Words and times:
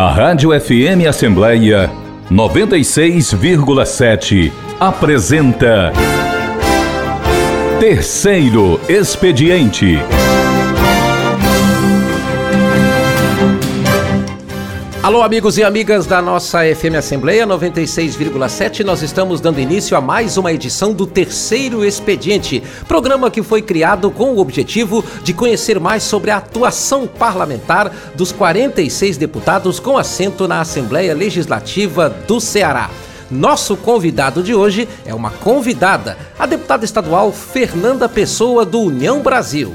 A 0.00 0.08
Rádio 0.12 0.58
FM 0.58 1.06
Assembleia 1.06 1.90
96,7 2.30 4.50
apresenta 4.80 5.92
Terceiro 7.78 8.80
Expediente. 8.88 9.98
Alô, 15.10 15.22
amigos 15.22 15.58
e 15.58 15.64
amigas 15.64 16.06
da 16.06 16.22
nossa 16.22 16.60
FM 16.60 16.94
Assembleia 16.96 17.44
96,7. 17.44 18.84
Nós 18.84 19.02
estamos 19.02 19.40
dando 19.40 19.58
início 19.58 19.96
a 19.96 20.00
mais 20.00 20.36
uma 20.36 20.52
edição 20.52 20.92
do 20.92 21.04
Terceiro 21.04 21.84
Expediente, 21.84 22.62
programa 22.86 23.28
que 23.28 23.42
foi 23.42 23.60
criado 23.60 24.08
com 24.12 24.30
o 24.30 24.38
objetivo 24.38 25.04
de 25.24 25.34
conhecer 25.34 25.80
mais 25.80 26.04
sobre 26.04 26.30
a 26.30 26.36
atuação 26.36 27.08
parlamentar 27.08 27.92
dos 28.14 28.30
46 28.30 29.16
deputados 29.16 29.80
com 29.80 29.98
assento 29.98 30.46
na 30.46 30.60
Assembleia 30.60 31.12
Legislativa 31.12 32.08
do 32.08 32.40
Ceará. 32.40 32.88
Nosso 33.28 33.76
convidado 33.76 34.44
de 34.44 34.54
hoje 34.54 34.88
é 35.04 35.12
uma 35.12 35.32
convidada, 35.32 36.16
a 36.38 36.46
deputada 36.46 36.84
estadual 36.84 37.32
Fernanda 37.32 38.08
Pessoa, 38.08 38.64
do 38.64 38.78
União 38.78 39.20
Brasil. 39.20 39.74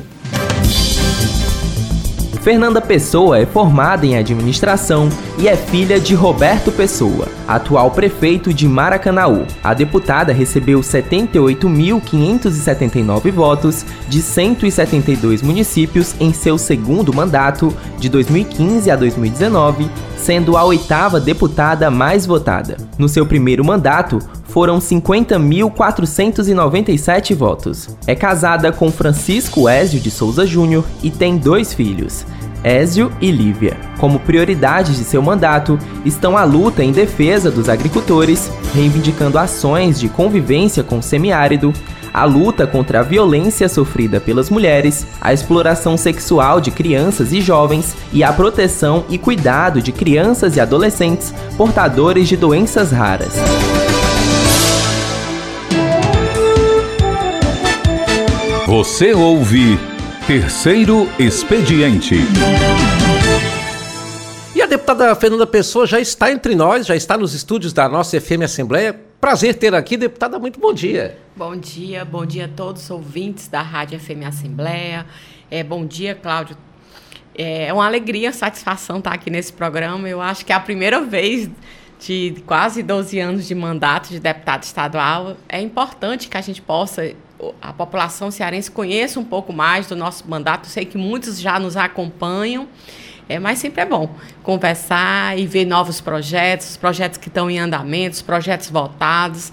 Fernanda 2.46 2.80
Pessoa 2.80 3.38
é 3.40 3.46
formada 3.46 4.06
em 4.06 4.16
administração 4.16 5.10
e 5.40 5.48
é 5.48 5.58
filha 5.58 6.00
de 6.00 6.14
Roberto 6.14 6.72
Pessoa, 6.72 7.28
atual 7.48 7.90
prefeito 7.90 8.54
de 8.54 8.68
Maracanaú. 8.68 9.48
A 9.64 9.74
deputada 9.74 10.32
recebeu 10.32 10.82
78.579 10.82 13.32
votos 13.32 13.84
de 14.08 14.22
172 14.22 15.42
municípios 15.42 16.14
em 16.20 16.32
seu 16.32 16.60
segundo 16.60 17.12
mandato, 17.12 17.76
de 17.98 18.08
2015 18.10 18.92
a 18.92 18.96
2019, 18.96 19.90
sendo 20.16 20.56
a 20.56 20.64
oitava 20.64 21.20
deputada 21.20 21.90
mais 21.90 22.28
votada. 22.28 22.78
No 22.96 23.10
seu 23.10 23.26
primeiro 23.26 23.66
mandato, 23.66 24.20
foram 24.46 24.80
50.497 24.80 27.36
votos. 27.36 27.90
É 28.08 28.16
casada 28.16 28.72
com 28.72 28.90
Francisco 28.92 29.68
Ézio 29.68 30.00
de 30.00 30.10
Souza 30.10 30.46
Júnior 30.46 30.86
e 31.04 31.12
tem 31.12 31.38
dois 31.38 31.74
filhos. 31.74 32.26
Ézio 32.64 33.12
e 33.22 33.30
Lívia. 33.30 33.78
Como 34.00 34.20
prioridades 34.20 34.98
de 34.98 35.04
seu 35.04 35.22
mandato 35.22 35.78
estão 36.04 36.36
a 36.36 36.44
luta 36.44 36.84
em 36.84 36.92
defesa 36.92 37.52
dos 37.52 37.70
agricultores, 37.70 38.50
reivindicando 38.74 39.38
ações 39.38 40.00
de 40.00 40.10
convivência 40.10 40.84
com 40.84 40.98
o 40.98 41.04
semiárido, 41.04 41.72
a 42.12 42.24
luta 42.24 42.66
contra 42.66 43.02
a 43.02 43.04
violência 43.04 43.70
sofrida 43.70 44.20
pelas 44.20 44.50
mulheres, 44.50 45.06
a 45.22 45.32
exploração 45.32 45.96
sexual 45.96 46.60
de 46.60 46.72
crianças 46.72 47.34
e 47.34 47.42
jovens 47.42 47.96
e 48.12 48.24
a 48.24 48.34
proteção 48.34 49.06
e 49.10 49.18
cuidado 49.18 49.82
de 49.82 49.92
crianças 49.92 50.56
e 50.56 50.62
adolescentes 50.62 51.34
portadores 51.58 52.28
de 52.28 52.38
doenças 52.38 52.92
raras. 52.92 53.34
Você 58.68 59.14
ouve 59.14 59.78
Terceiro 60.26 61.08
Expediente. 61.20 62.16
E 64.56 64.60
a 64.60 64.66
deputada 64.66 65.14
Fernanda 65.16 65.46
Pessoa 65.46 65.86
já 65.86 66.00
está 66.00 66.32
entre 66.32 66.56
nós, 66.56 66.88
já 66.88 66.96
está 66.96 67.16
nos 67.16 67.36
estúdios 67.36 67.74
da 67.74 67.88
nossa 67.88 68.20
FM 68.20 68.42
Assembleia. 68.44 69.00
Prazer 69.22 69.54
ter 69.54 69.76
aqui, 69.76 69.96
deputada. 69.96 70.40
Muito 70.40 70.60
bom 70.60 70.74
dia. 70.74 71.16
Bom 71.36 71.56
dia, 71.56 72.04
bom 72.04 72.26
dia 72.26 72.46
a 72.46 72.48
todos 72.48 72.86
os 72.86 72.90
ouvintes 72.90 73.48
da 73.48 73.62
Rádio 73.62 74.00
FM 74.00 74.26
Assembleia. 74.28 75.06
É, 75.52 75.64
bom 75.64 75.86
dia, 75.86 76.16
Cláudio. 76.16 76.58
É 77.36 77.72
uma 77.72 77.86
alegria, 77.86 78.34
satisfação 78.34 78.98
estar 78.98 79.14
aqui 79.14 79.30
nesse 79.30 79.54
programa. 79.54 80.10
Eu 80.10 80.20
acho 80.20 80.44
que 80.44 80.52
é 80.52 80.56
a 80.56 80.60
primeira 80.60 81.02
vez 81.02 81.52
de 82.00 82.42
quase 82.48 82.82
12 82.82 83.20
anos 83.20 83.48
de 83.48 83.54
mandato 83.54 84.10
de 84.10 84.20
deputado 84.20 84.64
estadual. 84.64 85.38
É 85.48 85.62
importante 85.62 86.28
que 86.28 86.36
a 86.36 86.42
gente 86.42 86.64
possa 86.64 87.14
a 87.62 87.74
população 87.74 88.32
cearense 88.32 88.72
conheça 88.72 89.20
um 89.20 89.24
pouco 89.24 89.52
mais 89.52 89.88
do 89.88 89.96
nosso 89.96 90.30
mandato. 90.30 90.68
Sei 90.68 90.86
que 90.86 90.98
muitos 90.98 91.40
já 91.40 91.60
nos 91.60 91.76
acompanham, 91.76 92.68
é, 93.28 93.40
mas 93.40 93.60
sempre 93.60 93.82
é 93.82 93.86
bom 93.86 94.16
conversar 94.44 95.38
e 95.38 95.46
ver 95.46 95.66
novos 95.66 96.00
projetos, 96.00 96.78
projetos 96.78 97.18
que 97.18 97.28
estão 97.28 97.50
em 97.50 97.60
andamento, 97.60 98.24
projetos 98.24 98.70
votados 98.70 99.52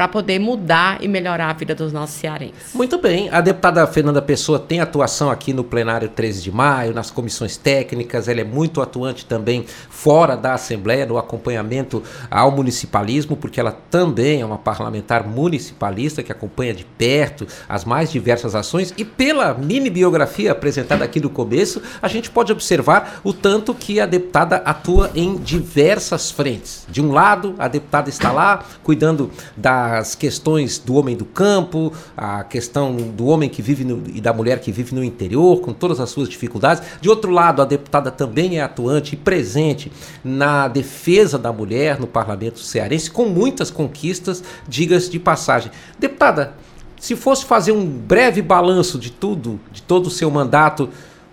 para 0.00 0.08
poder 0.08 0.38
mudar 0.38 0.96
e 1.02 1.06
melhorar 1.06 1.50
a 1.50 1.52
vida 1.52 1.74
dos 1.74 1.92
nossos 1.92 2.16
cearenses. 2.16 2.72
Muito 2.72 2.96
bem. 2.96 3.28
A 3.28 3.42
deputada 3.42 3.86
Fernanda 3.86 4.22
Pessoa 4.22 4.58
tem 4.58 4.80
atuação 4.80 5.30
aqui 5.30 5.52
no 5.52 5.62
plenário 5.62 6.08
13 6.08 6.40
de 6.40 6.50
maio, 6.50 6.94
nas 6.94 7.10
comissões 7.10 7.58
técnicas, 7.58 8.26
ela 8.26 8.40
é 8.40 8.44
muito 8.44 8.80
atuante 8.80 9.26
também 9.26 9.66
fora 9.90 10.38
da 10.38 10.54
Assembleia, 10.54 11.04
no 11.04 11.18
acompanhamento 11.18 12.02
ao 12.30 12.50
municipalismo, 12.50 13.36
porque 13.36 13.60
ela 13.60 13.72
também 13.90 14.40
é 14.40 14.46
uma 14.46 14.56
parlamentar 14.56 15.28
municipalista 15.28 16.22
que 16.22 16.32
acompanha 16.32 16.72
de 16.72 16.86
perto 16.86 17.46
as 17.68 17.84
mais 17.84 18.10
diversas 18.10 18.54
ações 18.54 18.94
e 18.96 19.04
pela 19.04 19.52
mini 19.52 19.90
biografia 19.90 20.52
apresentada 20.52 21.04
aqui 21.04 21.20
no 21.20 21.28
começo, 21.28 21.82
a 22.00 22.08
gente 22.08 22.30
pode 22.30 22.50
observar 22.50 23.20
o 23.22 23.34
tanto 23.34 23.74
que 23.74 24.00
a 24.00 24.06
deputada 24.06 24.56
atua 24.64 25.10
em 25.14 25.36
diversas 25.36 26.30
frentes. 26.30 26.86
De 26.88 27.02
um 27.02 27.12
lado, 27.12 27.54
a 27.58 27.68
deputada 27.68 28.08
está 28.08 28.32
lá 28.32 28.64
cuidando 28.82 29.30
da 29.54 29.89
as 29.98 30.14
questões 30.14 30.78
do 30.78 30.94
homem 30.94 31.16
do 31.16 31.24
campo, 31.24 31.92
a 32.16 32.44
questão 32.44 32.96
do 32.96 33.26
homem 33.26 33.48
que 33.48 33.60
vive 33.60 33.84
no, 33.84 34.02
e 34.06 34.20
da 34.20 34.32
mulher 34.32 34.60
que 34.60 34.70
vive 34.70 34.94
no 34.94 35.02
interior, 35.02 35.60
com 35.60 35.72
todas 35.72 35.98
as 35.98 36.10
suas 36.10 36.28
dificuldades. 36.28 36.82
De 37.00 37.08
outro 37.08 37.30
lado, 37.30 37.60
a 37.60 37.64
deputada 37.64 38.10
também 38.10 38.58
é 38.58 38.62
atuante 38.62 39.14
e 39.14 39.18
presente 39.18 39.90
na 40.22 40.68
defesa 40.68 41.38
da 41.38 41.52
mulher 41.52 41.98
no 41.98 42.06
parlamento 42.06 42.60
cearense, 42.60 43.10
com 43.10 43.26
muitas 43.26 43.70
conquistas, 43.70 44.44
digas 44.68 45.08
de 45.08 45.18
passagem. 45.18 45.72
Deputada, 45.98 46.54
se 46.98 47.16
fosse 47.16 47.44
fazer 47.44 47.72
um 47.72 47.86
breve 47.86 48.42
balanço 48.42 48.98
de 48.98 49.10
tudo, 49.10 49.58
de 49.72 49.82
todo 49.82 50.06
o 50.06 50.10
seu 50.10 50.30
mandato, 50.30 50.88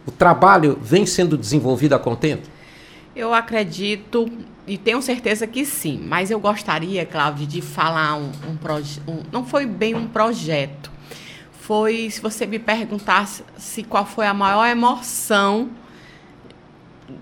o 0.06 0.12
trabalho 0.12 0.80
vem 0.82 1.06
sendo 1.06 1.38
desenvolvido 1.38 1.94
a 1.94 2.00
contento? 2.00 2.50
Eu 3.16 3.34
acredito 3.34 4.30
e 4.68 4.78
tenho 4.78 5.02
certeza 5.02 5.48
que 5.48 5.66
sim, 5.66 6.00
mas 6.06 6.30
eu 6.30 6.40
gostaria, 6.40 7.06
Cláudia, 7.06 7.48
de 7.48 7.62
falar 7.62 8.16
um, 8.16 8.32
um 8.50 8.58
projeto. 8.58 9.04
Um, 9.08 9.24
não 9.32 9.46
foi 9.46 9.66
bem 9.66 9.96
um 9.96 10.08
projeto. 10.08 10.92
Foi, 11.52 12.10
se 12.10 12.20
você 12.22 12.46
me 12.46 12.60
perguntasse 12.60 13.44
se 13.58 13.82
qual 13.84 14.06
foi 14.06 14.28
a 14.28 14.34
maior 14.34 14.66
emoção 14.66 15.70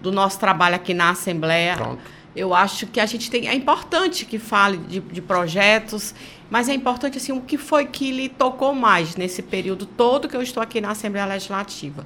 do 0.02 0.12
nosso 0.12 0.40
trabalho 0.40 0.76
aqui 0.76 0.94
na 0.94 1.12
Assembleia. 1.12 1.76
Pronto. 1.76 2.02
Eu 2.36 2.54
acho 2.54 2.88
que 2.88 3.00
a 3.00 3.06
gente 3.06 3.30
tem. 3.30 3.48
É 3.48 3.54
importante 3.54 4.26
que 4.26 4.40
fale 4.40 4.78
de, 4.78 5.00
de 5.00 5.22
projetos, 5.22 6.14
mas 6.50 6.68
é 6.68 6.74
importante 6.74 7.18
assim, 7.18 7.32
o 7.32 7.42
que 7.42 7.58
foi 7.58 7.86
que 7.86 8.12
lhe 8.12 8.28
tocou 8.28 8.74
mais 8.74 9.16
nesse 9.16 9.42
período 9.42 9.86
todo 9.86 10.28
que 10.28 10.36
eu 10.36 10.42
estou 10.42 10.62
aqui 10.62 10.82
na 10.82 10.92
Assembleia 10.92 11.26
Legislativa. 11.28 12.06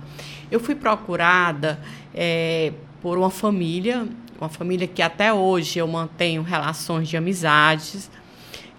Eu 0.51 0.59
fui 0.59 0.75
procurada. 0.75 1.79
É, 2.13 2.73
por 3.01 3.17
uma 3.17 3.29
família, 3.29 4.07
uma 4.43 4.49
família 4.49 4.87
que 4.87 5.01
até 5.01 5.33
hoje 5.33 5.79
eu 5.79 5.87
mantenho 5.87 6.41
relações 6.41 7.07
de 7.07 7.17
amizades, 7.17 8.09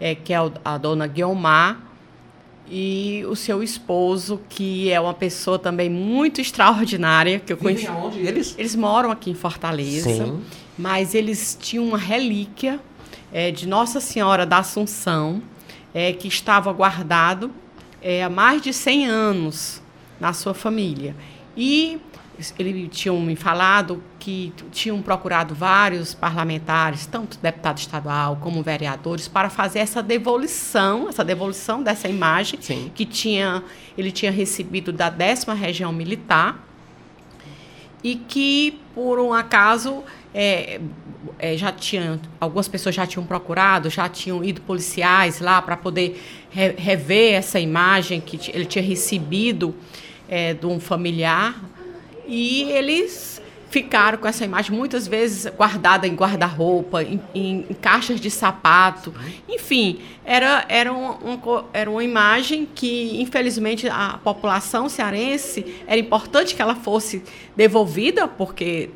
é, 0.00 0.14
que 0.14 0.32
é 0.32 0.38
a 0.64 0.78
dona 0.78 1.06
Guiomar, 1.06 1.80
e 2.70 3.24
o 3.28 3.34
seu 3.34 3.62
esposo, 3.62 4.40
que 4.48 4.90
é 4.90 5.00
uma 5.00 5.12
pessoa 5.12 5.58
também 5.58 5.90
muito 5.90 6.40
extraordinária, 6.40 7.40
que 7.40 7.52
eu 7.52 7.56
conheci. 7.56 7.88
onde 7.88 8.20
eles? 8.20 8.54
Eles 8.56 8.76
moram 8.76 9.10
aqui 9.10 9.30
em 9.30 9.34
Fortaleza, 9.34 10.08
Sim. 10.08 10.40
mas 10.78 11.14
eles 11.14 11.58
tinham 11.60 11.84
uma 11.84 11.98
relíquia 11.98 12.78
é, 13.32 13.50
de 13.50 13.66
Nossa 13.66 14.00
Senhora 14.00 14.46
da 14.46 14.58
Assunção, 14.58 15.42
é, 15.92 16.12
que 16.12 16.28
estava 16.28 16.72
guardado 16.72 17.50
é, 18.00 18.22
há 18.22 18.30
mais 18.30 18.62
de 18.62 18.72
100 18.72 19.06
anos 19.06 19.82
na 20.20 20.32
sua 20.32 20.54
família. 20.54 21.16
E 21.56 21.98
ele 22.58 22.88
tinham 22.88 23.20
me 23.20 23.36
falado 23.36 24.02
que 24.18 24.52
tinham 24.70 25.00
procurado 25.02 25.54
vários 25.54 26.14
parlamentares, 26.14 27.06
tanto 27.06 27.38
deputado 27.38 27.78
estadual 27.78 28.36
como 28.36 28.62
vereadores, 28.62 29.28
para 29.28 29.50
fazer 29.50 29.80
essa 29.80 30.02
devolução, 30.02 31.08
essa 31.08 31.24
devolução 31.24 31.82
dessa 31.82 32.08
imagem 32.08 32.60
Sim. 32.60 32.90
que 32.94 33.04
tinha 33.04 33.62
ele 33.96 34.10
tinha 34.10 34.30
recebido 34.30 34.92
da 34.92 35.10
décima 35.10 35.54
região 35.54 35.92
militar 35.92 36.66
e 38.02 38.14
que 38.16 38.78
por 38.94 39.18
um 39.18 39.32
acaso 39.32 40.02
é, 40.34 40.80
é, 41.38 41.56
já 41.56 41.72
tinham 41.72 42.18
algumas 42.38 42.68
pessoas 42.68 42.94
já 42.94 43.06
tinham 43.06 43.26
procurado, 43.26 43.90
já 43.90 44.08
tinham 44.08 44.42
ido 44.44 44.60
policiais 44.62 45.40
lá 45.40 45.60
para 45.60 45.76
poder 45.76 46.22
re, 46.50 46.74
rever 46.78 47.34
essa 47.34 47.58
imagem 47.58 48.20
que 48.20 48.50
ele 48.52 48.64
tinha 48.64 48.84
recebido 48.84 49.74
é, 50.28 50.54
de 50.54 50.64
um 50.66 50.78
familiar 50.78 51.60
e 52.30 52.62
eles 52.70 53.42
ficaram 53.70 54.18
com 54.18 54.26
essa 54.26 54.44
imagem 54.44 54.76
muitas 54.76 55.06
vezes 55.06 55.50
guardada 55.52 56.06
em 56.06 56.14
guarda-roupa, 56.14 57.02
em, 57.02 57.20
em, 57.34 57.66
em, 57.70 57.74
caixas 57.74 58.20
de 58.20 58.30
sapato. 58.30 59.14
Enfim, 59.48 60.00
era, 60.24 60.64
era, 60.68 60.92
um, 60.92 61.10
um, 61.10 61.64
era 61.72 61.90
uma 61.90 62.02
imagem 62.02 62.66
que, 62.72 63.20
infelizmente, 63.20 63.88
a 63.88 64.18
população 64.22 64.88
cearense 64.88 65.82
era 65.86 65.98
importante 65.98 66.54
que 66.54 66.62
ela 66.62 66.74
fosse 66.74 67.22
devolvida, 67.56 68.26
porque 68.26 68.90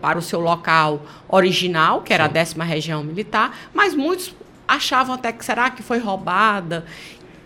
para 0.00 0.18
o 0.18 0.22
seu 0.22 0.40
local 0.40 1.02
original, 1.28 2.02
que 2.02 2.12
era 2.12 2.24
Sim. 2.24 2.30
a 2.30 2.32
décima 2.32 2.64
região 2.64 3.02
militar, 3.02 3.58
mas 3.74 3.94
muitos 3.94 4.34
achavam 4.66 5.14
até 5.14 5.32
que 5.32 5.44
será 5.44 5.68
que 5.70 5.82
foi 5.82 5.98
roubada 5.98 6.86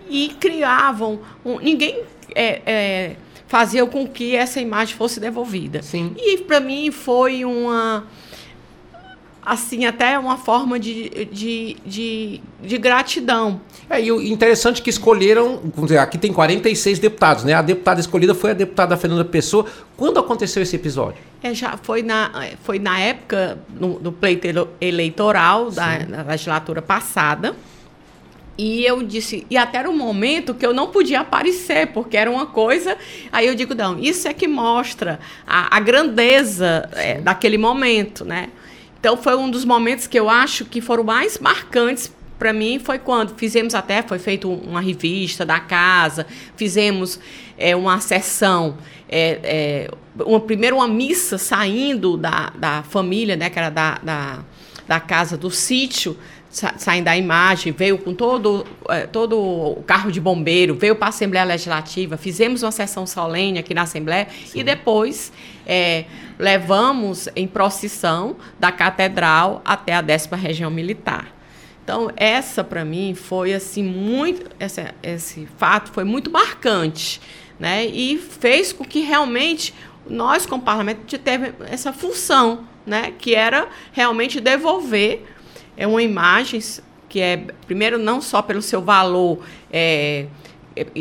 e 0.08 0.28
criavam. 0.40 1.20
Um, 1.44 1.58
ninguém. 1.58 2.02
É, 2.34 2.62
é, 2.64 3.16
fazia 3.46 3.84
com 3.86 4.06
que 4.06 4.34
essa 4.34 4.60
imagem 4.60 4.94
fosse 4.94 5.20
devolvida. 5.20 5.82
Sim. 5.82 6.14
E 6.16 6.38
para 6.38 6.60
mim 6.60 6.90
foi 6.90 7.44
uma 7.44 8.06
assim 9.44 9.84
até 9.84 10.18
uma 10.18 10.38
forma 10.38 10.80
de, 10.80 11.26
de, 11.26 11.76
de, 11.84 12.40
de 12.62 12.78
gratidão. 12.78 13.60
É, 13.90 14.00
e 14.00 14.10
o 14.10 14.22
interessante 14.22 14.80
é 14.80 14.84
que 14.84 14.88
escolheram, 14.88 15.60
dizer, 15.76 15.98
aqui 15.98 16.16
tem 16.16 16.32
46 16.32 16.98
deputados, 16.98 17.44
né? 17.44 17.52
A 17.52 17.60
deputada 17.60 18.00
escolhida 18.00 18.34
foi 18.34 18.52
a 18.52 18.54
deputada 18.54 18.96
Fernanda 18.96 19.24
Pessoa. 19.24 19.66
Quando 19.96 20.18
aconteceu 20.18 20.62
esse 20.62 20.74
episódio? 20.74 21.18
É, 21.42 21.52
já 21.52 21.76
foi 21.76 22.02
na, 22.02 22.30
foi 22.62 22.78
na 22.78 22.98
época 22.98 23.58
do, 23.68 23.98
do 23.98 24.12
pleito 24.12 24.46
eleitoral 24.80 25.70
da, 25.70 25.98
da 25.98 26.22
legislatura 26.22 26.80
passada. 26.80 27.54
E 28.56 28.84
eu 28.84 29.02
disse, 29.02 29.44
e 29.50 29.56
até 29.56 29.78
era 29.78 29.90
um 29.90 29.96
momento 29.96 30.54
que 30.54 30.64
eu 30.64 30.72
não 30.72 30.88
podia 30.88 31.20
aparecer, 31.20 31.88
porque 31.88 32.16
era 32.16 32.30
uma 32.30 32.46
coisa. 32.46 32.96
Aí 33.32 33.46
eu 33.46 33.54
digo, 33.54 33.74
não, 33.74 33.98
isso 33.98 34.28
é 34.28 34.34
que 34.34 34.46
mostra 34.46 35.18
a, 35.46 35.76
a 35.76 35.80
grandeza 35.80 36.88
é, 36.92 37.20
daquele 37.20 37.58
momento, 37.58 38.24
né? 38.24 38.50
Então 39.00 39.16
foi 39.16 39.36
um 39.36 39.50
dos 39.50 39.64
momentos 39.64 40.06
que 40.06 40.18
eu 40.18 40.30
acho 40.30 40.64
que 40.64 40.80
foram 40.80 41.04
mais 41.04 41.38
marcantes 41.38 42.10
para 42.38 42.52
mim 42.52 42.78
foi 42.78 42.98
quando 42.98 43.34
fizemos 43.36 43.74
até 43.74 44.02
foi 44.02 44.18
feito 44.18 44.50
uma 44.50 44.80
revista 44.80 45.46
da 45.46 45.60
casa 45.60 46.26
fizemos 46.56 47.20
é, 47.56 47.76
uma 47.76 48.00
sessão 48.00 48.76
é, 49.08 49.38
é, 49.44 49.90
uma 50.24 50.40
primeiro 50.40 50.76
uma 50.76 50.88
missa 50.88 51.38
saindo 51.38 52.16
da, 52.16 52.50
da 52.56 52.82
família 52.82 53.36
né 53.36 53.48
que 53.48 53.58
era 53.58 53.70
da, 53.70 53.98
da, 54.02 54.38
da 54.88 55.00
casa 55.00 55.36
do 55.36 55.50
sítio 55.50 56.16
saindo 56.54 57.06
da 57.06 57.16
imagem, 57.16 57.72
veio 57.72 57.98
com 57.98 58.14
todo, 58.14 58.64
é, 58.88 59.06
todo 59.06 59.36
o 59.38 59.82
carro 59.84 60.12
de 60.12 60.20
bombeiro, 60.20 60.74
veio 60.74 60.94
para 60.94 61.06
a 61.06 61.08
Assembleia 61.08 61.44
Legislativa, 61.44 62.16
fizemos 62.16 62.62
uma 62.62 62.70
sessão 62.70 63.06
solene 63.06 63.58
aqui 63.58 63.74
na 63.74 63.82
Assembleia 63.82 64.28
Sim. 64.46 64.60
e 64.60 64.62
depois 64.62 65.32
é, 65.66 66.04
levamos 66.38 67.28
em 67.34 67.48
procissão 67.48 68.36
da 68.58 68.70
Catedral 68.70 69.62
até 69.64 69.94
a 69.94 70.00
décima 70.00 70.36
região 70.36 70.70
militar. 70.70 71.34
Então, 71.82 72.10
essa 72.16 72.62
para 72.62 72.84
mim 72.84 73.14
foi 73.14 73.52
assim 73.52 73.82
muito 73.82 74.48
essa, 74.58 74.94
esse 75.02 75.46
fato 75.58 75.92
foi 75.92 76.04
muito 76.04 76.30
marcante, 76.30 77.20
né? 77.58 77.84
E 77.84 78.16
fez 78.16 78.72
com 78.72 78.84
que 78.84 79.00
realmente 79.00 79.74
nós 80.08 80.46
como 80.46 80.62
parlamento 80.62 81.18
teve 81.18 81.52
essa 81.66 81.92
função, 81.92 82.66
né, 82.86 83.12
que 83.18 83.34
era 83.34 83.68
realmente 83.92 84.40
devolver 84.40 85.33
é 85.76 85.86
uma 85.86 86.02
imagem 86.02 86.60
que 87.08 87.20
é, 87.20 87.44
primeiro, 87.66 87.98
não 87.98 88.20
só 88.20 88.42
pelo 88.42 88.60
seu 88.60 88.82
valor. 88.82 89.38
É, 89.72 90.26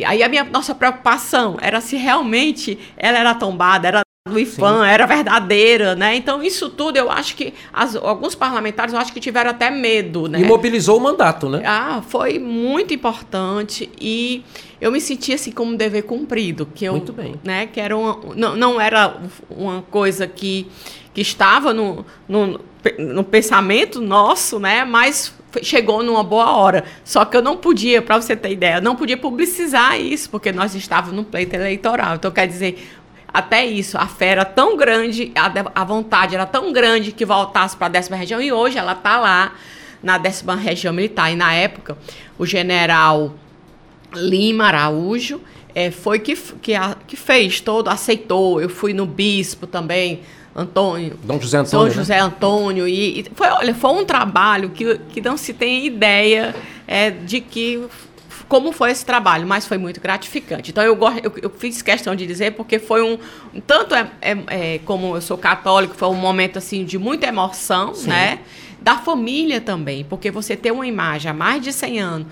aí 0.05 0.21
a 0.21 0.29
minha 0.29 0.43
nossa 0.43 0.75
preocupação 0.75 1.57
era 1.61 1.81
se 1.81 1.95
realmente 1.95 2.77
ela 2.95 3.17
era 3.17 3.33
tombada, 3.33 3.87
era 3.87 4.03
do 4.29 4.39
IFAM, 4.39 4.85
era 4.85 5.05
verdadeira, 5.05 5.95
né? 5.95 6.15
Então, 6.15 6.41
isso 6.41 6.69
tudo 6.69 6.95
eu 6.95 7.11
acho 7.11 7.35
que 7.35 7.53
as, 7.73 7.93
alguns 7.95 8.33
parlamentares 8.33 8.93
eu 8.93 8.99
acho 8.99 9.11
que 9.11 9.19
tiveram 9.19 9.51
até 9.51 9.69
medo, 9.69 10.29
né? 10.29 10.39
E 10.39 10.45
mobilizou 10.45 10.97
o 10.97 11.01
mandato, 11.01 11.49
né? 11.49 11.61
Ah, 11.65 12.01
foi 12.07 12.39
muito 12.39 12.93
importante 12.93 13.89
e 13.99 14.45
eu 14.79 14.93
me 14.93 15.01
senti 15.01 15.33
assim 15.33 15.51
como 15.51 15.73
um 15.73 15.75
dever 15.75 16.03
cumprido, 16.03 16.65
que 16.73 16.85
eu, 16.85 16.93
muito 16.93 17.11
bem, 17.11 17.35
né? 17.43 17.67
Que 17.67 17.81
era 17.81 17.97
uma, 17.97 18.17
não, 18.33 18.55
não 18.55 18.79
era 18.79 19.17
uma 19.49 19.81
coisa 19.81 20.25
que, 20.25 20.67
que 21.13 21.19
estava 21.19 21.73
no, 21.73 22.05
no 22.25 22.61
no 22.99 23.23
pensamento 23.23 24.01
nosso, 24.01 24.59
né? 24.59 24.83
Mas 24.83 25.33
chegou 25.61 26.03
numa 26.03 26.23
boa 26.23 26.51
hora. 26.51 26.83
Só 27.03 27.25
que 27.25 27.37
eu 27.37 27.41
não 27.41 27.57
podia, 27.57 28.01
para 28.01 28.19
você 28.19 28.35
ter 28.35 28.51
ideia, 28.51 28.81
não 28.81 28.95
podia 28.95 29.17
publicizar 29.17 29.99
isso, 29.99 30.29
porque 30.29 30.51
nós 30.51 30.75
estávamos 30.75 31.15
no 31.15 31.23
pleito 31.23 31.55
eleitoral. 31.55 32.15
Então, 32.15 32.31
quer 32.31 32.47
dizer, 32.47 32.89
até 33.27 33.65
isso, 33.65 33.97
a 33.97 34.07
fé 34.07 34.27
era 34.27 34.45
tão 34.45 34.77
grande, 34.77 35.31
a, 35.35 35.81
a 35.81 35.83
vontade 35.83 36.35
era 36.35 36.45
tão 36.45 36.71
grande 36.71 37.11
que 37.11 37.25
voltasse 37.25 37.75
para 37.75 37.87
a 37.87 37.89
décima 37.89 38.15
região, 38.15 38.41
e 38.41 38.51
hoje 38.51 38.77
ela 38.77 38.93
está 38.93 39.19
lá 39.19 39.53
na 40.01 40.17
décima 40.17 40.55
região 40.55 40.93
militar. 40.93 41.31
E 41.31 41.35
na 41.35 41.53
época, 41.53 41.97
o 42.37 42.45
general 42.45 43.33
Lima 44.13 44.65
Araújo 44.65 45.41
é, 45.73 45.89
foi 45.89 46.19
que, 46.19 46.35
que, 46.35 46.75
a, 46.75 46.95
que 47.07 47.15
fez 47.15 47.59
todo, 47.59 47.87
aceitou. 47.87 48.61
Eu 48.61 48.69
fui 48.69 48.93
no 48.93 49.05
bispo 49.05 49.65
também 49.65 50.21
Antônio. 50.55 51.17
Dom 51.23 51.39
José 51.39 51.57
Antônio. 51.57 51.87
Dom 51.87 51.93
José 51.93 52.15
né? 52.15 52.21
Antônio. 52.21 52.87
E, 52.87 53.21
e, 53.21 53.25
foi, 53.33 53.47
olha, 53.47 53.73
foi 53.73 53.91
um 53.91 54.05
trabalho 54.05 54.69
que, 54.69 54.97
que 55.09 55.21
não 55.21 55.35
se 55.35 55.53
tem 55.53 55.85
ideia 55.85 56.55
é, 56.87 57.09
de 57.09 57.41
que 57.41 57.83
como 58.47 58.71
foi 58.71 58.91
esse 58.91 59.03
trabalho, 59.03 59.47
mas 59.47 59.65
foi 59.65 59.77
muito 59.79 59.99
gratificante. 59.99 60.69
Então 60.69 60.83
eu, 60.83 60.95
eu, 61.23 61.33
eu 61.41 61.49
fiz 61.49 61.81
questão 61.81 62.15
de 62.15 62.27
dizer 62.27 62.51
porque 62.51 62.77
foi 62.77 63.01
um 63.01 63.17
tanto 63.65 63.95
é, 63.95 64.11
é, 64.21 64.37
é, 64.47 64.79
como 64.85 65.15
eu 65.15 65.21
sou 65.21 65.37
católico, 65.37 65.95
foi 65.95 66.07
um 66.09 66.15
momento 66.15 66.57
assim 66.57 66.85
de 66.85 66.99
muita 66.99 67.25
emoção, 67.25 67.95
Sim. 67.95 68.09
né? 68.09 68.39
Da 68.79 68.97
família 68.97 69.61
também, 69.61 70.03
porque 70.03 70.29
você 70.29 70.57
ter 70.57 70.71
uma 70.71 70.85
imagem 70.85 71.31
há 71.31 71.33
mais 71.33 71.63
de 71.63 71.71
100 71.71 71.99
anos 71.99 72.27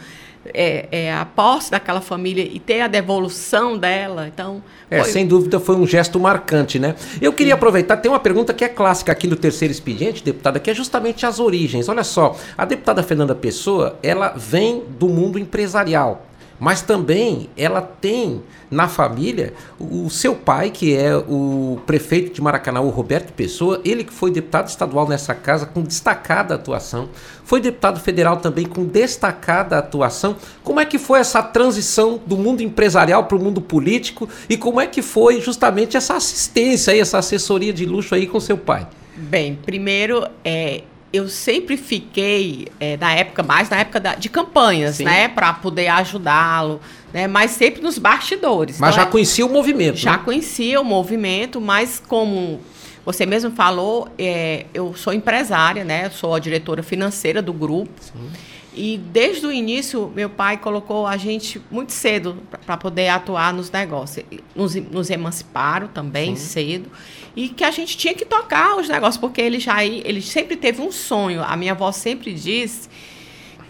é, 0.46 0.88
é, 0.92 1.14
a 1.14 1.26
posse 1.26 1.72
daquela 1.72 2.02
família 2.02 2.44
e 2.44 2.60
ter 2.60 2.82
a 2.82 2.88
devolução 2.88 3.78
dela. 3.78 4.28
Então, 4.28 4.64
é, 4.90 5.04
sem 5.04 5.26
dúvida 5.26 5.60
foi 5.60 5.76
um 5.76 5.86
gesto 5.86 6.20
marcante, 6.20 6.80
né? 6.80 6.96
Eu 7.22 7.32
queria 7.34 7.54
Sim. 7.54 7.58
aproveitar, 7.58 7.98
tem 7.98 8.12
uma 8.12 8.20
pergunta 8.20 8.54
que 8.54 8.64
é 8.64 8.70
clássica 8.70 9.12
aqui 9.12 9.28
no 9.28 9.36
terceiro 9.36 9.72
expediente, 9.72 10.24
deputada, 10.24 10.60
que 10.60 10.70
é 10.70 10.74
justamente 10.74 11.26
as 11.26 11.40
origens. 11.40 11.88
Olha 11.88 12.04
só, 12.04 12.36
a 12.58 12.66
deputada 12.66 13.04
Fernanda 13.04 13.36
Pessoa, 13.36 13.98
ela 14.02 14.34
vem 14.36 14.84
do 15.00 15.08
mundo 15.08 15.38
empresarial 15.38 16.28
mas 16.62 16.84
também 16.84 17.50
ela 17.58 17.82
tem 17.82 18.44
na 18.70 18.88
família 18.88 19.52
o 19.80 20.12
seu 20.12 20.36
pai, 20.36 20.70
que 20.70 20.96
é 20.96 21.18
o 21.18 21.80
prefeito 21.88 22.32
de 22.32 22.40
Maracanã, 22.40 22.82
o 22.82 22.90
Roberto 22.90 23.34
Pessoa, 23.34 23.82
ele 23.84 24.04
que 24.04 24.14
foi 24.14 24.30
deputado 24.30 24.68
estadual 24.68 25.10
nessa 25.10 25.34
casa 25.34 25.66
com 25.66 25.82
destacada 25.82 26.54
atuação, 26.54 27.10
foi 27.44 27.60
deputado 27.60 28.00
federal 28.00 28.38
também 28.38 28.68
com 28.68 28.86
destacada 28.86 29.80
atuação. 29.80 30.36
Como 30.64 30.80
é 30.80 30.86
que 30.86 31.00
foi 31.00 31.20
essa 31.20 31.42
transição 31.42 32.22
do 32.28 32.38
mundo 32.38 32.62
empresarial 32.62 33.24
para 33.24 33.38
o 33.38 33.44
mundo 33.44 33.60
político 33.60 34.30
e 34.48 34.56
como 34.56 34.80
é 34.80 34.86
que 34.86 35.02
foi 35.02 35.42
justamente 35.42 35.98
essa 35.98 36.14
assistência 36.14 36.94
aí, 36.94 37.00
essa 37.00 37.18
assessoria 37.18 37.74
de 37.74 37.88
luxo 37.88 38.14
aí 38.14 38.28
com 38.28 38.40
seu 38.40 38.56
pai? 38.56 38.88
Bem, 39.18 39.56
primeiro, 39.66 40.28
é, 40.46 40.84
eu 41.14 41.28
sempre 41.28 41.76
fiquei, 41.76 42.68
é, 42.80 42.96
na 42.98 43.14
época, 43.14 43.44
mais 43.44 43.70
na 43.70 43.78
época 43.78 44.00
da, 44.00 44.16
de 44.16 44.30
campanhas, 44.30 44.96
Sim. 44.96 45.04
né? 45.04 45.28
Para 45.28 45.54
poder 45.54 45.88
ajudá-lo, 45.88 46.80
né? 47.14 47.28
Mas 47.28 47.52
sempre 47.52 47.82
nos 47.82 47.98
bastidores. 47.98 48.80
Mas 48.80 48.92
então, 48.92 49.04
já 49.04 49.10
é, 49.10 49.12
conhecia 49.12 49.46
o 49.46 49.50
movimento. 49.50 49.98
Já 49.98 50.14
né? 50.14 50.22
conhecia 50.24 50.80
o 50.80 50.86
movimento, 50.86 51.60
mas 51.60 52.02
como 52.08 52.62
você 53.06 53.26
mesmo 53.26 53.52
falou, 53.52 54.08
é, 54.18 54.66
eu 54.74 54.94
sou 54.96 55.12
empresária, 55.12 55.84
né? 55.84 56.10
Sou 56.10 56.34
a 56.34 56.40
diretora 56.40 56.82
financeira 56.82 57.42
do 57.42 57.52
grupo. 57.52 57.92
Sim. 58.00 58.30
E 58.74 58.98
desde 58.98 59.46
o 59.46 59.52
início, 59.52 60.10
meu 60.16 60.30
pai 60.30 60.56
colocou 60.56 61.06
a 61.06 61.18
gente 61.18 61.62
muito 61.70 61.92
cedo 61.92 62.38
para 62.66 62.78
poder 62.78 63.10
atuar 63.10 63.54
nos 63.54 63.70
negócios. 63.70 64.26
Nos, 64.56 64.76
nos 64.76 65.10
emanciparam 65.10 65.90
também 65.90 66.38
Sim. 66.38 66.46
cedo 66.46 66.92
e 67.36 67.50
que 67.50 67.64
a 67.64 67.72
gente 67.72 67.98
tinha 67.98 68.14
que 68.14 68.26
tocar 68.26 68.78
os 68.78 68.90
negócios, 68.90 69.18
porque 69.18 69.42
ele 69.42 69.60
já 69.60 69.84
ele 69.86 70.22
sempre 70.22 70.56
teve 70.56 70.82
um 70.82 70.92
sonho. 70.92 71.42
A 71.44 71.56
minha 71.56 71.72
avó 71.72 71.92
sempre 71.92 72.34
disse 72.34 72.90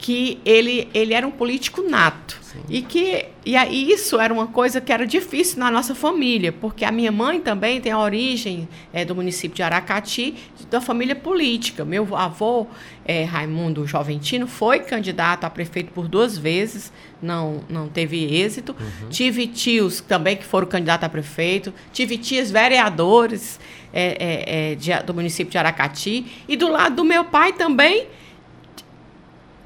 que 0.02 0.40
ele, 0.44 0.90
ele 0.96 1.14
era 1.14 1.26
um 1.26 1.32
político 1.32 1.84
nato. 1.84 2.40
Sim. 2.42 2.60
E 2.68 2.82
que 2.82 3.28
e 3.46 3.56
aí 3.56 3.90
isso 3.92 4.20
era 4.20 4.34
uma 4.34 4.48
coisa 4.48 4.82
que 4.82 4.92
era 4.92 5.06
difícil 5.06 5.60
na 5.60 5.72
nossa 5.72 5.96
família, 5.96 6.52
porque 6.52 6.84
a 6.84 6.92
minha 6.92 7.12
mãe 7.12 7.40
também 7.40 7.80
tem 7.80 7.92
a 7.92 8.00
origem 8.00 8.68
é, 8.92 9.06
do 9.06 9.16
município 9.16 9.56
de 9.56 9.64
Aracati, 9.64 10.36
da 10.70 10.82
família 10.82 11.16
política. 11.16 11.86
Meu 11.86 12.16
avô, 12.16 12.68
é, 13.06 13.24
Raimundo 13.24 13.86
Joventino, 13.88 14.48
foi 14.48 14.80
candidato 14.80 15.44
a 15.44 15.50
prefeito 15.50 15.92
por 15.94 16.08
duas 16.08 16.38
vezes, 16.38 16.92
não, 17.22 17.64
não 17.70 17.88
teve 17.88 18.26
êxito. 18.26 18.76
Uhum. 18.80 19.10
Tive 19.10 19.48
tios 19.48 20.02
também 20.02 20.36
que 20.36 20.46
foram 20.46 20.68
candidatos 20.68 21.06
a 21.06 21.10
prefeito, 21.10 21.74
tive 21.94 22.18
tias 22.18 22.52
vereadores 22.52 23.60
é, 23.94 24.18
é, 24.20 24.72
é 24.72 24.76
de, 24.76 24.92
do 25.04 25.14
município 25.14 25.52
de 25.52 25.58
Aracati. 25.60 26.44
E 26.48 26.58
do 26.58 26.70
lado 26.70 26.96
do 26.96 27.06
meu 27.06 27.24
pai 27.24 27.54
também 27.54 28.08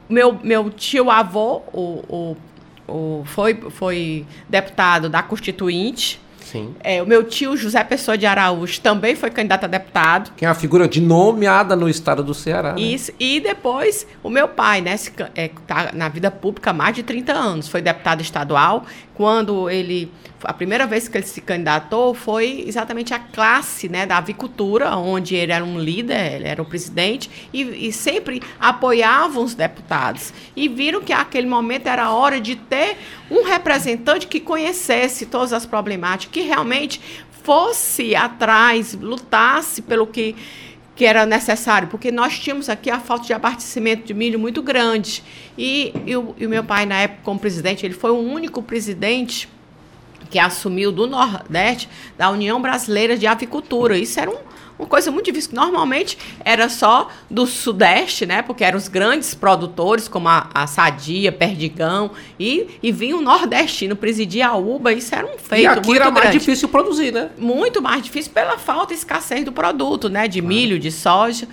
meu, 0.10 0.40
meu 0.44 0.70
tio 0.70 1.10
avô, 1.10 1.62
o, 1.74 2.36
o, 2.88 2.92
o, 2.94 3.24
foi, 3.26 3.56
foi 3.72 4.26
deputado 4.50 5.10
da 5.10 5.22
Constituinte, 5.24 6.20
Sim. 6.46 6.76
É, 6.84 7.02
o 7.02 7.08
meu 7.08 7.24
tio 7.24 7.58
José 7.58 7.84
Pessoa 7.84 8.16
de 8.16 8.28
Araújo 8.28 8.80
também 8.80 9.16
foi 9.16 9.32
candidato 9.32 9.64
a 9.64 9.68
deputado. 9.68 10.32
Que 10.38 10.46
é 10.46 10.48
uma 10.48 10.54
figura 10.54 10.88
de 10.88 11.02
nomeada 11.02 11.76
no 11.76 11.90
estado 11.90 12.24
do 12.24 12.36
Ceará. 12.36 12.74
né? 12.74 12.82
Isso. 12.82 13.12
E 13.20 13.40
depois, 13.40 14.06
o 14.22 14.30
meu 14.30 14.48
pai, 14.48 14.80
né, 14.80 14.96
se 14.96 15.10
can- 15.10 15.32
é, 15.36 15.50
tá 15.66 15.90
na 15.92 16.08
vida 16.08 16.30
pública 16.30 16.70
há 16.70 16.74
mais 16.74 16.94
de 16.96 17.02
30 17.02 17.34
anos, 17.34 17.68
foi 17.68 17.82
deputado 17.82 18.22
estadual. 18.22 18.86
Quando 19.16 19.70
ele. 19.70 20.12
A 20.44 20.54
primeira 20.54 20.86
vez 20.86 21.08
que 21.08 21.18
ele 21.18 21.26
se 21.26 21.42
candidatou 21.42 22.14
foi 22.14 22.66
exatamente 22.68 23.14
a 23.14 23.20
classe 23.20 23.90
né, 23.90 24.06
da 24.06 24.18
avicultura, 24.18 24.96
onde 24.96 25.34
ele 25.34 25.52
era 25.52 25.64
um 25.64 25.80
líder, 25.80 26.34
ele 26.34 26.48
era 26.48 26.62
o 26.62 26.66
presidente, 26.66 27.32
e, 27.52 27.88
e 27.88 27.92
sempre 27.92 28.42
apoiavam 28.60 29.44
os 29.44 29.56
deputados. 29.56 30.34
E 30.56 30.68
viram 30.68 31.02
que 31.02 31.14
aquele 31.14 31.48
momento 31.48 31.88
era 31.88 32.04
a 32.04 32.14
hora 32.14 32.40
de 32.40 32.56
ter 32.56 32.98
um 33.32 33.44
representante 33.44 34.28
que 34.28 34.40
conhecesse 34.40 35.26
todas 35.26 35.52
as 35.52 35.66
problemáticas, 35.66 36.32
que 36.32 36.42
realmente 36.42 37.02
fosse 37.46 38.16
atrás, 38.16 38.98
lutasse 39.00 39.82
pelo 39.82 40.08
que 40.08 40.36
que 40.96 41.06
era 41.06 41.26
necessário, 41.26 41.90
porque 41.90 42.10
nós 42.10 42.40
tínhamos 42.40 42.70
aqui 42.70 42.90
a 42.90 43.00
falta 43.00 43.26
de 43.26 43.34
abastecimento 43.34 44.06
de 44.06 44.14
milho 44.14 44.40
muito 44.40 44.64
grande. 44.64 45.22
E, 45.58 45.94
e 46.06 46.16
o, 46.16 46.34
e 46.38 46.46
o 46.46 46.50
meu 46.50 46.64
pai, 46.64 46.86
na 46.86 47.02
época, 47.02 47.20
como 47.24 47.40
presidente, 47.40 47.86
ele 47.86 47.94
foi 47.94 48.12
o 48.12 48.18
único 48.18 48.64
presidente 48.64 49.50
que 50.30 50.40
assumiu 50.40 50.92
do 50.92 51.06
Nordeste 51.06 51.90
da 52.18 52.30
União 52.30 52.62
Brasileira 52.62 53.18
de 53.18 53.28
Avicultura. 53.28 53.98
Isso 53.98 54.20
era 54.20 54.32
um, 54.32 54.38
uma 54.78 54.88
coisa 54.88 55.10
muito 55.12 55.26
difícil. 55.26 55.52
Normalmente 55.54 56.18
era 56.44 56.70
só 56.70 57.10
do 57.30 57.46
Sudeste, 57.46 58.26
né? 58.26 58.42
Porque 58.42 58.64
eram 58.64 58.78
os 58.78 58.88
grandes 58.88 59.34
produtores, 59.34 60.08
como 60.08 60.28
a, 60.28 60.50
a 60.54 60.68
Sadia, 60.68 61.32
Perdigão, 61.32 62.12
e, 62.40 62.80
e 62.84 62.92
vinha 62.92 63.16
o 63.16 63.22
nordestino 63.22 63.96
presidir 63.96 64.46
a 64.46 64.56
UBA. 64.56 64.94
Isso 64.94 65.14
era 65.16 65.26
um 65.26 65.38
feito 65.38 65.64
e 65.64 65.68
aqui 65.68 65.88
muito 65.88 66.02
era 66.02 66.12
mais 66.12 66.24
grande 66.24 66.40
difícil 66.40 66.68
produzir, 66.70 67.12
né? 67.12 67.30
muito 67.38 67.82
mais 67.82 68.02
difícil 68.02 68.32
pela 68.32 68.58
falta 68.58 68.94
e 68.94 68.98
escassez 68.98 69.44
do 69.46 69.52
produto, 69.52 70.10
né? 70.10 70.28
De 70.28 70.42
milho, 70.42 70.78
de 70.78 70.92
soja. 70.92 71.48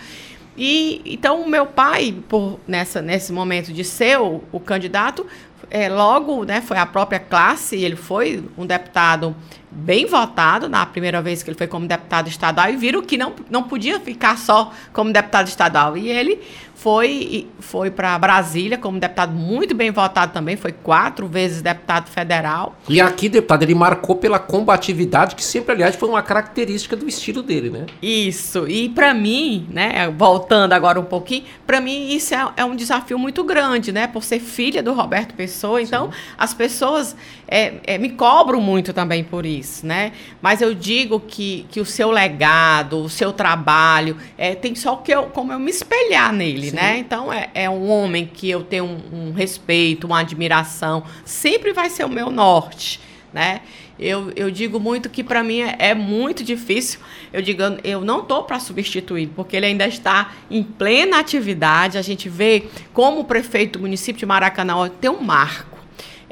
E 0.56 1.00
então 1.06 1.40
o 1.40 1.48
meu 1.48 1.66
pai, 1.66 2.14
por 2.28 2.60
nessa, 2.66 3.00
nesse 3.00 3.32
momento 3.32 3.72
de 3.72 3.84
ser 3.84 4.18
o, 4.18 4.42
o 4.52 4.60
candidato, 4.60 5.26
é, 5.70 5.88
logo 5.88 6.44
né, 6.44 6.60
foi 6.60 6.76
a 6.76 6.84
própria 6.84 7.18
classe, 7.18 7.76
ele 7.76 7.96
foi 7.96 8.44
um 8.58 8.66
deputado 8.66 9.34
bem 9.74 10.06
votado 10.06 10.68
na 10.68 10.84
primeira 10.84 11.22
vez 11.22 11.42
que 11.42 11.50
ele 11.50 11.56
foi 11.56 11.66
como 11.66 11.86
deputado 11.86 12.28
estadual 12.28 12.68
e 12.70 12.76
viram 12.76 13.02
que 13.02 13.16
não, 13.16 13.34
não 13.50 13.62
podia 13.62 13.98
ficar 13.98 14.36
só 14.36 14.70
como 14.92 15.12
deputado 15.12 15.48
estadual. 15.48 15.96
E 15.96 16.10
ele 16.10 16.40
foi, 16.82 17.46
foi 17.60 17.92
para 17.92 18.18
Brasília 18.18 18.76
como 18.76 18.98
deputado 18.98 19.32
muito 19.32 19.72
bem 19.72 19.92
votado 19.92 20.32
também, 20.32 20.56
foi 20.56 20.72
quatro 20.72 21.28
vezes 21.28 21.62
deputado 21.62 22.08
federal. 22.08 22.76
E 22.88 23.00
aqui, 23.00 23.28
deputado, 23.28 23.62
ele 23.62 23.74
marcou 23.74 24.16
pela 24.16 24.40
combatividade, 24.40 25.36
que 25.36 25.44
sempre, 25.44 25.72
aliás, 25.72 25.94
foi 25.94 26.08
uma 26.08 26.22
característica 26.22 26.96
do 26.96 27.06
estilo 27.06 27.40
dele, 27.40 27.70
né? 27.70 27.86
Isso. 28.02 28.68
E 28.68 28.88
para 28.88 29.14
mim, 29.14 29.68
né, 29.70 30.10
voltando 30.10 30.72
agora 30.72 30.98
um 30.98 31.04
pouquinho, 31.04 31.44
para 31.64 31.80
mim 31.80 32.08
isso 32.08 32.34
é, 32.34 32.48
é 32.56 32.64
um 32.64 32.74
desafio 32.74 33.16
muito 33.16 33.44
grande, 33.44 33.92
né, 33.92 34.08
por 34.08 34.24
ser 34.24 34.40
filha 34.40 34.82
do 34.82 34.92
Roberto 34.92 35.34
Pessoa. 35.34 35.80
Então, 35.80 36.10
as 36.36 36.52
pessoas 36.52 37.14
é, 37.52 37.74
é, 37.94 37.98
me 37.98 38.10
cobram 38.10 38.60
muito 38.60 38.92
também 38.92 39.22
por 39.22 39.44
isso, 39.44 39.86
né? 39.86 40.12
Mas 40.40 40.62
eu 40.62 40.74
digo 40.74 41.20
que, 41.20 41.66
que 41.70 41.80
o 41.80 41.84
seu 41.84 42.10
legado, 42.10 42.98
o 43.04 43.08
seu 43.08 43.32
trabalho, 43.32 44.16
é, 44.38 44.54
tem 44.54 44.74
só 44.74 44.96
que 44.96 45.12
eu, 45.12 45.24
como 45.24 45.52
eu 45.52 45.58
me 45.58 45.70
espelhar 45.70 46.32
nele, 46.32 46.70
Sim. 46.70 46.76
né? 46.76 46.98
Então, 46.98 47.32
é, 47.32 47.50
é 47.54 47.68
um 47.68 47.90
homem 47.90 48.24
que 48.32 48.48
eu 48.48 48.62
tenho 48.62 48.84
um, 48.84 49.28
um 49.28 49.32
respeito, 49.32 50.06
uma 50.06 50.20
admiração, 50.20 51.04
sempre 51.24 51.72
vai 51.72 51.90
ser 51.90 52.04
o 52.04 52.08
meu 52.08 52.30
norte 52.30 53.00
né? 53.32 53.62
Eu, 53.98 54.30
eu 54.36 54.50
digo 54.50 54.78
muito 54.78 55.08
que 55.08 55.24
para 55.24 55.42
mim 55.42 55.62
é, 55.62 55.74
é 55.78 55.94
muito 55.94 56.44
difícil. 56.44 57.00
Eu 57.32 57.40
digo, 57.40 57.62
eu- 57.62 57.78
eu 57.82 58.00
não 58.02 58.22
tô 58.22 58.42
para 58.42 58.58
substituir, 58.60 59.28
porque 59.34 59.56
ele 59.56 59.64
ainda 59.64 59.86
está 59.86 60.32
em 60.50 60.62
plena 60.62 61.18
atividade. 61.18 61.96
A 61.96 62.02
gente 62.02 62.28
vê 62.28 62.64
como 62.92 63.20
o 63.20 63.24
prefeito 63.24 63.78
do 63.78 63.82
município 63.82 64.18
de 64.20 64.26
Maracanã 64.26 64.86
tem 65.00 65.10
um 65.10 65.22
marco. 65.22 65.71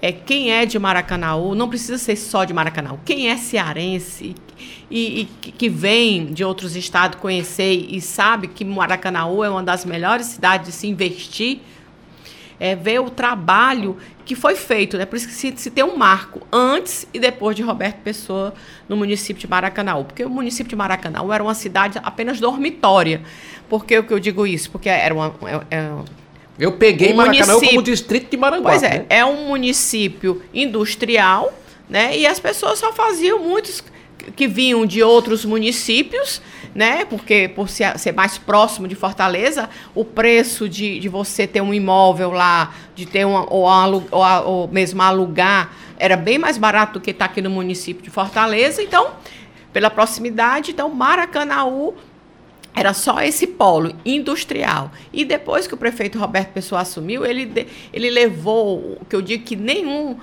É, 0.02 0.10
quem 0.12 0.50
é 0.50 0.64
de 0.64 0.78
Maracanaú, 0.78 1.54
não 1.54 1.68
precisa 1.68 1.98
ser 1.98 2.16
só 2.16 2.44
de 2.44 2.54
Maracanã. 2.54 2.98
Quem 3.04 3.28
é 3.28 3.36
cearense 3.36 4.34
e, 4.90 5.20
e 5.20 5.24
que 5.52 5.68
vem 5.68 6.32
de 6.32 6.42
outros 6.42 6.74
estados 6.74 7.20
conhecer 7.20 7.86
e 7.88 8.00
sabe 8.00 8.48
que 8.48 8.64
Maracanaú 8.64 9.44
é 9.44 9.50
uma 9.50 9.62
das 9.62 9.84
melhores 9.84 10.26
cidades 10.26 10.66
de 10.68 10.72
se 10.72 10.86
investir, 10.86 11.60
é, 12.58 12.74
ver 12.74 13.00
o 13.00 13.10
trabalho 13.10 13.96
que 14.24 14.34
foi 14.34 14.54
feito, 14.54 14.96
né? 14.96 15.04
Por 15.06 15.16
isso 15.16 15.26
que 15.26 15.34
se, 15.34 15.52
se 15.56 15.70
tem 15.70 15.82
um 15.82 15.96
marco 15.96 16.46
antes 16.52 17.06
e 17.12 17.18
depois 17.18 17.56
de 17.56 17.62
Roberto 17.62 17.98
Pessoa 17.98 18.54
no 18.88 18.96
município 18.96 19.40
de 19.40 19.46
Maracanaú. 19.46 20.04
Porque 20.04 20.24
o 20.24 20.30
município 20.30 20.68
de 20.68 20.76
Maracanaú 20.76 21.32
era 21.32 21.42
uma 21.42 21.54
cidade 21.54 21.98
apenas 22.02 22.38
dormitória. 22.38 23.22
Por 23.68 23.84
que 23.84 24.02
que 24.02 24.12
eu 24.12 24.20
digo 24.20 24.46
isso? 24.46 24.70
Porque 24.70 24.88
era 24.88 25.14
uma. 25.14 25.34
é- 25.70 25.76
é- 25.76 25.90
Eu 26.60 26.72
peguei 26.72 27.12
O 27.12 27.16
Maracanã 27.16 27.44
como 27.46 27.54
município- 27.60 27.82
distrito 27.82 28.30
de 28.30 28.36
Maranguape. 28.36 28.78
Pois 28.78 28.82
é, 28.82 28.98
né? 29.00 29.06
é 29.08 29.24
um 29.24 29.46
município 29.46 30.42
industrial, 30.52 31.52
né? 31.88 32.16
E 32.16 32.26
as 32.26 32.38
pessoas 32.38 32.78
só 32.78 32.92
faziam 32.92 33.38
muitos 33.38 33.82
que 34.36 34.46
vinham 34.46 34.84
de 34.84 35.02
outros 35.02 35.44
municípios, 35.46 36.42
né? 36.74 37.04
Porque 37.06 37.48
por 37.48 37.68
ser 37.68 38.12
mais 38.14 38.36
próximo 38.36 38.86
de 38.86 38.94
Fortaleza, 38.94 39.68
o 39.94 40.04
preço 40.04 40.68
de, 40.68 41.00
de 41.00 41.08
você 41.08 41.46
ter 41.46 41.62
um 41.62 41.72
imóvel 41.72 42.30
lá, 42.30 42.74
de 42.94 43.06
ter 43.06 43.24
uma, 43.24 43.50
ou, 43.52 43.66
alu- 43.66 44.06
ou, 44.10 44.22
ou 44.46 44.68
mesmo 44.68 45.00
alugar, 45.02 45.72
era 45.98 46.16
bem 46.16 46.38
mais 46.38 46.58
barato 46.58 46.94
do 46.94 47.00
que 47.00 47.10
estar 47.10 47.24
aqui 47.24 47.40
no 47.40 47.50
município 47.50 48.02
de 48.02 48.10
Fortaleza. 48.10 48.82
Então, 48.82 49.12
pela 49.72 49.88
proximidade, 49.90 50.72
então 50.72 50.88
Maracanaú 50.90 51.94
era 52.74 52.94
só 52.94 53.20
esse 53.20 53.46
polo 53.46 53.94
industrial. 54.04 54.90
E 55.12 55.24
depois 55.24 55.66
que 55.66 55.74
o 55.74 55.76
prefeito 55.76 56.18
Roberto 56.18 56.52
Pessoa 56.52 56.80
assumiu, 56.80 57.24
ele, 57.24 57.66
ele 57.92 58.10
levou 58.10 58.98
o 59.00 59.04
que 59.04 59.16
eu 59.16 59.22
digo 59.22 59.44
que 59.44 59.56
nenhum, 59.56 60.16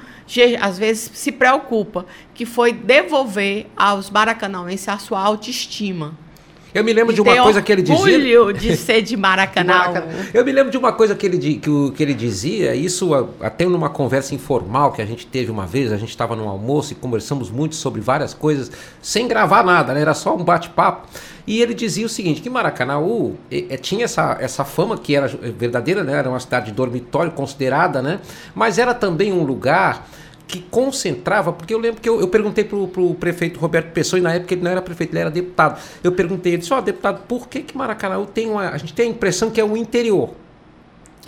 às 0.62 0.78
vezes, 0.78 1.12
se 1.14 1.32
preocupa, 1.32 2.06
que 2.34 2.46
foi 2.46 2.72
devolver 2.72 3.68
aos 3.76 4.10
maracanauenses 4.10 4.88
a 4.88 4.98
sua 4.98 5.20
autoestima. 5.20 6.18
Eu 6.74 6.84
me 6.84 6.94
lembro 6.94 7.14
de 7.14 7.22
uma 7.22 7.34
ter 7.34 7.42
coisa 7.42 7.62
que 7.62 7.72
ele 7.72 7.82
dizia. 7.82 7.98
orgulho 7.98 8.54
de 8.54 8.76
ser 8.76 9.02
de 9.02 9.08
de 9.08 9.18
Maracanã. 9.18 9.74
Maracanã. 9.74 10.26
Eu 10.34 10.46
me 10.46 10.52
lembro 10.52 10.72
de 10.72 10.78
uma 10.78 10.94
coisa 10.94 11.16
que 11.16 11.26
ele, 11.26 11.38
que, 11.38 11.92
que 11.92 12.04
ele 12.04 12.14
dizia, 12.14 12.76
isso 12.76 13.12
até 13.42 13.66
numa 13.66 13.90
conversa 13.90 14.36
informal 14.36 14.92
que 14.92 15.02
a 15.02 15.06
gente 15.06 15.26
teve 15.26 15.50
uma 15.50 15.66
vez, 15.66 15.92
a 15.92 15.98
gente 15.98 16.10
estava 16.10 16.36
num 16.36 16.48
almoço 16.48 16.94
e 16.94 16.96
conversamos 16.96 17.50
muito 17.50 17.76
sobre 17.76 18.00
várias 18.00 18.34
coisas, 18.34 18.72
sem 19.02 19.28
gravar 19.28 19.64
nada, 19.64 19.94
né? 19.94 20.02
era 20.02 20.14
só 20.14 20.36
um 20.36 20.44
bate-papo. 20.44 21.08
E 21.48 21.62
ele 21.62 21.74
dizia 21.74 22.06
o 22.06 22.10
seguinte, 22.10 22.42
que 22.42 22.50
Maracanaú 22.50 23.36
eh, 23.50 23.66
eh, 23.70 23.78
tinha 23.78 24.04
essa, 24.04 24.38
essa 24.40 24.66
fama 24.66 24.98
que 24.98 25.16
era 25.16 25.28
verdadeira, 25.28 26.04
né? 26.04 26.14
era 26.14 26.30
uma 26.30 26.40
cidade 26.40 26.68
de 26.68 26.72
dormitório 26.74 27.32
considerada, 27.32 28.02
né? 28.02 28.20
mas 28.54 28.78
era 28.78 28.94
também 28.94 29.32
um 29.32 29.44
lugar 29.44 30.08
que 30.48 30.62
concentrava, 30.62 31.52
porque 31.52 31.74
eu 31.74 31.78
lembro 31.78 32.02
que 32.02 32.08
eu, 32.08 32.22
eu 32.22 32.28
perguntei 32.30 32.64
pro, 32.64 32.88
pro 32.88 33.14
prefeito 33.16 33.60
Roberto 33.60 33.92
Pessoa, 33.92 34.20
e 34.20 34.24
na 34.24 34.34
época 34.34 34.54
ele 34.54 34.64
não 34.64 34.72
era 34.72 34.82
prefeito, 34.82 35.12
ele 35.12 35.20
era 35.20 35.30
deputado. 35.30 35.80
Eu 36.04 36.14
perguntei, 36.14 36.54
ele 36.54 36.60
disse, 36.60 36.74
ó, 36.74 36.80
deputado, 36.80 37.24
por 37.28 37.48
que 37.48 37.62
que 37.62 37.78
Maracanã 37.78 38.24
tem 38.26 38.50
uma... 38.50 38.70
A 38.70 38.78
gente 38.78 38.94
tem 38.94 39.10
a 39.10 39.12
impressão 39.12 39.52
que 39.52 39.60
é 39.60 39.64
o 39.64 39.76
interior, 39.76 40.32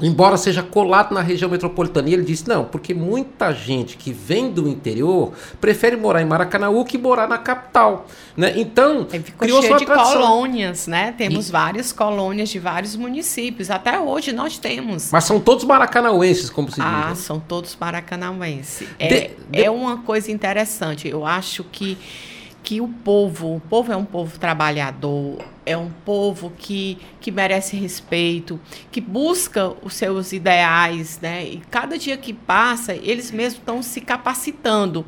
embora 0.01 0.37
seja 0.37 0.63
colado 0.63 1.13
na 1.13 1.21
região 1.21 1.49
metropolitana. 1.49 2.09
E 2.09 2.13
ele 2.13 2.23
disse, 2.23 2.47
não, 2.47 2.65
porque 2.65 2.93
muita 2.93 3.53
gente 3.53 3.97
que 3.97 4.11
vem 4.11 4.51
do 4.51 4.67
interior 4.67 5.33
prefere 5.59 5.95
morar 5.95 6.21
em 6.21 6.25
Maracanã 6.25 6.69
que 6.85 6.97
morar 6.97 7.27
na 7.27 7.37
capital, 7.37 8.07
né? 8.37 8.53
Então, 8.57 9.05
ficou 9.09 9.39
criou-se 9.39 9.67
cheio 9.67 9.79
de 9.79 9.85
tradição. 9.85 10.13
colônias, 10.21 10.87
né? 10.87 11.13
Temos 11.17 11.49
várias 11.49 11.91
colônias 11.91 12.49
de 12.49 12.59
vários 12.59 12.95
municípios. 12.95 13.69
Até 13.69 13.99
hoje 13.99 14.31
nós 14.31 14.57
temos. 14.57 15.11
Mas 15.11 15.23
são 15.25 15.39
todos 15.39 15.65
maracanauenses, 15.65 16.49
como 16.49 16.71
se 16.71 16.81
Ah, 16.81 16.99
diz. 17.01 17.09
né? 17.09 17.15
são 17.15 17.39
todos 17.39 17.75
maracanauenses. 17.79 18.87
É, 18.97 19.07
De- 19.07 19.31
de- 19.49 19.63
é 19.63 19.69
uma 19.69 19.97
coisa 19.97 20.31
interessante. 20.31 21.07
Eu 21.07 21.25
acho 21.25 21.63
que, 21.65 21.97
que 22.63 22.79
o 22.81 22.87
povo, 22.87 23.55
o 23.55 23.59
povo 23.59 23.91
é 23.91 23.95
um 23.97 24.05
povo 24.05 24.37
trabalhador, 24.39 25.37
é 25.69 25.77
um 25.77 25.89
povo 26.05 26.51
que, 26.57 26.97
que 27.21 27.31
merece 27.31 27.75
respeito, 27.77 28.59
que 28.91 28.99
busca 28.99 29.73
os 29.83 29.93
seus 29.93 30.31
ideais, 30.33 31.19
né? 31.21 31.45
E 31.45 31.61
cada 31.69 31.97
dia 31.97 32.17
que 32.17 32.33
passa, 32.33 32.93
eles 32.95 33.31
mesmos 33.31 33.59
estão 33.59 33.81
se 33.83 34.01
capacitando. 34.01 35.05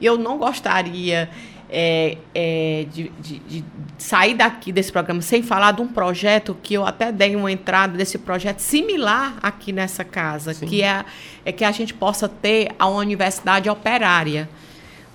E 0.00 0.04
eu 0.06 0.18
não 0.18 0.36
gostaria 0.38 1.30
é, 1.70 2.18
é, 2.34 2.86
de, 2.92 3.10
de- 3.20 3.38
de 3.40 3.64
sair 3.96 4.34
daqui 4.34 4.70
desse 4.72 4.92
programa 4.92 5.22
sem 5.22 5.42
falar 5.42 5.72
de 5.72 5.80
um 5.80 5.88
projeto 5.88 6.56
que 6.62 6.74
eu 6.74 6.84
até 6.86 7.10
dei 7.10 7.34
uma 7.34 7.50
entrada 7.50 7.96
desse 7.96 8.18
projeto 8.18 8.58
similar 8.60 9.36
aqui 9.42 9.72
nessa 9.72 10.04
casa, 10.04 10.52
Sim. 10.52 10.66
que 10.66 10.82
é, 10.82 11.04
é 11.44 11.50
que 11.52 11.64
a 11.64 11.72
gente 11.72 11.94
possa 11.94 12.28
ter 12.28 12.68
a 12.78 12.86
universidade 12.88 13.68
operária. 13.70 14.48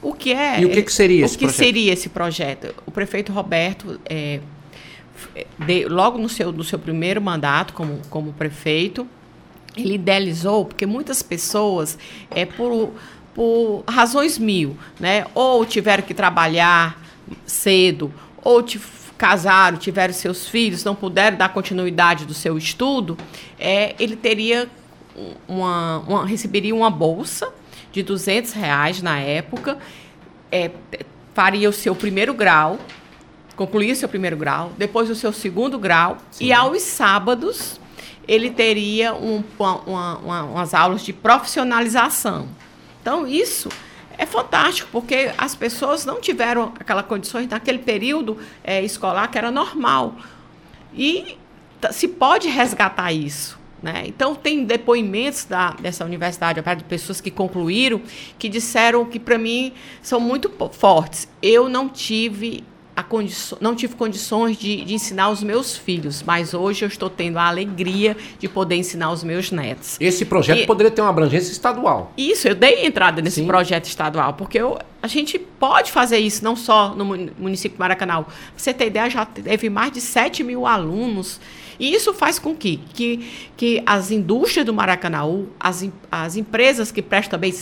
O 0.02 0.14
que 0.14 0.32
é? 0.34 0.62
E 0.62 0.66
o 0.66 0.70
que 0.70 0.82
que 0.82 0.94
seria 0.94 1.24
o 1.24 1.26
esse 1.26 1.38
que 1.38 1.46
projeto? 1.46 1.64
seria 1.66 1.94
esse 1.94 2.10
projeto? 2.10 2.74
O 2.86 2.92
prefeito 2.92 3.32
Roberto, 3.34 4.00
é, 4.10 4.40
de- 5.58 5.86
logo 5.86 6.18
no 6.18 6.30
seu, 6.30 6.52
no 6.52 6.64
seu 6.64 6.80
primeiro 6.80 7.22
mandato 7.22 7.74
como, 7.74 8.02
como 8.10 8.34
prefeito, 8.34 9.08
ele 9.76 9.96
idealizou, 9.96 10.66
porque 10.66 10.86
muitas 10.86 11.22
pessoas, 11.22 11.98
é, 12.32 12.46
por, 12.46 12.94
por 13.34 13.84
razões 13.88 14.38
mil, 14.38 14.78
né? 15.00 15.26
Ou 15.34 15.66
tiveram 15.66 16.04
que 16.04 16.14
trabalhar 16.14 17.02
cedo, 17.46 18.12
ou 18.44 18.64
casaram, 19.18 19.78
tiveram 19.78 20.14
seus 20.14 20.48
filhos, 20.48 20.84
não 20.84 20.96
puderam 20.96 21.38
dar 21.38 21.50
continuidade 21.50 22.26
do 22.26 22.34
seu 22.34 22.58
estudo, 22.58 23.18
é, 23.60 23.94
ele 24.00 24.16
teria 24.16 24.70
uma, 25.48 26.00
uma, 26.08 26.26
receberia 26.26 26.74
uma 26.74 26.90
bolsa 26.90 27.52
de 27.92 28.02
200 28.02 28.54
reais 28.54 29.02
na 29.02 29.20
época, 29.20 29.78
é, 30.52 30.72
faria 31.34 31.70
o 31.70 31.74
seu 31.74 31.94
primeiro 31.94 32.34
grau, 32.34 32.80
concluía 33.60 33.92
o 33.92 33.96
seu 33.96 34.08
primeiro 34.08 34.38
grau, 34.38 34.72
depois 34.78 35.10
o 35.10 35.16
seu 35.16 35.34
segundo 35.34 35.78
grau, 35.78 36.18
Sim. 36.32 36.46
e 36.46 36.54
aos 36.54 36.82
sábados 36.82 37.78
ele 38.26 38.52
teria 38.52 39.14
um, 39.14 39.44
uma, 39.60 40.16
uma, 40.16 40.44
umas 40.44 40.74
aulas 40.74 41.04
de 41.04 41.12
profissionalização. 41.12 42.48
Então, 43.02 43.28
isso 43.28 43.68
é 44.18 44.26
fantástico, 44.26 44.88
porque 44.94 45.34
as 45.38 45.56
pessoas 45.56 46.06
não 46.06 46.22
tiveram 46.22 46.72
aquelas 46.80 47.06
condições 47.06 47.50
naquele 47.50 47.80
período 47.80 48.38
é, 48.64 48.82
escolar 48.82 49.28
que 49.30 49.38
era 49.38 49.52
normal. 49.52 50.16
E 50.96 51.38
se 51.92 52.08
pode 52.08 52.48
resgatar 52.48 53.12
isso. 53.12 53.60
Né? 53.84 54.04
Então, 54.06 54.36
tem 54.36 54.64
depoimentos 54.64 55.44
da, 55.44 55.72
dessa 55.72 56.06
universidade, 56.06 56.62
de 56.62 56.84
pessoas 56.86 57.20
que 57.20 57.32
concluíram, 57.32 58.02
que 58.38 58.48
disseram 58.48 59.04
que, 59.04 59.20
para 59.20 59.38
mim, 59.38 59.74
são 60.02 60.20
muito 60.20 60.50
fortes. 60.72 61.28
Eu 61.42 61.68
não 61.68 61.90
tive 61.90 62.64
não 63.62 63.76
tive 63.76 63.96
condições 63.96 64.58
de, 64.58 64.84
de, 64.84 64.94
ensinar 64.94 65.30
os 65.30 65.44
meus 65.44 65.78
filhos, 65.78 66.24
mas 66.26 66.54
hoje 66.54 66.86
eu 66.86 66.88
estou 66.88 67.10
tendo 67.10 67.38
a 67.38 67.48
alegria 67.48 68.16
de 68.38 68.48
poder 68.48 68.76
ensinar 68.76 69.12
os 69.12 69.24
meus 69.24 69.52
netos. 69.52 69.98
Esse 70.00 70.26
projeto 70.26 70.60
e, 70.60 70.66
poderia 70.66 70.92
ter 70.92 71.02
uma 71.02 71.10
abrangência 71.10 71.52
estadual. 71.52 72.14
Isso, 72.18 72.48
eu 72.48 72.56
dei 72.56 72.86
entrada 72.86 73.22
nesse 73.22 73.42
Sim. 73.42 73.48
projeto 73.48 73.86
estadual, 73.86 74.34
porque 74.34 74.60
eu, 74.60 74.78
a 75.02 75.08
gente 75.08 75.40
pode 75.40 75.92
fazer 75.92 76.18
isso, 76.18 76.44
não 76.44 76.56
só 76.56 76.94
no 76.96 77.06
município 77.06 77.76
de 77.76 77.80
Maracanã. 77.80 78.26
você 78.56 78.74
ter 78.74 78.88
ideia, 78.88 79.10
já 79.10 79.26
teve 79.26 79.70
mais 79.70 79.92
de 79.92 80.02
7 80.02 80.44
mil 80.44 80.66
alunos. 80.66 81.40
E 81.80 81.94
isso 81.94 82.14
faz 82.14 82.38
com 82.38 82.54
que, 82.54 82.78
que, 82.94 83.26
que 83.56 83.82
as 83.86 84.12
indústrias 84.12 84.66
do 84.66 84.74
Maracanã, 84.74 85.46
as, 85.58 85.88
as 86.12 86.36
empresas 86.36 86.92
que 86.92 87.02
prestam 87.02 87.40
também 87.40 87.54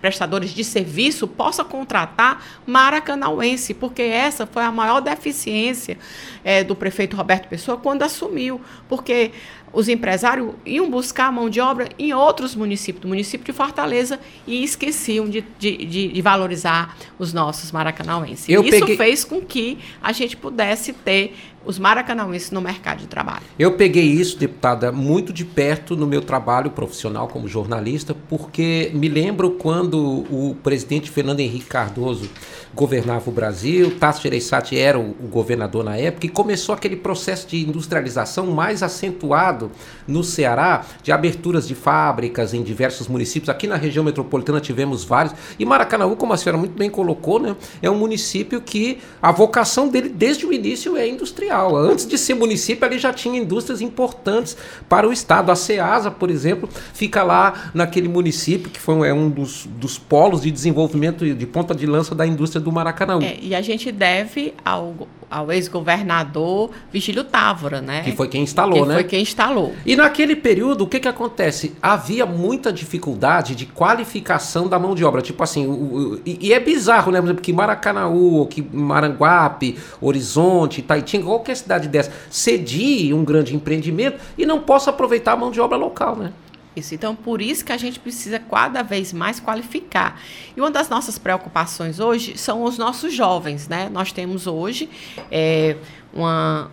prestadores 0.00 0.50
de 0.50 0.62
serviço 0.64 1.26
possa 1.26 1.64
contratar 1.64 2.44
maracanauense, 2.66 3.74
porque 3.74 4.02
essa 4.02 4.46
foi 4.46 4.62
a 4.62 4.72
maior 4.72 5.00
deficiência 5.00 5.98
é, 6.44 6.62
do 6.62 6.74
prefeito 6.74 7.16
Roberto 7.16 7.48
Pessoa 7.48 7.76
quando 7.76 8.02
assumiu, 8.02 8.60
porque 8.88 9.32
os 9.72 9.88
empresários 9.88 10.54
iam 10.64 10.88
buscar 10.90 11.30
mão 11.30 11.50
de 11.50 11.60
obra 11.60 11.88
em 11.98 12.12
outros 12.14 12.54
municípios, 12.54 13.02
do 13.02 13.08
município 13.08 13.44
de 13.44 13.52
Fortaleza, 13.52 14.18
e 14.46 14.64
esqueciam 14.64 15.28
de, 15.28 15.44
de, 15.58 15.76
de, 15.76 16.08
de 16.08 16.22
valorizar 16.22 16.96
os 17.18 17.32
nossos 17.34 17.72
maracanauenses. 17.72 18.48
Eu 18.48 18.62
Isso 18.62 18.70
peguei... 18.70 18.96
fez 18.96 19.22
com 19.22 19.40
que 19.40 19.78
a 20.02 20.12
gente 20.12 20.34
pudesse 20.34 20.92
ter 20.94 21.34
os 21.66 21.78
maracanauenses 21.78 22.50
no 22.50 22.60
mercado 22.60 23.00
de 23.00 23.06
trabalho. 23.06 23.42
Eu 23.58 23.72
peguei 23.72 24.04
isso, 24.04 24.38
deputada, 24.38 24.92
muito 24.92 25.32
de 25.32 25.44
perto 25.44 25.96
no 25.96 26.06
meu 26.06 26.22
trabalho 26.22 26.70
profissional 26.70 27.28
como 27.28 27.48
jornalista, 27.48 28.14
porque 28.28 28.90
me 28.94 29.08
lembro 29.08 29.50
quando 29.50 30.24
o 30.30 30.56
presidente 30.62 31.10
Fernando 31.10 31.40
Henrique 31.40 31.66
Cardoso 31.66 32.30
governava 32.76 33.30
o 33.30 33.32
Brasil, 33.32 33.98
Tasso 33.98 34.22
Gereissati 34.22 34.78
era 34.78 34.98
o, 34.98 35.16
o 35.18 35.28
governador 35.28 35.82
na 35.82 35.96
época, 35.96 36.26
e 36.26 36.28
começou 36.28 36.74
aquele 36.74 36.94
processo 36.94 37.48
de 37.48 37.66
industrialização 37.66 38.48
mais 38.48 38.82
acentuado 38.82 39.70
no 40.06 40.22
Ceará, 40.22 40.84
de 41.02 41.10
aberturas 41.10 41.66
de 41.66 41.74
fábricas 41.74 42.52
em 42.52 42.62
diversos 42.62 43.08
municípios. 43.08 43.48
Aqui 43.48 43.66
na 43.66 43.76
região 43.76 44.04
metropolitana 44.04 44.60
tivemos 44.60 45.04
vários, 45.04 45.34
e 45.58 45.64
Maracanaú, 45.64 46.16
como 46.16 46.34
a 46.34 46.36
senhora 46.36 46.58
muito 46.58 46.76
bem 46.76 46.90
colocou, 46.90 47.40
né, 47.40 47.56
é 47.80 47.90
um 47.90 47.96
município 47.96 48.60
que 48.60 48.98
a 49.22 49.32
vocação 49.32 49.88
dele 49.88 50.10
desde 50.10 50.44
o 50.44 50.52
início 50.52 50.98
é 50.98 51.08
industrial. 51.08 51.74
Antes 51.74 52.06
de 52.06 52.18
ser 52.18 52.34
município, 52.34 52.84
ali 52.84 52.98
já 52.98 53.12
tinha 53.12 53.40
indústrias 53.40 53.80
importantes 53.80 54.54
para 54.86 55.08
o 55.08 55.12
estado. 55.12 55.50
A 55.50 55.56
Ceasa, 55.56 56.10
por 56.10 56.30
exemplo, 56.30 56.68
fica 56.92 57.22
lá 57.22 57.70
naquele 57.72 58.08
município 58.08 58.70
que 58.70 58.78
foi 58.78 59.08
é 59.08 59.14
um 59.14 59.30
dos, 59.30 59.66
dos 59.66 59.98
polos 59.98 60.42
de 60.42 60.50
desenvolvimento 60.50 61.24
de 61.24 61.46
ponta 61.46 61.74
de 61.74 61.86
lança 61.86 62.14
da 62.14 62.26
indústria 62.26 62.65
do 62.66 62.72
Maracanã. 62.72 63.20
É, 63.22 63.38
e 63.40 63.54
a 63.54 63.62
gente 63.62 63.92
deve 63.92 64.52
ao, 64.64 65.06
ao 65.30 65.52
ex-governador 65.52 66.70
Vigílio 66.92 67.22
Távora, 67.22 67.80
né? 67.80 68.02
Que 68.02 68.10
foi 68.10 68.26
quem 68.26 68.42
instalou, 68.42 68.82
que 68.82 68.88
né? 68.88 68.94
Foi 68.94 69.04
quem 69.04 69.22
instalou. 69.22 69.72
E 69.86 69.94
naquele 69.94 70.34
período, 70.34 70.82
o 70.82 70.86
que 70.88 70.98
que 70.98 71.06
acontece? 71.06 71.76
Havia 71.80 72.26
muita 72.26 72.72
dificuldade 72.72 73.54
de 73.54 73.66
qualificação 73.66 74.66
da 74.66 74.80
mão 74.80 74.96
de 74.96 75.04
obra. 75.04 75.22
Tipo 75.22 75.44
assim, 75.44 75.64
o, 75.64 75.70
o, 75.70 76.20
e, 76.26 76.48
e, 76.48 76.52
é 76.52 76.58
bizarro, 76.58 77.12
né? 77.12 77.20
Por 77.20 77.26
exemplo, 77.26 77.42
que 77.42 77.52
Maracanaú, 77.52 78.46
que 78.46 78.60
Maranguape, 78.60 79.78
Horizonte, 80.00 80.80
Itaitinga, 80.80 81.26
qualquer 81.26 81.56
cidade 81.56 81.86
dessa, 81.86 82.10
cedie 82.28 83.14
um 83.14 83.24
grande 83.24 83.54
empreendimento 83.54 84.18
e 84.36 84.44
não 84.44 84.58
possa 84.58 84.90
aproveitar 84.90 85.32
a 85.32 85.36
mão 85.36 85.52
de 85.52 85.60
obra 85.60 85.76
local, 85.76 86.16
né? 86.16 86.32
Isso. 86.76 86.94
Então, 86.94 87.16
por 87.16 87.40
isso 87.40 87.64
que 87.64 87.72
a 87.72 87.76
gente 87.78 87.98
precisa 87.98 88.38
cada 88.38 88.82
vez 88.82 89.10
mais 89.10 89.40
qualificar. 89.40 90.20
E 90.54 90.60
uma 90.60 90.70
das 90.70 90.90
nossas 90.90 91.18
preocupações 91.18 91.98
hoje 91.98 92.36
são 92.36 92.62
os 92.64 92.76
nossos 92.76 93.14
jovens, 93.14 93.66
né? 93.66 93.88
Nós 93.88 94.12
temos 94.12 94.46
hoje 94.46 94.90
é, 95.30 95.76
uma, 96.12 96.70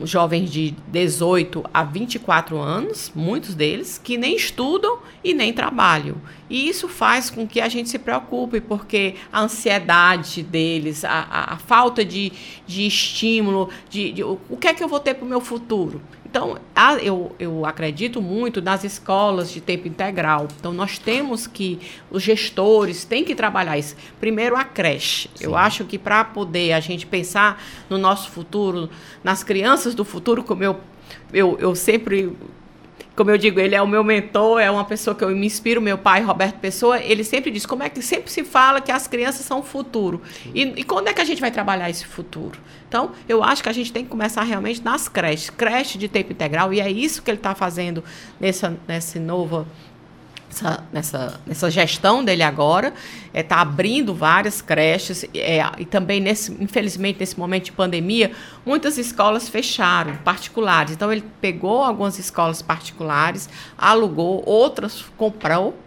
um, 0.00 0.04
jovens 0.04 0.50
de 0.50 0.74
18 0.88 1.64
a 1.72 1.84
24 1.84 2.58
anos, 2.58 3.12
muitos 3.14 3.54
deles, 3.54 4.00
que 4.02 4.18
nem 4.18 4.34
estudam 4.34 4.98
e 5.22 5.32
nem 5.32 5.52
trabalham. 5.52 6.16
E 6.50 6.68
isso 6.68 6.88
faz 6.88 7.30
com 7.30 7.46
que 7.46 7.60
a 7.60 7.68
gente 7.68 7.88
se 7.88 8.00
preocupe, 8.00 8.60
porque 8.60 9.14
a 9.32 9.42
ansiedade 9.42 10.42
deles, 10.42 11.04
a, 11.04 11.24
a, 11.30 11.54
a 11.54 11.56
falta 11.56 12.04
de, 12.04 12.32
de 12.66 12.84
estímulo, 12.84 13.70
de, 13.88 14.10
de, 14.10 14.24
o, 14.24 14.40
o 14.50 14.56
que 14.56 14.66
é 14.66 14.74
que 14.74 14.82
eu 14.82 14.88
vou 14.88 14.98
ter 14.98 15.14
para 15.14 15.24
o 15.24 15.28
meu 15.28 15.40
futuro? 15.40 16.02
Então, 16.28 16.58
eu, 17.02 17.34
eu 17.38 17.64
acredito 17.64 18.20
muito 18.20 18.60
nas 18.60 18.82
escolas 18.82 19.48
de 19.50 19.60
tempo 19.60 19.86
integral. 19.86 20.48
Então, 20.58 20.72
nós 20.72 20.98
temos 20.98 21.46
que, 21.46 21.78
os 22.10 22.20
gestores 22.20 23.04
têm 23.04 23.24
que 23.24 23.34
trabalhar 23.34 23.78
isso. 23.78 23.96
Primeiro, 24.18 24.56
a 24.56 24.64
creche. 24.64 25.30
Sim. 25.36 25.44
Eu 25.44 25.56
acho 25.56 25.84
que 25.84 25.96
para 25.96 26.24
poder 26.24 26.72
a 26.72 26.80
gente 26.80 27.06
pensar 27.06 27.62
no 27.88 27.96
nosso 27.96 28.30
futuro, 28.30 28.90
nas 29.22 29.44
crianças 29.44 29.94
do 29.94 30.04
futuro, 30.04 30.42
como 30.42 30.64
eu, 30.64 30.80
eu, 31.32 31.56
eu 31.60 31.76
sempre 31.76 32.36
como 33.16 33.30
eu 33.30 33.38
digo, 33.38 33.58
ele 33.58 33.74
é 33.74 33.80
o 33.80 33.86
meu 33.86 34.04
mentor, 34.04 34.60
é 34.60 34.70
uma 34.70 34.84
pessoa 34.84 35.16
que 35.16 35.24
eu 35.24 35.30
me 35.30 35.46
inspiro, 35.46 35.80
meu 35.80 35.96
pai, 35.96 36.20
Roberto 36.20 36.58
Pessoa, 36.58 37.00
ele 37.00 37.24
sempre 37.24 37.50
diz, 37.50 37.64
como 37.64 37.82
é 37.82 37.88
que 37.88 38.02
sempre 38.02 38.30
se 38.30 38.44
fala 38.44 38.78
que 38.78 38.92
as 38.92 39.08
crianças 39.08 39.46
são 39.46 39.60
o 39.60 39.62
futuro. 39.62 40.20
E, 40.54 40.62
e, 40.62 40.84
quando 40.84 41.08
é 41.08 41.14
que 41.14 41.20
a 41.22 41.24
gente 41.24 41.40
vai 41.40 41.50
trabalhar 41.50 41.88
esse 41.88 42.06
futuro? 42.06 42.60
Então, 42.86 43.12
eu 43.26 43.42
acho 43.42 43.62
que 43.62 43.70
a 43.70 43.72
gente 43.72 43.90
tem 43.90 44.04
que 44.04 44.10
começar 44.10 44.42
realmente 44.42 44.84
nas 44.84 45.08
creches, 45.08 45.48
creche 45.48 45.96
de 45.96 46.08
tempo 46.08 46.32
integral, 46.32 46.74
e 46.74 46.80
é 46.80 46.90
isso 46.90 47.22
que 47.22 47.30
ele 47.30 47.38
está 47.38 47.54
fazendo 47.54 48.04
nessa, 48.38 48.76
nessa 48.86 49.18
nova 49.18 49.66
essa, 50.56 50.84
nessa, 50.92 51.40
nessa 51.46 51.70
gestão 51.70 52.24
dele 52.24 52.42
agora, 52.42 52.88
está 53.26 53.38
é, 53.38 53.42
tá 53.42 53.60
abrindo 53.60 54.14
várias 54.14 54.62
creches 54.62 55.24
é, 55.34 55.60
e 55.78 55.84
também, 55.84 56.20
nesse, 56.20 56.52
infelizmente, 56.52 57.20
nesse 57.20 57.38
momento 57.38 57.64
de 57.66 57.72
pandemia, 57.72 58.32
muitas 58.64 58.96
escolas 58.96 59.48
fecharam, 59.48 60.16
particulares. 60.16 60.92
Então, 60.92 61.12
ele 61.12 61.24
pegou 61.40 61.82
algumas 61.82 62.18
escolas 62.18 62.62
particulares, 62.62 63.48
alugou, 63.76 64.42
outras 64.46 65.04
comprou, 65.16 65.78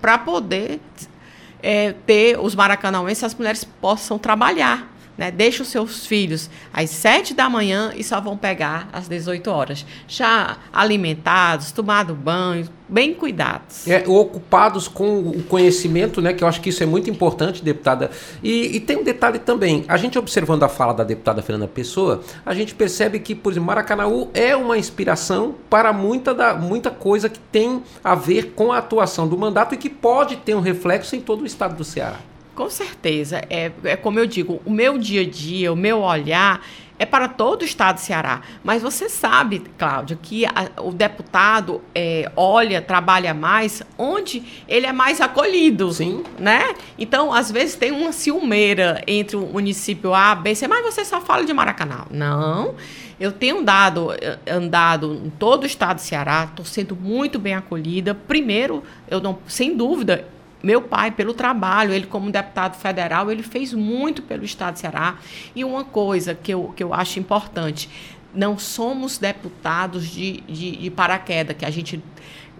para 0.00 0.18
poder 0.18 0.80
é, 1.62 1.92
ter 1.92 2.38
os 2.38 2.54
maracanauenses, 2.54 3.24
as 3.24 3.34
mulheres 3.34 3.64
possam 3.64 4.18
trabalhar 4.18 4.93
né? 5.16 5.30
Deixa 5.30 5.62
os 5.62 5.68
seus 5.68 6.06
filhos 6.06 6.50
às 6.72 6.90
7 6.90 7.34
da 7.34 7.48
manhã 7.48 7.92
e 7.96 8.02
só 8.02 8.20
vão 8.20 8.36
pegar 8.36 8.88
às 8.92 9.08
18 9.08 9.50
horas. 9.50 9.86
Já 10.08 10.56
alimentados, 10.72 11.72
tomado 11.72 12.14
banho, 12.14 12.68
bem 12.88 13.14
cuidados. 13.14 13.88
É, 13.88 14.04
ocupados 14.06 14.88
com 14.88 15.20
o 15.20 15.42
conhecimento, 15.42 16.20
né? 16.20 16.32
Que 16.32 16.44
eu 16.44 16.48
acho 16.48 16.60
que 16.60 16.70
isso 16.70 16.82
é 16.82 16.86
muito 16.86 17.08
importante, 17.08 17.62
deputada. 17.62 18.10
E, 18.42 18.76
e, 18.76 18.80
tem 18.80 18.98
um 18.98 19.04
detalhe 19.04 19.38
também. 19.38 19.84
A 19.88 19.96
gente 19.96 20.18
observando 20.18 20.62
a 20.62 20.68
fala 20.68 20.92
da 20.92 21.04
deputada 21.04 21.42
Fernanda 21.42 21.68
Pessoa, 21.68 22.22
a 22.44 22.54
gente 22.54 22.74
percebe 22.74 23.18
que, 23.18 23.34
por 23.34 23.52
exemplo, 23.52 23.66
Maracanaú 23.66 24.30
é 24.34 24.54
uma 24.54 24.76
inspiração 24.76 25.54
para 25.70 25.92
muita, 25.92 26.34
da, 26.34 26.54
muita 26.54 26.90
coisa 26.90 27.28
que 27.28 27.38
tem 27.38 27.82
a 28.02 28.14
ver 28.14 28.52
com 28.54 28.72
a 28.72 28.78
atuação 28.78 29.26
do 29.26 29.38
mandato 29.38 29.74
e 29.74 29.78
que 29.78 29.88
pode 29.88 30.36
ter 30.36 30.54
um 30.54 30.60
reflexo 30.60 31.16
em 31.16 31.20
todo 31.20 31.42
o 31.42 31.46
estado 31.46 31.76
do 31.76 31.84
Ceará. 31.84 32.18
Com 32.54 32.70
certeza. 32.70 33.42
É, 33.50 33.72
é 33.84 33.96
como 33.96 34.18
eu 34.18 34.26
digo, 34.26 34.60
o 34.64 34.70
meu 34.70 34.96
dia 34.98 35.22
a 35.22 35.28
dia, 35.28 35.72
o 35.72 35.76
meu 35.76 36.00
olhar 36.00 36.62
é 36.98 37.04
para 37.04 37.28
todo 37.28 37.62
o 37.62 37.64
estado 37.64 37.96
do 37.96 38.00
Ceará. 38.00 38.40
Mas 38.62 38.82
você 38.82 39.08
sabe, 39.08 39.62
Cláudio, 39.76 40.18
que 40.20 40.46
a, 40.46 40.80
o 40.80 40.92
deputado 40.92 41.82
é, 41.94 42.30
olha, 42.36 42.80
trabalha 42.80 43.34
mais 43.34 43.82
onde 43.98 44.42
ele 44.68 44.86
é 44.86 44.92
mais 44.92 45.20
acolhido. 45.20 45.92
Sim. 45.92 46.22
Né? 46.38 46.74
Então, 46.96 47.32
às 47.32 47.50
vezes, 47.50 47.74
tem 47.74 47.90
uma 47.90 48.12
ciumeira 48.12 49.02
entre 49.06 49.36
o 49.36 49.40
município 49.40 50.14
A, 50.14 50.34
B, 50.34 50.54
C, 50.54 50.68
mas 50.68 50.84
você 50.84 51.04
só 51.04 51.20
fala 51.20 51.44
de 51.44 51.52
Maracanã. 51.52 52.04
Não. 52.10 52.74
Eu 53.18 53.30
tenho 53.30 53.62
dado, 53.62 54.10
andado 54.46 55.20
em 55.24 55.30
todo 55.30 55.62
o 55.62 55.66
estado 55.66 55.96
do 55.96 56.00
Ceará, 56.00 56.48
estou 56.50 56.64
sendo 56.64 56.96
muito 56.96 57.38
bem 57.38 57.54
acolhida. 57.54 58.14
Primeiro, 58.14 58.82
eu 59.08 59.20
não, 59.20 59.38
sem 59.46 59.76
dúvida, 59.76 60.26
meu 60.64 60.80
pai, 60.80 61.10
pelo 61.10 61.34
trabalho, 61.34 61.92
ele 61.92 62.06
como 62.06 62.30
deputado 62.30 62.76
federal, 62.76 63.30
ele 63.30 63.42
fez 63.42 63.74
muito 63.74 64.22
pelo 64.22 64.44
Estado 64.44 64.74
de 64.74 64.80
Ceará. 64.80 65.16
E 65.54 65.62
uma 65.62 65.84
coisa 65.84 66.34
que 66.34 66.52
eu, 66.52 66.72
que 66.74 66.82
eu 66.82 66.94
acho 66.94 67.18
importante, 67.18 67.90
não 68.34 68.58
somos 68.58 69.18
deputados 69.18 70.08
de, 70.08 70.40
de, 70.48 70.76
de 70.76 70.90
paraquedas, 70.90 71.54
que 71.56 71.66
a 71.66 71.70
gente 71.70 72.02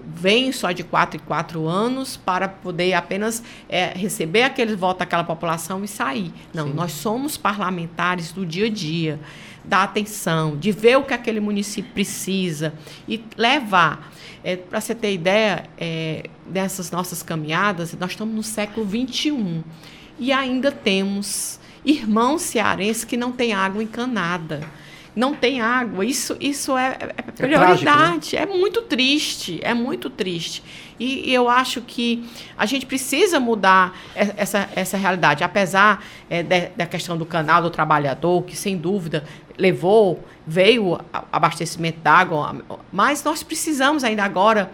vem 0.07 0.53
só 0.53 0.71
de 0.71 0.85
quatro 0.85 1.19
em 1.19 1.25
quatro 1.25 1.67
anos 1.67 2.15
para 2.15 2.47
poder 2.47 2.93
apenas 2.93 3.43
é, 3.71 3.87
receber 3.97 4.43
aquele 4.43 4.77
voto 4.77 4.99
daquela 4.99 5.25
população 5.25 5.83
e 5.83 5.89
sair. 5.89 6.31
Não, 6.53 6.67
Sim. 6.67 6.75
nós 6.75 6.93
somos 6.93 7.39
parlamentares 7.39 8.33
do 8.33 8.45
dia 8.45 8.67
a 8.67 8.71
dia, 8.71 9.19
da 9.65 9.83
atenção, 9.83 10.59
de 10.59 10.71
ver 10.71 10.99
o 10.99 11.03
que 11.05 11.15
aquele 11.15 11.41
município 11.41 11.91
precisa 11.93 12.75
e 13.09 13.25
levar. 13.35 14.13
É, 14.45 14.57
para 14.57 14.79
você 14.79 14.95
ter 14.95 15.15
ideia 15.15 15.65
é, 15.79 16.29
dessas 16.47 16.91
nossas 16.91 17.23
caminhadas, 17.23 17.95
nós 17.95 18.11
estamos 18.11 18.35
no 18.35 18.43
século 18.43 18.87
XXI 18.87 19.65
e 20.19 20.33
ainda 20.33 20.71
temos 20.71 21.59
irmãos 21.83 22.43
cearenses 22.43 23.05
que 23.05 23.17
não 23.17 23.33
têm 23.33 23.55
água 23.55 23.83
encanada 23.83 24.61
não 25.15 25.35
tem 25.35 25.61
água. 25.61 26.05
Isso, 26.05 26.37
isso 26.41 26.77
é, 26.77 26.97
é, 27.01 27.15
é 27.17 27.23
prioridade. 27.23 27.87
É, 27.87 27.93
trágico, 27.93 28.37
né? 28.37 28.43
é, 28.43 28.47
muito 28.47 28.83
triste, 28.83 29.61
é 29.63 29.73
muito 29.73 30.11
triste. 30.11 30.63
E, 30.99 31.31
e, 31.31 31.35
eu 31.35 31.49
acho 31.49 31.81
que 31.81 32.29
a 32.57 32.67
gente 32.67 32.87
precisa 32.87 33.39
mudar 33.41 33.97
essa, 34.15 34.69
essa 34.75 34.97
realidade, 34.97 35.43
apesar 35.43 36.05
é, 36.29 36.43
de, 36.43 36.69
da 36.69 36.87
questão 36.87 37.17
do 37.17 37.27
canal 37.27 37.63
do 37.63 37.71
trabalhador, 37.71 38.43
que 38.43 38.57
sem 38.57 38.77
dúvida 38.77 39.25
levou, 39.57 40.23
veio 40.47 40.99
abastecimento 41.33 42.01
d'água, 42.01 42.57
mas 42.93 43.23
nós 43.25 43.43
precisamos 43.43 44.05
ainda 44.05 44.25
agora, 44.25 44.71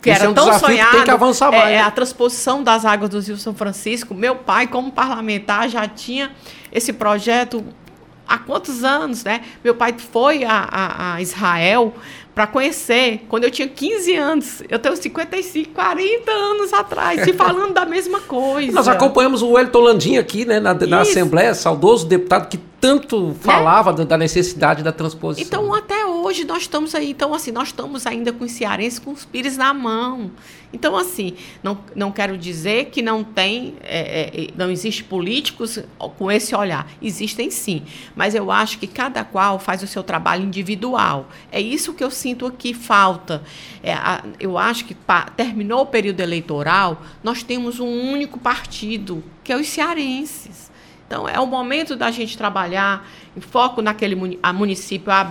que 0.00 0.10
Isso 0.10 0.18
era 0.18 0.28
é 0.28 0.28
um 0.30 0.34
tão 0.34 0.58
sonhado, 0.58 0.90
que 0.90 0.96
tem 0.96 1.04
que 1.04 1.10
avançar 1.10 1.50
mais, 1.50 1.68
é, 1.68 1.76
né? 1.76 1.82
a 1.82 1.90
transposição 1.90 2.62
das 2.62 2.84
águas 2.84 3.10
do 3.10 3.20
Rio 3.20 3.36
São 3.36 3.54
Francisco. 3.54 4.14
Meu 4.14 4.36
pai, 4.36 4.66
como 4.66 4.90
parlamentar, 4.90 5.68
já 5.68 5.86
tinha 5.86 6.32
esse 6.72 6.92
projeto 6.92 7.64
há 8.26 8.38
quantos 8.38 8.82
anos, 8.82 9.22
né? 9.22 9.42
Meu 9.62 9.74
pai 9.74 9.94
foi 9.98 10.44
a, 10.44 10.66
a, 10.70 11.14
a 11.14 11.20
Israel 11.20 11.94
para 12.34 12.46
conhecer 12.46 13.24
quando 13.28 13.44
eu 13.44 13.50
tinha 13.50 13.68
15 13.68 14.14
anos. 14.14 14.62
Eu 14.68 14.78
tenho 14.78 14.96
55, 14.96 15.70
40 15.70 16.30
anos 16.30 16.72
atrás, 16.72 17.26
e 17.26 17.32
falando 17.32 17.72
da 17.72 17.84
mesma 17.84 18.20
coisa. 18.20 18.72
Nós 18.72 18.88
acompanhamos 18.88 19.42
o 19.42 19.50
Wellington 19.50 19.80
Landim 19.80 20.16
aqui, 20.16 20.44
né, 20.44 20.58
na, 20.58 20.74
na 20.74 21.00
Assembleia, 21.00 21.54
saudoso 21.54 22.06
deputado 22.06 22.48
que 22.48 22.58
tanto 22.82 23.28
né? 23.28 23.34
falava 23.40 23.92
da 23.92 24.18
necessidade 24.18 24.82
da 24.82 24.90
transposição. 24.90 25.46
Então, 25.46 25.72
até 25.72 26.01
hoje 26.22 26.44
nós 26.44 26.62
estamos 26.62 26.94
aí, 26.94 27.10
então 27.10 27.34
assim, 27.34 27.50
nós 27.50 27.68
estamos 27.68 28.06
ainda 28.06 28.32
com 28.32 28.44
os 28.44 28.52
cearenses 28.52 28.98
com 28.98 29.12
os 29.12 29.24
pires 29.24 29.56
na 29.56 29.74
mão. 29.74 30.30
Então, 30.72 30.96
assim, 30.96 31.34
não, 31.62 31.78
não 31.94 32.10
quero 32.10 32.38
dizer 32.38 32.86
que 32.86 33.02
não 33.02 33.22
tem, 33.22 33.74
é, 33.82 34.46
é, 34.46 34.48
não 34.56 34.70
existe 34.70 35.04
políticos 35.04 35.78
com 36.16 36.32
esse 36.32 36.54
olhar. 36.54 36.90
Existem 37.00 37.50
sim, 37.50 37.82
mas 38.16 38.34
eu 38.34 38.50
acho 38.50 38.78
que 38.78 38.86
cada 38.86 39.22
qual 39.22 39.58
faz 39.58 39.82
o 39.82 39.86
seu 39.86 40.02
trabalho 40.02 40.44
individual. 40.44 41.28
É 41.50 41.60
isso 41.60 41.92
que 41.92 42.02
eu 42.02 42.10
sinto 42.10 42.46
aqui 42.46 42.72
falta. 42.72 43.42
É, 43.82 43.92
a, 43.92 44.24
eu 44.40 44.56
acho 44.56 44.86
que 44.86 44.94
pa, 44.94 45.24
terminou 45.24 45.82
o 45.82 45.86
período 45.86 46.20
eleitoral, 46.20 47.02
nós 47.22 47.42
temos 47.42 47.78
um 47.78 48.10
único 48.10 48.38
partido, 48.38 49.22
que 49.44 49.52
é 49.52 49.56
os 49.56 49.68
cearenses. 49.68 50.71
Então, 51.12 51.28
é 51.28 51.38
o 51.38 51.46
momento 51.46 51.94
da 51.94 52.10
gente 52.10 52.38
trabalhar 52.38 53.06
em 53.36 53.40
foco 53.42 53.82
naquele 53.82 54.38
a 54.42 54.50
município 54.50 55.12
A, 55.12 55.28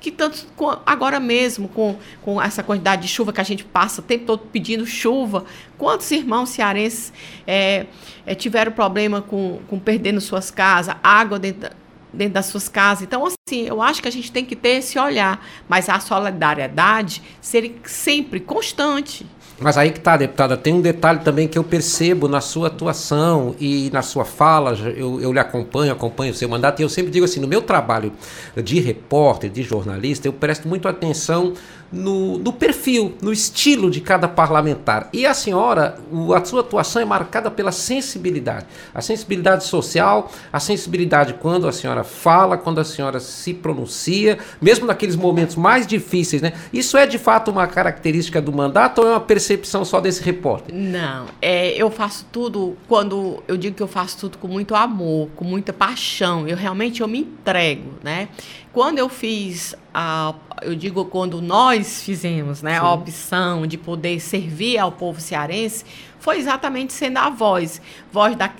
que 0.00 0.10
tanto 0.10 0.44
agora 0.84 1.20
mesmo, 1.20 1.68
com, 1.68 1.96
com 2.20 2.42
essa 2.42 2.60
quantidade 2.60 3.02
de 3.02 3.08
chuva 3.08 3.32
que 3.32 3.40
a 3.40 3.44
gente 3.44 3.62
passa 3.62 4.00
o 4.00 4.04
tempo 4.04 4.24
todo 4.26 4.40
pedindo 4.50 4.84
chuva, 4.84 5.44
quantos 5.78 6.10
irmãos 6.10 6.48
cearenses 6.48 7.12
é, 7.46 7.86
é, 8.26 8.34
tiveram 8.34 8.72
problema 8.72 9.22
com, 9.22 9.60
com 9.68 9.78
perdendo 9.78 10.20
suas 10.20 10.50
casas, 10.50 10.96
água 11.04 11.38
dentro, 11.38 11.70
dentro 12.12 12.34
das 12.34 12.46
suas 12.46 12.68
casas. 12.68 13.04
Então, 13.04 13.24
assim, 13.24 13.64
eu 13.64 13.80
acho 13.80 14.02
que 14.02 14.08
a 14.08 14.12
gente 14.12 14.32
tem 14.32 14.44
que 14.44 14.56
ter 14.56 14.78
esse 14.78 14.98
olhar, 14.98 15.46
mas 15.68 15.88
a 15.88 16.00
solidariedade 16.00 17.22
ser 17.40 17.80
sempre 17.84 18.40
constante. 18.40 19.24
Mas 19.58 19.78
aí 19.78 19.90
que 19.90 20.00
tá, 20.00 20.18
deputada, 20.18 20.54
tem 20.54 20.74
um 20.74 20.82
detalhe 20.82 21.20
também 21.20 21.48
que 21.48 21.58
eu 21.58 21.64
percebo 21.64 22.28
na 22.28 22.42
sua 22.42 22.66
atuação 22.66 23.56
e 23.58 23.88
na 23.90 24.02
sua 24.02 24.24
fala, 24.24 24.74
eu, 24.94 25.18
eu 25.18 25.32
lhe 25.32 25.38
acompanho, 25.38 25.90
acompanho 25.90 26.32
o 26.32 26.34
seu 26.34 26.46
mandato, 26.46 26.80
e 26.80 26.82
eu 26.82 26.90
sempre 26.90 27.10
digo 27.10 27.24
assim, 27.24 27.40
no 27.40 27.48
meu 27.48 27.62
trabalho 27.62 28.12
de 28.54 28.78
repórter, 28.80 29.48
de 29.48 29.62
jornalista, 29.62 30.28
eu 30.28 30.32
presto 30.32 30.68
muito 30.68 30.86
atenção 30.86 31.54
no, 31.92 32.38
no 32.38 32.52
perfil, 32.52 33.16
no 33.22 33.32
estilo 33.32 33.90
de 33.90 34.00
cada 34.00 34.28
parlamentar. 34.28 35.08
E 35.12 35.26
a 35.26 35.34
senhora, 35.34 35.98
o, 36.10 36.34
a 36.34 36.44
sua 36.44 36.60
atuação 36.60 37.00
é 37.00 37.04
marcada 37.04 37.50
pela 37.50 37.72
sensibilidade. 37.72 38.66
A 38.94 39.00
sensibilidade 39.00 39.64
social, 39.64 40.30
a 40.52 40.60
sensibilidade 40.60 41.34
quando 41.34 41.68
a 41.68 41.72
senhora 41.72 42.04
fala, 42.04 42.56
quando 42.56 42.80
a 42.80 42.84
senhora 42.84 43.20
se 43.20 43.54
pronuncia, 43.54 44.38
mesmo 44.60 44.86
naqueles 44.86 45.16
momentos 45.16 45.56
mais 45.56 45.86
difíceis, 45.86 46.42
né? 46.42 46.52
Isso 46.72 46.96
é 46.96 47.06
de 47.06 47.18
fato 47.18 47.50
uma 47.50 47.66
característica 47.66 48.40
do 48.40 48.52
mandato 48.52 49.00
ou 49.00 49.06
é 49.06 49.10
uma 49.10 49.20
percepção 49.20 49.84
só 49.84 50.00
desse 50.00 50.22
repórter? 50.22 50.74
Não, 50.74 51.26
é, 51.40 51.70
eu 51.70 51.90
faço 51.90 52.26
tudo, 52.30 52.76
quando 52.88 53.42
eu 53.46 53.56
digo 53.56 53.76
que 53.76 53.82
eu 53.82 53.88
faço 53.88 54.18
tudo 54.18 54.38
com 54.38 54.48
muito 54.48 54.74
amor, 54.74 55.28
com 55.36 55.44
muita 55.44 55.72
paixão, 55.72 56.46
eu 56.46 56.56
realmente 56.56 57.00
eu 57.00 57.08
me 57.08 57.20
entrego, 57.20 57.92
né? 58.02 58.28
Quando 58.72 58.98
eu 58.98 59.08
fiz 59.08 59.74
a, 59.94 60.34
eu 60.62 60.74
digo 60.74 61.04
quando 61.04 61.40
nós 61.42 62.02
fizemos, 62.02 62.62
né, 62.62 62.78
a 62.78 62.92
opção 62.92 63.66
de 63.66 63.76
poder 63.76 64.20
servir 64.20 64.78
ao 64.78 64.92
povo 64.92 65.20
cearense, 65.20 65.84
foi 66.18 66.38
exatamente 66.38 66.92
sendo 66.92 67.18
a 67.18 67.28
voz, 67.30 67.80
voz 68.10 68.34
da, 68.36 68.50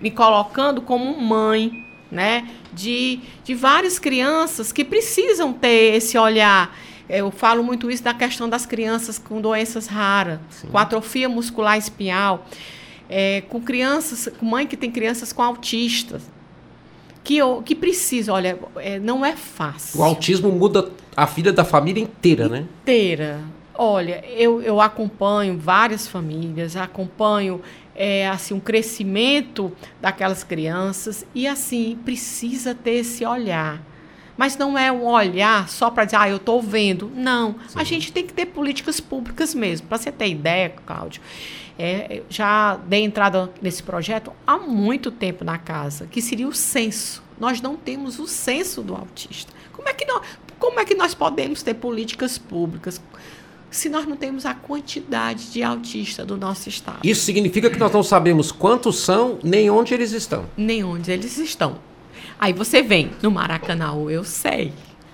me 0.00 0.10
colocando 0.10 0.80
como 0.80 1.20
mãe, 1.20 1.84
né, 2.10 2.48
de, 2.72 3.20
de 3.44 3.54
várias 3.54 3.98
crianças 3.98 4.72
que 4.72 4.84
precisam 4.84 5.52
ter 5.52 5.96
esse 5.96 6.16
olhar. 6.16 6.76
Eu 7.08 7.30
falo 7.30 7.62
muito 7.62 7.90
isso 7.90 8.02
da 8.02 8.14
questão 8.14 8.48
das 8.48 8.66
crianças 8.66 9.18
com 9.18 9.40
doenças 9.40 9.86
raras, 9.86 10.40
Sim. 10.50 10.68
com 10.68 10.78
atrofia 10.78 11.28
muscular 11.28 11.78
espinhal, 11.78 12.46
é, 13.08 13.42
com 13.42 13.60
crianças, 13.60 14.28
com 14.38 14.46
mãe 14.46 14.66
que 14.66 14.76
tem 14.76 14.90
crianças 14.90 15.32
com 15.32 15.42
autistas, 15.42 16.22
que, 17.26 17.40
que 17.64 17.74
precisa, 17.74 18.32
olha, 18.32 18.56
é, 18.76 19.00
não 19.00 19.26
é 19.26 19.34
fácil. 19.34 19.98
O 19.98 20.04
autismo 20.04 20.48
muda 20.52 20.92
a 21.16 21.24
vida 21.24 21.52
da 21.52 21.64
família 21.64 22.00
inteira, 22.00 22.48
né? 22.48 22.64
Inteira. 22.82 23.40
Olha, 23.74 24.24
eu, 24.28 24.62
eu 24.62 24.80
acompanho 24.80 25.58
várias 25.58 26.06
famílias, 26.06 26.76
acompanho 26.76 27.60
é, 27.96 28.28
assim 28.28 28.54
um 28.54 28.60
crescimento 28.60 29.72
daquelas 30.00 30.44
crianças 30.44 31.26
e 31.34 31.48
assim 31.48 31.98
precisa 32.04 32.76
ter 32.76 32.92
esse 32.92 33.26
olhar. 33.26 33.82
Mas 34.36 34.56
não 34.56 34.78
é 34.78 34.92
um 34.92 35.06
olhar 35.06 35.68
só 35.68 35.90
para 35.90 36.04
dizer, 36.04 36.18
ah, 36.18 36.28
eu 36.28 36.36
estou 36.36 36.62
vendo. 36.62 37.10
Não. 37.12 37.56
Sim. 37.66 37.80
A 37.80 37.82
gente 37.82 38.12
tem 38.12 38.24
que 38.24 38.32
ter 38.32 38.46
políticas 38.46 39.00
públicas 39.00 39.52
mesmo. 39.52 39.88
Para 39.88 39.98
você 39.98 40.12
ter 40.12 40.28
ideia, 40.28 40.72
Cláudio, 40.86 41.20
é, 41.78 42.22
já 42.28 42.76
dei 42.76 43.02
entrada 43.04 43.50
nesse 43.60 43.82
projeto 43.82 44.32
há 44.46 44.56
muito 44.58 45.10
tempo 45.10 45.44
na 45.44 45.58
casa, 45.58 46.06
que 46.06 46.22
seria 46.22 46.48
o 46.48 46.54
censo. 46.54 47.22
Nós 47.38 47.60
não 47.60 47.76
temos 47.76 48.18
o 48.18 48.26
censo 48.26 48.82
do 48.82 48.94
autista. 48.94 49.52
Como 49.72 49.88
é 49.88 49.92
que 49.92 50.06
nós, 50.06 50.22
como 50.58 50.80
é 50.80 50.84
que 50.84 50.94
nós 50.94 51.14
podemos 51.14 51.62
ter 51.62 51.74
políticas 51.74 52.38
públicas 52.38 53.00
se 53.70 53.90
nós 53.90 54.06
não 54.06 54.16
temos 54.16 54.46
a 54.46 54.54
quantidade 54.54 55.50
de 55.52 55.62
autistas 55.62 56.26
do 56.26 56.36
nosso 56.36 56.68
estado? 56.68 57.00
Isso 57.04 57.22
significa 57.22 57.68
que 57.68 57.78
nós 57.78 57.92
não 57.92 58.02
sabemos 58.02 58.50
quantos 58.50 59.00
são, 59.00 59.38
nem 59.42 59.68
onde 59.68 59.92
eles 59.92 60.12
estão. 60.12 60.46
Nem 60.56 60.82
onde 60.82 61.10
eles 61.10 61.36
estão. 61.36 61.78
Aí 62.38 62.52
você 62.52 62.82
vem 62.82 63.10
no 63.22 63.30
Maracanã, 63.30 63.94
eu 64.08 64.24
sei. 64.24 64.72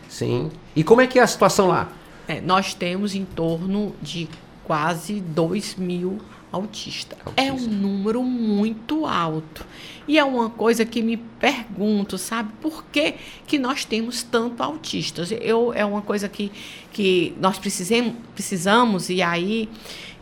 Sim. 0.09 0.51
E 0.77 0.85
como 0.85 1.01
é 1.01 1.07
que 1.07 1.19
é 1.19 1.23
a 1.23 1.27
situação 1.27 1.67
lá? 1.67 1.91
É, 2.29 2.41
nós 2.41 2.73
temos 2.73 3.15
em 3.15 3.25
torno 3.25 3.95
de 4.01 4.29
quase 4.65 5.21
2 5.21 5.75
mil 5.77 6.19
autista. 6.53 7.17
autista. 7.25 7.43
É 7.43 7.53
um 7.53 7.67
número 7.67 8.23
muito 8.23 9.07
alto. 9.07 9.65
E 10.07 10.19
é 10.19 10.25
uma 10.25 10.51
coisa 10.51 10.85
que 10.85 11.01
me 11.01 11.17
pergunto, 11.17 12.19
sabe, 12.19 12.51
por 12.61 12.85
que, 12.87 13.15
que 13.47 13.59
nós 13.59 13.85
temos 13.85 14.23
tanto 14.23 14.63
autistas? 14.63 15.33
Eu, 15.33 15.73
é 15.73 15.85
uma 15.85 16.03
coisa 16.03 16.29
que, 16.29 16.51
que 16.93 17.35
nós 17.41 17.59
precisamos, 17.59 18.15
precisamos, 18.35 19.09
e 19.09 19.23
aí 19.23 19.69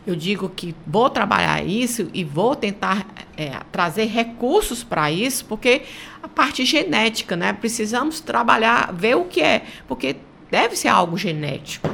eu 0.05 0.15
digo 0.15 0.49
que 0.49 0.75
vou 0.85 1.09
trabalhar 1.09 1.63
isso 1.65 2.09
e 2.13 2.23
vou 2.23 2.55
tentar 2.55 3.05
é, 3.37 3.59
trazer 3.71 4.05
recursos 4.05 4.83
para 4.83 5.11
isso, 5.11 5.45
porque 5.45 5.83
a 6.21 6.27
parte 6.27 6.65
genética, 6.65 7.35
né? 7.35 7.53
Precisamos 7.53 8.19
trabalhar, 8.19 8.91
ver 8.93 9.15
o 9.15 9.25
que 9.25 9.41
é, 9.41 9.63
porque 9.87 10.15
deve 10.49 10.75
ser 10.75 10.87
algo 10.87 11.17
genético. 11.17 11.87
É, 11.87 11.91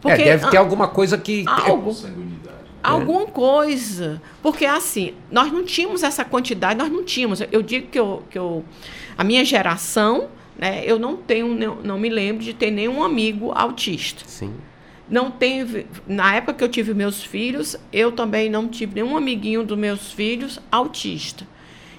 porque, 0.00 0.22
é, 0.22 0.24
deve 0.36 0.50
ter 0.50 0.56
alguma 0.56 0.88
coisa 0.88 1.18
que. 1.18 1.44
Algo. 1.46 1.90
É. 1.90 2.35
Alguma 2.90 3.26
coisa. 3.26 4.20
Porque, 4.42 4.64
assim, 4.64 5.14
nós 5.30 5.52
não 5.52 5.64
tínhamos 5.64 6.02
essa 6.02 6.24
quantidade, 6.24 6.78
nós 6.78 6.90
não 6.90 7.04
tínhamos. 7.04 7.40
Eu 7.52 7.62
digo 7.62 7.88
que, 7.88 7.98
eu, 7.98 8.22
que 8.30 8.38
eu, 8.38 8.64
a 9.16 9.24
minha 9.24 9.44
geração, 9.44 10.28
né, 10.58 10.82
eu 10.84 10.98
não 10.98 11.16
tenho, 11.16 11.48
não, 11.54 11.76
não 11.76 11.98
me 11.98 12.08
lembro 12.08 12.42
de 12.42 12.54
ter 12.54 12.70
nenhum 12.70 13.02
amigo 13.02 13.52
autista. 13.52 14.24
Sim. 14.26 14.54
não 15.08 15.30
teve. 15.30 15.86
Na 16.06 16.34
época 16.34 16.54
que 16.54 16.64
eu 16.64 16.68
tive 16.68 16.94
meus 16.94 17.22
filhos, 17.22 17.76
eu 17.92 18.12
também 18.12 18.50
não 18.50 18.68
tive 18.68 18.94
nenhum 18.94 19.16
amiguinho 19.16 19.64
dos 19.64 19.78
meus 19.78 20.12
filhos 20.12 20.58
autista. 20.70 21.46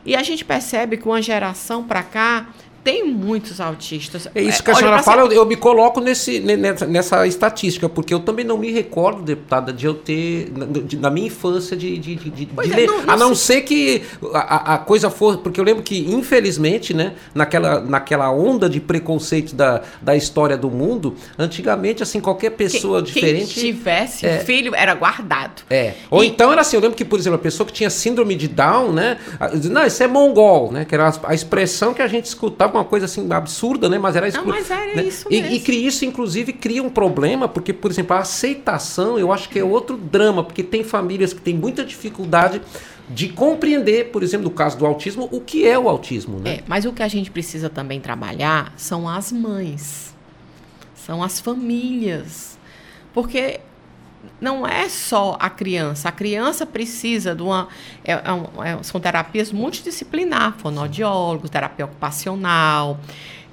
E 0.06 0.16
a 0.16 0.24
gente 0.24 0.46
percebe 0.46 0.96
que 0.96 1.06
uma 1.06 1.22
geração 1.22 1.84
para 1.84 2.02
cá 2.02 2.48
tem 2.88 3.04
muitos 3.04 3.60
autistas. 3.60 4.30
É 4.34 4.42
isso 4.42 4.64
que 4.64 4.72
a 4.72 4.74
Olha, 4.74 4.80
senhora 4.86 5.04
fala, 5.04 5.30
ser... 5.30 5.36
eu, 5.36 5.46
me 5.46 5.58
coloco 5.58 6.00
nesse, 6.00 6.40
nessa, 6.40 6.88
nessa, 6.88 7.28
estatística, 7.28 7.90
porque 7.90 8.14
eu 8.14 8.22
também 8.22 8.46
não 8.46 8.58
me 8.58 8.72
recordo, 8.72 9.24
deputada, 9.24 9.74
de 9.74 9.86
eu 9.86 9.94
ter, 9.94 10.50
na, 10.56 10.66
de, 10.66 10.96
na 10.96 11.10
minha 11.10 11.28
infância, 11.28 11.76
de, 11.76 11.98
de, 11.98 12.16
de, 12.16 12.30
de 12.30 12.50
é, 12.58 12.76
ler. 12.76 12.88
Não, 12.88 13.02
não 13.04 13.14
a 13.14 13.18
não 13.18 13.36
se... 13.36 13.44
ser 13.44 13.62
que 13.64 14.04
a, 14.34 14.76
a, 14.76 14.78
coisa 14.78 15.10
for. 15.10 15.40
Porque 15.40 15.60
eu 15.60 15.66
lembro 15.66 15.84
que, 15.84 16.00
infelizmente, 16.10 16.94
né, 16.94 17.12
naquela, 17.36 17.82
naquela 17.82 18.32
onda 18.32 18.70
de 18.70 18.80
preconceito 18.80 19.54
da, 19.54 19.82
da 20.02 20.16
história 20.16 20.58
do 20.58 20.72
mundo, 20.72 21.14
antigamente, 21.38 22.02
assim, 22.02 22.22
qualquer 22.22 22.52
pessoa 22.52 23.02
diferente. 23.02 23.54
Quem 23.54 23.74
tivesse 23.74 24.26
é, 24.26 24.40
filho 24.40 24.74
era 24.74 24.94
guardado. 24.94 25.64
É. 25.70 25.92
Ou 26.10 26.24
e... 26.24 26.28
então 26.28 26.54
era 26.54 26.62
assim, 26.62 26.78
eu 26.78 26.82
lembro 26.82 26.96
que, 26.96 27.04
por 27.04 27.20
exemplo, 27.20 27.36
a 27.36 27.42
pessoa 27.42 27.68
que 27.68 27.74
tinha 27.74 27.90
síndrome 27.90 28.34
de 28.34 28.48
Down, 28.48 28.94
né? 28.94 29.18
Não, 29.70 29.86
isso 29.86 30.02
é 30.02 30.08
mongol, 30.08 30.72
né? 30.72 30.86
Que 30.86 30.96
era 30.96 31.12
a 31.26 31.34
expressão 31.34 31.94
que 31.94 32.02
a 32.02 32.08
gente 32.08 32.28
escutava 32.28 32.77
uma 32.78 32.86
coisa 32.86 33.06
assim 33.06 33.32
absurda, 33.32 33.90
né? 33.90 33.98
Mas 33.98 34.16
era 34.16 34.28
isso. 34.28 34.38
Não, 34.38 34.46
mas 34.46 34.70
era 34.70 34.96
né? 34.96 35.04
isso 35.04 35.30
mesmo. 35.30 35.48
E, 35.48 35.72
e 35.72 35.88
isso, 35.88 36.06
inclusive, 36.06 36.54
cria 36.54 36.82
um 36.82 36.90
problema, 36.90 37.48
porque, 37.48 37.74
por 37.74 37.92
exemplo, 37.92 38.16
a 38.16 38.20
aceitação, 38.20 39.18
eu 39.18 39.32
acho 39.32 39.50
que 39.50 39.60
é 39.60 39.64
outro 39.64 39.98
drama, 39.98 40.44
porque 40.44 40.64
tem 40.64 40.84
famílias 40.84 41.34
que 41.34 41.42
têm 41.42 41.54
muita 41.54 41.84
dificuldade 41.84 42.62
de 43.10 43.30
compreender, 43.30 44.12
por 44.12 44.22
exemplo, 44.22 44.46
no 44.46 44.52
caso 44.52 44.78
do 44.78 44.86
autismo, 44.86 45.30
o 45.32 45.40
que 45.40 45.66
é 45.68 45.80
o 45.80 45.88
autismo, 45.88 46.40
né? 46.40 46.56
É, 46.56 46.64
mas 46.68 46.86
o 46.86 46.92
que 46.92 47.02
a 47.02 47.08
gente 47.08 47.32
precisa 47.32 47.70
também 47.70 48.02
trabalhar 48.02 48.74
são 48.76 49.08
as 49.08 49.32
mães, 49.32 50.14
são 50.96 51.24
as 51.24 51.40
famílias, 51.40 52.58
porque 53.14 53.62
não 54.40 54.68
é 54.68 54.88
só 54.90 55.38
a 55.40 55.50
criança. 55.50 56.10
A 56.10 56.12
criança 56.12 56.66
precisa 56.66 57.36
de 57.36 57.42
uma. 57.42 57.68
É, 58.04 58.14
é, 58.14 58.18
é 58.18 58.84
são 58.84 59.00
terapias 59.00 59.52
multidisciplinar, 59.52 60.54
fonoaudiólogo, 60.58 61.50
terapia 61.50 61.86
ocupacional. 61.86 63.00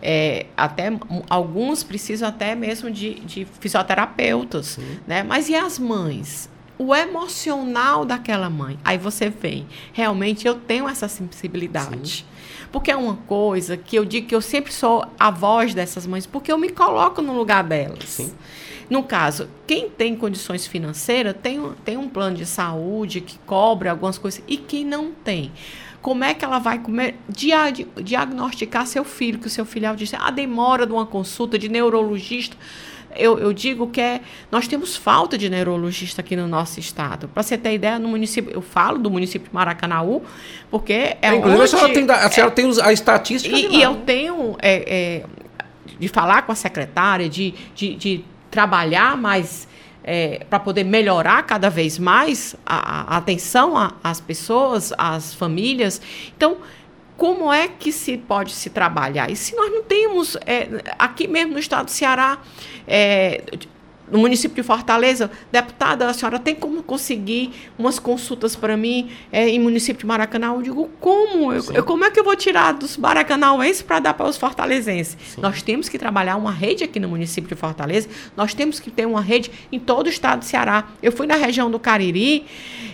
É, 0.03 0.47
até 0.57 0.93
alguns 1.31 1.83
precisam 1.83 2.29
até 2.29 2.55
mesmo 2.55 2.91
de, 2.91 3.15
de 3.21 3.47
fisioterapeutas, 3.59 4.79
né? 5.07 5.23
Mas 5.23 5.49
e 5.49 5.55
as 5.55 5.79
mães? 5.79 6.51
O 6.77 6.95
emocional 6.95 8.05
daquela 8.05 8.51
mãe. 8.51 8.79
Aí 8.85 8.99
você 8.99 9.31
vem, 9.31 9.67
realmente 9.93 10.47
eu 10.47 10.57
tenho 10.57 10.89
essa 10.89 11.09
sensibilidade. 11.09 12.09
Sim. 12.19 12.25
Porque 12.75 12.91
é 12.91 12.97
uma 12.97 13.15
coisa 13.15 13.77
que 13.77 13.95
eu 13.95 14.05
digo 14.05 14.27
que 14.27 14.35
eu 14.35 14.41
sempre 14.41 14.73
sou 14.73 15.07
a 15.17 15.31
voz 15.31 15.73
dessas 15.73 16.09
mães, 16.09 16.27
porque 16.27 16.51
eu 16.51 16.59
me 16.59 16.71
coloco 16.71 17.23
no 17.23 17.33
lugar 17.33 17.63
delas. 17.63 18.09
Sim. 18.09 18.35
No 18.91 19.05
caso, 19.05 19.49
quem 19.65 19.89
tem 19.89 20.17
condições 20.17 20.67
financeiras 20.67 21.37
tem, 21.41 21.63
tem 21.85 21.97
um 21.97 22.09
plano 22.09 22.37
de 22.37 22.45
saúde 22.45 23.21
que 23.21 23.39
cobre 23.47 23.89
algumas 23.89 24.19
coisas 24.19 24.43
e 24.49 24.57
quem 24.57 24.85
não 24.85 25.13
tem 25.13 25.53
como 26.03 26.25
é 26.25 26.35
que 26.35 26.45
ela 26.45 26.59
vai 26.59 26.81
comer, 26.81 27.15
diagnosticar 27.29 28.87
seu 28.89 29.05
filho, 29.05 29.39
que 29.39 29.47
o 29.47 29.51
seu 29.51 29.65
filho 29.65 29.95
disse, 29.97 30.15
a 30.17 30.31
demora 30.31 30.85
de 30.85 30.93
uma 30.93 31.07
consulta 31.07 31.57
de 31.59 31.67
neurologista. 31.67 32.57
Eu, 33.17 33.39
eu, 33.39 33.53
digo 33.53 33.89
que 33.89 34.01
é, 34.01 34.21
nós 34.51 34.67
temos 34.69 34.97
falta 34.97 35.37
de 35.39 35.49
neurologista 35.49 36.21
aqui 36.21 36.37
no 36.37 36.47
nosso 36.47 36.81
estado. 36.81 37.29
Para 37.29 37.43
você 37.43 37.57
ter 37.57 37.75
ideia, 37.75 37.99
no 37.99 38.09
município, 38.09 38.53
eu 38.53 38.63
falo 38.63 38.99
do 38.99 39.11
município 39.11 39.49
de 39.49 39.55
Maracanaú, 39.55 40.23
porque 40.71 40.93
é, 40.93 41.19
é 41.23 41.35
Inclusive, 41.35 41.53
onde, 41.53 41.63
a 41.63 41.67
senhora 41.67 41.93
tem, 41.93 42.11
a 42.11 42.31
senhora 42.31 42.53
é, 42.53 42.55
tem 42.55 42.83
a 42.83 42.93
estatística. 42.93 43.57
E, 43.57 43.77
e 43.77 43.83
eu 43.83 43.97
tenho 43.97 44.57
é, 44.61 45.23
é, 45.23 45.25
de 45.99 46.09
falar 46.09 46.43
com 46.43 46.53
a 46.53 46.55
secretária, 46.55 47.29
de, 47.29 47.55
de, 47.75 47.95
de 47.95 48.25
trabalhar 48.51 49.17
mais 49.17 49.67
é, 50.05 50.45
para 50.51 50.61
poder 50.61 50.85
melhorar 50.85 51.43
cada 51.45 51.71
vez 51.71 51.99
mais 51.99 52.55
a, 52.65 53.15
a 53.15 53.17
atenção 53.17 53.75
às 54.03 54.21
pessoas, 54.21 54.93
às 54.99 55.33
famílias. 55.33 56.01
Então, 56.37 56.59
como 57.17 57.53
é 57.53 57.69
que 57.69 57.93
se 57.93 58.17
pode 58.17 58.53
se 58.53 58.71
trabalhar? 58.71 59.31
E 59.31 59.37
se 59.37 59.55
nós 59.55 59.71
não 59.71 59.83
temos, 59.83 60.37
é, 60.47 60.69
aqui 60.99 61.29
mesmo 61.29 61.53
no 61.53 61.59
estado 61.59 61.87
do 61.87 61.91
Ceará, 61.91 62.39
é, 62.87 63.43
no 64.11 64.19
município 64.19 64.55
de 64.55 64.63
Fortaleza, 64.63 65.31
deputada, 65.51 66.07
a 66.07 66.13
senhora 66.13 66.39
tem 66.39 66.55
como 66.55 66.83
conseguir 66.83 67.53
umas 67.79 67.99
consultas 67.99 68.55
para 68.55 68.77
mim 68.77 69.11
é, 69.33 69.49
em 69.49 69.59
município 69.59 70.01
de 70.01 70.07
Maracanã? 70.07 70.49
Eu 70.49 70.63
digo, 70.63 70.91
como? 71.01 71.53
Eu, 71.53 71.65
eu, 71.73 71.85
como 71.85 72.05
é 72.05 72.11
que 72.11 72.21
eu 72.21 72.25
vou 72.25 72.37
tirar 72.37 72.73
dos 72.73 72.97
maracanauenses 72.97 73.83
para 73.83 74.01
dar 74.01 74.15
para 74.15 74.27
os 74.27 74.37
fortalezenses? 74.37 75.17
Sim. 75.35 75.41
Nós 75.41 75.63
temos 75.63 75.89
que 75.89 75.99
trabalhar 75.99 76.37
uma 76.37 76.53
rede 76.53 76.85
aqui 76.85 77.01
no 77.01 77.09
município 77.09 77.49
de 77.49 77.55
Fortaleza, 77.55 78.09
nós 78.37 78.53
temos 78.53 78.79
que 78.79 78.91
ter 78.91 79.07
uma 79.07 79.21
rede 79.21 79.51
em 79.73 79.79
todo 79.79 80.07
o 80.07 80.11
estado 80.11 80.41
do 80.41 80.45
Ceará. 80.45 80.89
Eu 81.03 81.13
fui 81.13 81.27
na 81.27 81.37
região 81.37 81.71
do 81.71 81.79
Cariri, 81.79 82.45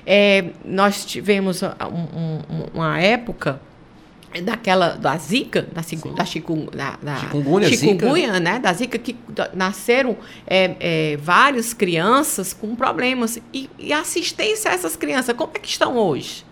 é, 0.07 0.45
nós 0.65 1.05
tivemos 1.05 1.63
um, 1.63 1.67
um, 1.67 2.67
uma 2.75 3.01
época 3.01 3.61
daquela 4.39 4.91
da 4.91 5.17
zika 5.17 5.63
da, 5.63 5.83
da, 6.15 6.25
chikungunya, 6.25 6.71
da, 6.73 6.99
da 7.03 7.17
chikungunya, 7.17 7.69
chikungunya 7.69 8.27
zika. 8.29 8.41
né 8.41 8.59
da 8.61 8.73
zika 8.73 8.97
que 8.97 9.17
nasceram 9.53 10.17
é, 10.47 10.77
é, 10.79 11.17
várias 11.17 11.75
crianças 11.75 12.53
com 12.53 12.77
problemas 12.77 13.41
e, 13.53 13.69
e, 13.77 13.93
assistência 13.93 14.71
a 14.71 14.75
essas 14.75 14.95
crianças 14.95 15.35
como 15.35 15.51
é 15.55 15.59
que 15.59 15.69
estão 15.69 15.97
hoje 15.97 16.45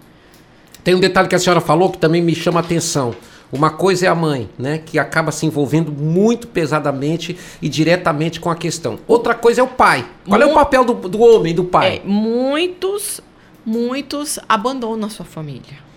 tem 0.82 0.94
um 0.94 1.00
detalhe 1.00 1.28
que 1.28 1.36
a 1.36 1.38
senhora 1.38 1.60
falou 1.60 1.90
que 1.90 1.98
também 1.98 2.20
me 2.20 2.34
chama 2.34 2.58
a 2.58 2.62
atenção 2.62 3.14
uma 3.50 3.70
coisa 3.70 4.04
é 4.04 4.08
a 4.10 4.14
mãe, 4.14 4.46
né, 4.58 4.76
que 4.76 4.98
acaba 4.98 5.32
se 5.32 5.46
envolvendo 5.46 5.90
muito 5.90 6.46
pesadamente 6.46 7.34
e 7.62 7.68
diretamente 7.70 8.40
com 8.40 8.50
a 8.50 8.54
questão. 8.54 8.98
Outra 9.08 9.34
coisa 9.34 9.62
é 9.62 9.64
o 9.64 9.68
pai. 9.68 10.06
Qual 10.28 10.38
é 10.38 10.44
o 10.44 10.52
papel 10.52 10.84
do, 10.84 10.92
do 10.92 11.18
homem, 11.20 11.54
do 11.54 11.64
pai? 11.64 11.96
É, 11.96 12.06
muitos, 12.06 13.22
muitos 13.64 14.38
abandonam 14.46 15.06
a 15.06 15.10
sua 15.10 15.24
família 15.24 15.87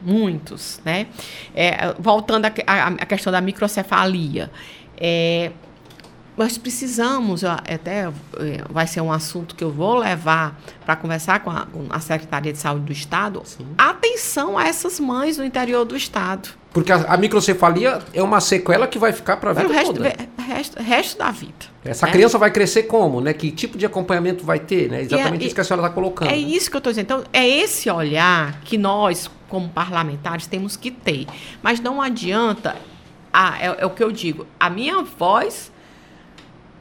muitos, 0.00 0.80
né? 0.84 1.06
É, 1.54 1.94
voltando 1.98 2.46
à 2.46 3.06
questão 3.06 3.32
da 3.32 3.40
microcefalia, 3.40 4.50
é, 4.96 5.50
nós 6.36 6.58
precisamos, 6.58 7.42
até 7.44 8.02
é, 8.02 8.10
vai 8.68 8.86
ser 8.86 9.00
um 9.00 9.10
assunto 9.10 9.54
que 9.54 9.64
eu 9.64 9.70
vou 9.70 9.96
levar 9.96 10.60
para 10.84 10.94
conversar 10.94 11.40
com 11.40 11.50
a, 11.50 11.64
com 11.66 11.86
a, 11.88 11.98
Secretaria 11.98 12.52
de 12.52 12.58
Saúde 12.58 12.84
do 12.84 12.92
Estado, 12.92 13.40
Sim. 13.44 13.66
atenção 13.78 14.58
a 14.58 14.66
essas 14.68 15.00
mães 15.00 15.38
no 15.38 15.44
interior 15.44 15.84
do 15.84 15.96
Estado. 15.96 16.50
Porque 16.74 16.92
a, 16.92 16.96
a 16.96 17.16
microcefalia 17.16 18.00
é 18.12 18.22
uma 18.22 18.38
sequela 18.38 18.86
que 18.86 18.98
vai 18.98 19.12
ficar 19.12 19.38
para 19.38 19.50
a 19.50 19.52
vida 19.54 19.72
resto, 19.72 19.94
toda. 19.94 20.14
Resto, 20.46 20.82
resto 20.82 21.18
da 21.18 21.30
vida. 21.30 21.54
Essa 21.82 22.04
né? 22.04 22.12
criança 22.12 22.36
vai 22.36 22.50
crescer 22.50 22.82
como, 22.82 23.22
né? 23.22 23.32
Que 23.32 23.50
tipo 23.50 23.78
de 23.78 23.86
acompanhamento 23.86 24.44
vai 24.44 24.58
ter, 24.58 24.90
né? 24.90 25.00
Exatamente 25.00 25.42
é, 25.42 25.46
isso 25.46 25.54
que 25.54 25.60
a 25.62 25.64
senhora 25.64 25.86
está 25.86 25.94
colocando. 25.94 26.30
É 26.30 26.36
isso 26.36 26.68
que 26.70 26.76
eu 26.76 26.78
estou 26.78 26.92
dizendo. 26.92 27.04
Então, 27.04 27.24
é 27.32 27.48
esse 27.48 27.88
olhar 27.88 28.60
que 28.60 28.76
nós, 28.76 29.30
como 29.48 29.68
parlamentares, 29.68 30.46
temos 30.46 30.76
que 30.76 30.90
ter. 30.90 31.26
Mas 31.62 31.80
não 31.80 32.00
adianta, 32.00 32.76
ah, 33.32 33.56
é, 33.60 33.82
é 33.82 33.86
o 33.86 33.90
que 33.90 34.02
eu 34.02 34.10
digo, 34.10 34.46
a 34.58 34.70
minha 34.70 35.02
voz 35.02 35.72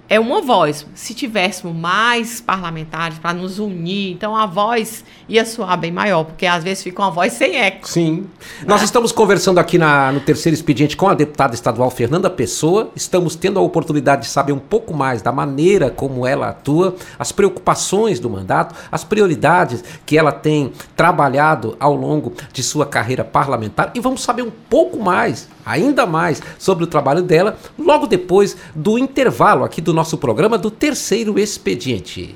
é 0.08 0.20
uma 0.20 0.42
voz. 0.42 0.86
Se 0.94 1.14
tivéssemos 1.14 1.76
mais 1.76 2.40
parlamentares 2.40 3.18
para 3.18 3.34
nos 3.34 3.60
unir, 3.60 4.12
então 4.12 4.36
a 4.36 4.46
voz 4.46 5.04
ia 5.28 5.46
soar 5.46 5.78
bem 5.78 5.92
maior, 5.92 6.24
porque 6.24 6.46
às 6.46 6.64
vezes 6.64 6.84
fica 6.84 7.02
uma 7.02 7.12
voz 7.12 7.34
sem 7.34 7.56
eco. 7.56 7.88
Sim. 7.88 8.28
Né? 8.60 8.66
Nós 8.68 8.82
estamos 8.82 9.12
conversando 9.12 9.60
aqui 9.60 9.78
na, 9.78 10.12
no 10.12 10.20
terceiro 10.20 10.54
expediente 10.54 10.96
com 10.96 11.08
a 11.08 11.14
deputada 11.14 11.56
estadual 11.56 11.90
Fernanda 11.90 12.30
Pessoa. 12.30 12.92
Estamos 12.96 13.36
tendo 13.36 13.60
a 13.60 13.62
oportunidade 13.62 14.24
de 14.24 14.28
saber 14.28 14.52
um 14.52 14.60
pouco 14.60 14.94
mais 14.94 15.22
da 15.22 15.32
maneira 15.32 15.90
como 15.90 16.28
ela 16.28 16.50
atua, 16.50 16.96
as 17.18 17.32
preocupações 17.32 18.20
do 18.20 18.30
mandato, 18.30 18.76
as 18.92 19.04
prioridades 19.04 19.84
que 20.06 20.18
ela 20.18 20.32
tem 20.32 20.72
trabalhado 20.96 21.76
ao 21.80 21.96
longo 21.96 22.34
de 22.54 22.62
sua 22.62 22.86
carreira 22.86 23.24
parlamentar 23.24 23.92
e 23.96 24.00
vamos 24.00 24.22
saber 24.22 24.44
um 24.44 24.52
pouco 24.70 25.02
mais, 25.02 25.48
ainda 25.66 26.06
mais, 26.06 26.42
sobre 26.60 26.84
o 26.84 26.88
trabalho 26.88 27.22
dela 27.22 27.58
logo 27.78 28.06
depois 28.06 28.56
do 28.76 28.98
intervalo 28.98 29.64
aqui 29.64 29.82
do 29.82 29.95
nosso 29.96 30.18
programa 30.18 30.58
do 30.58 30.70
terceiro 30.70 31.40
expediente. 31.40 32.36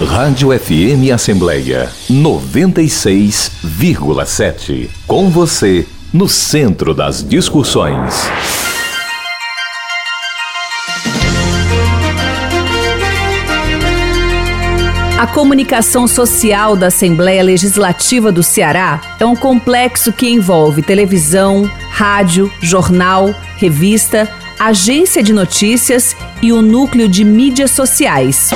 Rádio 0.00 0.48
FM 0.58 1.12
Assembleia 1.14 1.88
96,7. 2.10 4.90
Com 5.06 5.30
você, 5.30 5.86
no 6.12 6.28
centro 6.28 6.92
das 6.92 7.24
discussões. 7.26 8.28
A 15.16 15.28
comunicação 15.28 16.06
social 16.06 16.76
da 16.76 16.88
Assembleia 16.88 17.42
Legislativa 17.42 18.30
do 18.30 18.42
Ceará 18.42 19.00
é 19.18 19.24
um 19.24 19.34
complexo 19.34 20.12
que 20.12 20.28
envolve 20.28 20.82
televisão, 20.82 21.64
rádio, 21.90 22.52
jornal, 22.60 23.34
revista, 23.56 24.30
agência 24.58 25.22
de 25.22 25.32
notícias 25.32 26.14
e 26.42 26.52
o 26.52 26.62
núcleo 26.62 27.08
de 27.08 27.24
mídias 27.24 27.70
sociais. 27.70 28.50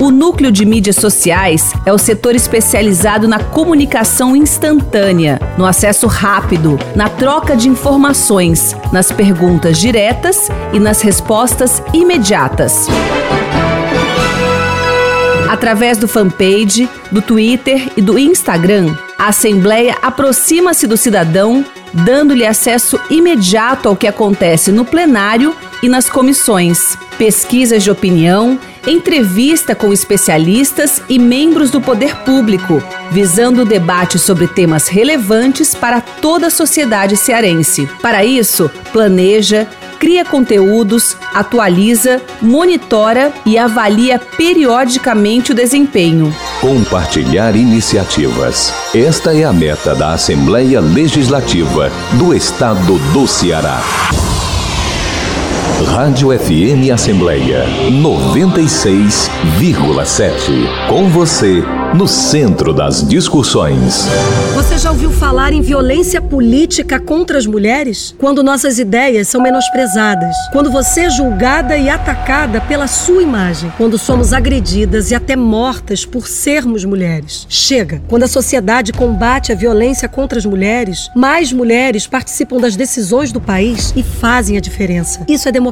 O 0.00 0.10
núcleo 0.10 0.50
de 0.50 0.64
mídias 0.64 0.96
sociais 0.96 1.72
é 1.86 1.92
o 1.92 1.98
setor 1.98 2.34
especializado 2.34 3.28
na 3.28 3.38
comunicação 3.38 4.34
instantânea, 4.34 5.40
no 5.56 5.64
acesso 5.64 6.08
rápido, 6.08 6.76
na 6.96 7.08
troca 7.08 7.54
de 7.54 7.68
informações, 7.68 8.74
nas 8.92 9.12
perguntas 9.12 9.78
diretas 9.78 10.48
e 10.72 10.80
nas 10.80 11.02
respostas 11.02 11.80
imediatas. 11.94 12.88
Através 15.48 15.98
do 15.98 16.08
fanpage, 16.08 16.88
do 17.12 17.22
Twitter 17.22 17.92
e 17.96 18.02
do 18.02 18.18
Instagram, 18.18 18.96
a 19.16 19.28
Assembleia 19.28 19.96
aproxima-se 20.02 20.84
do 20.88 20.96
cidadão, 20.96 21.64
dando-lhe 21.92 22.46
acesso 22.46 22.98
imediato 23.10 23.88
ao 23.88 23.96
que 23.96 24.06
acontece 24.06 24.72
no 24.72 24.84
plenário 24.84 25.54
e 25.82 25.88
nas 25.88 26.08
comissões, 26.08 26.96
pesquisas 27.18 27.82
de 27.82 27.90
opinião, 27.90 28.58
entrevista 28.86 29.74
com 29.74 29.92
especialistas 29.92 31.02
e 31.08 31.18
membros 31.18 31.70
do 31.70 31.80
poder 31.80 32.16
público, 32.18 32.82
visando 33.10 33.62
o 33.62 33.66
debate 33.66 34.18
sobre 34.18 34.46
temas 34.46 34.88
relevantes 34.88 35.74
para 35.74 36.00
toda 36.00 36.48
a 36.48 36.50
sociedade 36.50 37.16
cearense. 37.16 37.88
Para 38.00 38.24
isso, 38.24 38.70
planeja, 38.92 39.66
cria 39.98 40.24
conteúdos, 40.24 41.16
atualiza, 41.32 42.20
monitora 42.40 43.32
e 43.46 43.56
avalia 43.56 44.18
periodicamente 44.18 45.52
o 45.52 45.54
desempenho. 45.54 46.34
Compartilhar 46.62 47.56
iniciativas. 47.56 48.72
Esta 48.94 49.36
é 49.36 49.42
a 49.42 49.52
meta 49.52 49.96
da 49.96 50.12
Assembleia 50.12 50.80
Legislativa 50.80 51.90
do 52.16 52.32
Estado 52.32 53.00
do 53.12 53.26
Ceará. 53.26 53.80
Rádio 55.84 56.28
FM 56.38 56.92
Assembleia 56.92 57.64
96,7. 57.90 60.88
Com 60.88 61.08
você, 61.08 61.64
no 61.94 62.06
centro 62.08 62.72
das 62.72 63.06
discussões. 63.06 64.06
Você 64.54 64.78
já 64.78 64.90
ouviu 64.90 65.10
falar 65.10 65.52
em 65.52 65.60
violência 65.60 66.22
política 66.22 67.00
contra 67.00 67.36
as 67.36 67.46
mulheres? 67.46 68.14
Quando 68.18 68.42
nossas 68.42 68.78
ideias 68.78 69.28
são 69.28 69.42
menosprezadas. 69.42 70.34
Quando 70.52 70.70
você 70.70 71.02
é 71.02 71.10
julgada 71.10 71.76
e 71.76 71.90
atacada 71.90 72.60
pela 72.60 72.86
sua 72.86 73.22
imagem. 73.22 73.72
Quando 73.76 73.98
somos 73.98 74.32
agredidas 74.32 75.10
e 75.10 75.14
até 75.14 75.36
mortas 75.36 76.06
por 76.06 76.26
sermos 76.28 76.84
mulheres. 76.84 77.44
Chega! 77.48 78.00
Quando 78.08 78.22
a 78.22 78.28
sociedade 78.28 78.92
combate 78.92 79.52
a 79.52 79.54
violência 79.54 80.08
contra 80.08 80.38
as 80.38 80.46
mulheres, 80.46 81.10
mais 81.14 81.52
mulheres 81.52 82.06
participam 82.06 82.58
das 82.58 82.74
decisões 82.76 83.32
do 83.32 83.40
país 83.40 83.92
e 83.96 84.02
fazem 84.02 84.56
a 84.56 84.60
diferença. 84.60 85.24
Isso 85.28 85.48
é 85.48 85.52
democracia. 85.52 85.71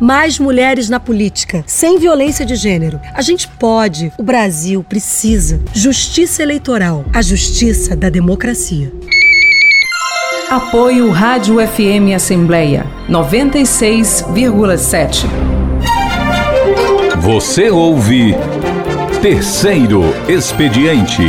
Mais 0.00 0.38
mulheres 0.38 0.88
na 0.88 1.00
política, 1.00 1.64
sem 1.66 1.98
violência 1.98 2.46
de 2.46 2.54
gênero. 2.54 3.00
A 3.14 3.22
gente 3.22 3.48
pode, 3.48 4.12
o 4.18 4.22
Brasil 4.22 4.84
precisa. 4.84 5.60
Justiça 5.72 6.42
eleitoral, 6.42 7.04
a 7.12 7.20
justiça 7.22 7.96
da 7.96 8.08
democracia. 8.08 8.92
Apoio 10.50 11.10
Rádio 11.10 11.56
FM 11.66 12.14
Assembleia 12.14 12.86
96,7. 13.08 15.26
Você 17.20 17.68
ouve 17.70 18.34
Terceiro 19.22 20.02
Expediente. 20.28 21.22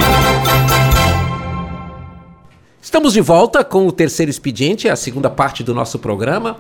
Estamos 2.92 3.14
de 3.14 3.22
volta 3.22 3.64
com 3.64 3.88
o 3.88 3.92
terceiro 3.94 4.30
expediente, 4.30 4.90
a 4.90 4.98
segunda 4.98 5.30
parte 5.30 5.64
do 5.64 5.74
nosso 5.74 5.98
programa, 5.98 6.58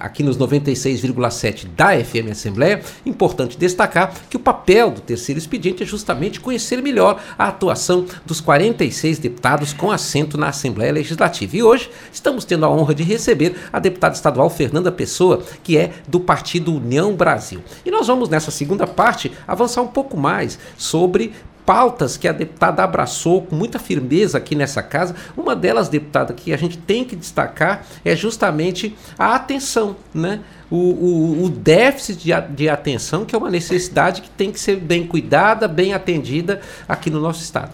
aqui 0.00 0.24
nos 0.24 0.36
96,7 0.36 1.68
da 1.76 1.90
FM 2.04 2.32
Assembleia. 2.32 2.82
Importante 3.06 3.56
destacar 3.56 4.12
que 4.28 4.36
o 4.36 4.40
papel 4.40 4.90
do 4.90 5.00
terceiro 5.00 5.38
expediente 5.38 5.84
é 5.84 5.86
justamente 5.86 6.40
conhecer 6.40 6.82
melhor 6.82 7.22
a 7.38 7.46
atuação 7.46 8.04
dos 8.26 8.40
46 8.40 9.20
deputados 9.20 9.72
com 9.72 9.92
assento 9.92 10.36
na 10.36 10.48
Assembleia 10.48 10.92
Legislativa. 10.92 11.56
E 11.56 11.62
hoje 11.62 11.88
estamos 12.12 12.44
tendo 12.44 12.66
a 12.66 12.68
honra 12.68 12.92
de 12.92 13.04
receber 13.04 13.54
a 13.72 13.78
deputada 13.78 14.16
estadual 14.16 14.50
Fernanda 14.50 14.90
Pessoa, 14.90 15.44
que 15.62 15.78
é 15.78 15.92
do 16.08 16.18
Partido 16.18 16.74
União 16.74 17.14
Brasil. 17.14 17.60
E 17.86 17.90
nós 17.92 18.08
vamos, 18.08 18.28
nessa 18.28 18.50
segunda 18.50 18.84
parte, 18.84 19.30
avançar 19.46 19.82
um 19.82 19.86
pouco 19.86 20.16
mais 20.16 20.58
sobre 20.76 21.32
pautas 21.64 22.16
que 22.16 22.26
a 22.26 22.32
deputada 22.32 22.82
abraçou 22.82 23.42
com 23.42 23.54
muita 23.54 23.78
firmeza 23.78 24.38
aqui 24.38 24.54
nessa 24.54 24.82
casa. 24.82 25.14
Uma 25.36 25.54
delas, 25.54 25.88
deputada, 25.88 26.32
que 26.32 26.52
a 26.52 26.56
gente 26.56 26.76
tem 26.78 27.04
que 27.04 27.16
destacar 27.16 27.84
é 28.04 28.14
justamente 28.16 28.96
a 29.18 29.34
atenção, 29.34 29.96
né? 30.14 30.40
O, 30.70 30.76
o, 30.76 31.44
o 31.44 31.48
déficit 31.50 32.24
de, 32.24 32.54
de 32.54 32.68
atenção, 32.68 33.24
que 33.24 33.34
é 33.34 33.38
uma 33.38 33.50
necessidade 33.50 34.22
que 34.22 34.30
tem 34.30 34.50
que 34.50 34.58
ser 34.58 34.76
bem 34.76 35.06
cuidada, 35.06 35.68
bem 35.68 35.92
atendida 35.92 36.60
aqui 36.88 37.10
no 37.10 37.20
nosso 37.20 37.42
estado. 37.42 37.72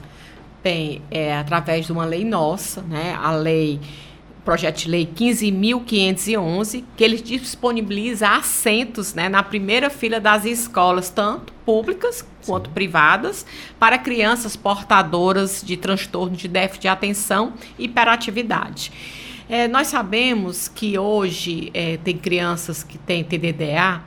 Bem, 0.63 1.01
é 1.11 1.37
através 1.37 1.87
de 1.87 1.93
uma 1.93 2.05
lei 2.05 2.25
nossa, 2.25 2.83
né? 2.83 3.17
A 3.23 3.31
lei 3.31 3.79
projeto 4.49 4.79
de 4.79 4.89
lei 4.89 5.07
15.511, 5.15 6.83
que 6.97 7.05
ele 7.05 7.21
disponibiliza 7.21 8.31
assentos 8.31 9.13
né, 9.13 9.29
na 9.29 9.43
primeira 9.43 9.91
fila 9.91 10.19
das 10.19 10.47
escolas, 10.47 11.11
tanto 11.11 11.53
públicas 11.67 12.27
quanto 12.47 12.69
Sim. 12.69 12.73
privadas, 12.73 13.45
para 13.79 13.99
crianças 13.99 14.57
portadoras 14.57 15.63
de 15.63 15.77
transtorno 15.77 16.35
de 16.35 16.49
déficit 16.49 16.81
de 16.81 16.89
atenção 16.89 17.53
e 17.79 17.85
hiperatividade. 17.85 18.91
É, 19.51 19.69
nós 19.69 19.89
sabemos 19.89 20.67
que 20.67 20.99
hoje 20.99 21.71
é, 21.75 21.99
tem 21.99 22.17
crianças 22.17 22.83
que 22.83 22.97
têm 22.97 23.23
TDDA, 23.23 24.03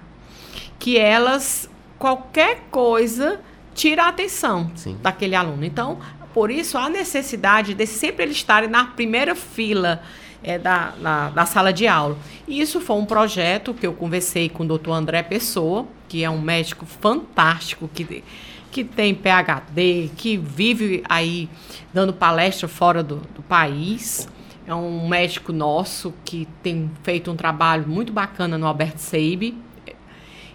que 0.79 0.97
elas, 0.97 1.69
qualquer 1.99 2.63
coisa, 2.71 3.39
tira 3.75 4.05
a 4.05 4.07
atenção 4.07 4.71
Sim. 4.73 4.97
daquele 5.03 5.35
aluno. 5.35 5.63
Então, 5.63 5.99
por 6.33 6.49
isso, 6.49 6.79
há 6.79 6.89
necessidade 6.89 7.75
de 7.75 7.85
sempre 7.85 8.23
eles 8.23 8.37
estarem 8.37 8.67
na 8.67 8.85
primeira 8.85 9.35
fila 9.35 10.01
é, 10.43 10.57
da, 10.57 10.93
na, 10.99 11.29
da 11.29 11.45
sala 11.45 11.71
de 11.71 11.87
aula. 11.87 12.17
E 12.47 12.59
isso 12.59 12.79
foi 12.81 12.95
um 12.95 13.05
projeto 13.05 13.73
que 13.73 13.85
eu 13.85 13.93
conversei 13.93 14.49
com 14.49 14.63
o 14.63 14.67
doutor 14.67 14.93
André 14.93 15.23
Pessoa, 15.23 15.85
que 16.07 16.23
é 16.23 16.29
um 16.29 16.41
médico 16.41 16.85
fantástico, 16.85 17.89
que, 17.93 18.23
que 18.71 18.83
tem 18.83 19.13
PhD, 19.13 20.09
que 20.17 20.37
vive 20.37 21.03
aí 21.07 21.49
dando 21.93 22.13
palestra 22.13 22.67
fora 22.67 23.03
do, 23.03 23.17
do 23.35 23.41
país. 23.41 24.27
É 24.65 24.75
um 24.75 25.07
médico 25.07 25.51
nosso 25.51 26.13
que 26.23 26.47
tem 26.61 26.89
feito 27.03 27.31
um 27.31 27.35
trabalho 27.35 27.87
muito 27.87 28.13
bacana 28.13 28.57
no 28.57 28.67
Albert 28.67 28.97
Seib. 28.97 29.55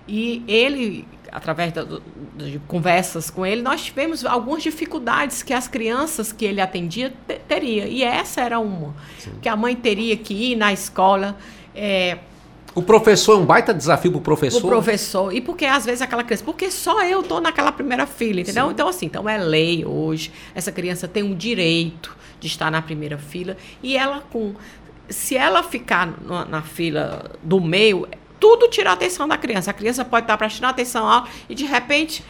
E 0.08 0.44
ele 0.46 1.04
através 1.32 1.72
de 2.36 2.58
conversas 2.66 3.30
com 3.30 3.44
ele, 3.44 3.62
nós 3.62 3.82
tivemos 3.82 4.24
algumas 4.24 4.62
dificuldades 4.62 5.42
que 5.42 5.52
as 5.52 5.68
crianças 5.68 6.32
que 6.32 6.44
ele 6.44 6.60
atendia 6.60 7.12
teria. 7.48 7.86
E 7.86 8.02
essa 8.02 8.40
era 8.40 8.58
uma. 8.58 8.94
Sim. 9.18 9.32
Que 9.40 9.48
a 9.48 9.56
mãe 9.56 9.74
teria 9.74 10.16
que 10.16 10.34
ir 10.34 10.56
na 10.56 10.72
escola. 10.72 11.36
É, 11.74 12.18
o 12.74 12.82
professor 12.82 13.32
é 13.32 13.36
um 13.36 13.46
baita 13.46 13.72
desafio 13.72 14.10
para 14.10 14.18
o 14.18 14.20
professor. 14.20 14.64
O 14.64 14.68
professor. 14.68 15.34
E 15.34 15.40
porque 15.40 15.64
às 15.64 15.86
vezes 15.86 16.02
aquela 16.02 16.22
criança, 16.22 16.44
porque 16.44 16.70
só 16.70 17.02
eu 17.02 17.22
tô 17.22 17.40
naquela 17.40 17.72
primeira 17.72 18.06
fila, 18.06 18.42
entendeu? 18.42 18.66
Sim. 18.66 18.72
Então 18.72 18.88
assim, 18.88 19.06
então 19.06 19.26
é 19.26 19.38
lei 19.38 19.84
hoje. 19.84 20.30
Essa 20.54 20.70
criança 20.70 21.08
tem 21.08 21.22
o 21.22 21.34
direito 21.34 22.14
de 22.38 22.46
estar 22.46 22.70
na 22.70 22.82
primeira 22.82 23.16
fila 23.16 23.56
e 23.82 23.96
ela 23.96 24.22
com 24.30 24.54
se 25.08 25.36
ela 25.36 25.62
ficar 25.62 26.12
na, 26.22 26.44
na 26.44 26.62
fila 26.62 27.30
do 27.42 27.60
meio, 27.60 28.06
tudo 28.38 28.68
tira 28.68 28.90
a 28.90 28.92
atenção 28.92 29.26
da 29.26 29.36
criança. 29.36 29.70
A 29.70 29.74
criança 29.74 30.04
pode 30.04 30.24
estar 30.24 30.36
prestando 30.36 30.70
atenção 30.70 31.08
ao, 31.08 31.26
e 31.48 31.54
de 31.54 31.64
repente 31.64 32.24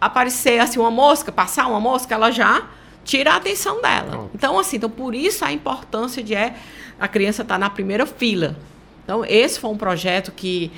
aparecer 0.00 0.58
assim 0.58 0.78
uma 0.78 0.90
mosca, 0.90 1.32
passar 1.32 1.66
uma 1.66 1.80
mosca, 1.80 2.14
ela 2.14 2.30
já 2.30 2.68
tira 3.04 3.32
a 3.32 3.36
atenção 3.36 3.80
dela. 3.80 4.30
Então 4.34 4.58
assim, 4.58 4.76
então 4.76 4.90
por 4.90 5.14
isso 5.14 5.44
a 5.44 5.52
importância 5.52 6.22
de 6.22 6.34
é, 6.34 6.54
a 6.98 7.08
criança 7.08 7.42
estar 7.42 7.58
na 7.58 7.70
primeira 7.70 8.06
fila. 8.06 8.56
Então 9.02 9.24
esse 9.24 9.60
foi 9.60 9.70
um 9.70 9.76
projeto 9.76 10.32
que 10.32 10.70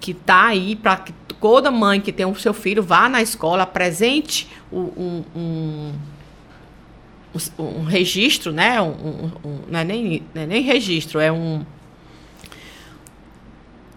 que 0.00 0.10
está 0.10 0.46
aí 0.48 0.76
para 0.76 0.96
que 0.98 1.14
toda 1.40 1.70
mãe 1.70 2.00
que 2.00 2.12
tem 2.12 2.26
o 2.26 2.34
seu 2.34 2.52
filho 2.52 2.82
vá 2.82 3.08
na 3.08 3.22
escola, 3.22 3.62
apresente 3.62 4.48
um, 4.70 4.80
um, 4.80 5.24
um, 5.34 5.92
um 7.58 7.84
registro, 7.84 8.52
né? 8.52 8.80
Um, 8.82 9.30
um, 9.44 9.60
não, 9.68 9.80
é 9.80 9.84
nem, 9.84 10.22
não 10.34 10.42
é 10.42 10.46
nem 10.46 10.62
registro, 10.62 11.20
é 11.20 11.32
um 11.32 11.64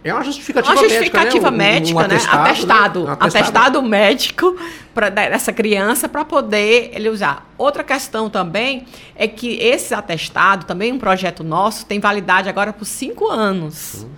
é 0.09 0.13
uma 0.13 0.23
justificativa, 0.23 0.73
uma 0.73 0.83
justificativa 0.83 1.51
médica, 1.51 2.07
né? 2.07 2.15
Um, 2.15 2.17
um 2.17 2.17
atestado, 2.17 2.37
né? 2.37 2.49
Atestado, 2.49 3.03
né? 3.03 3.11
atestado, 3.11 3.37
atestado 3.37 3.83
médico 3.83 4.57
para 4.93 5.09
dessa 5.09 5.53
criança 5.53 6.09
para 6.09 6.25
poder 6.25 6.91
ele 6.93 7.09
usar. 7.09 7.47
Outra 7.57 7.83
questão 7.83 8.29
também 8.29 8.85
é 9.15 9.27
que 9.27 9.57
esse 9.59 9.93
atestado, 9.93 10.65
também 10.65 10.91
um 10.91 10.99
projeto 10.99 11.43
nosso, 11.43 11.85
tem 11.85 11.99
validade 11.99 12.49
agora 12.49 12.73
por 12.73 12.85
cinco 12.85 13.27
anos. 13.29 14.03
Uhum. 14.03 14.09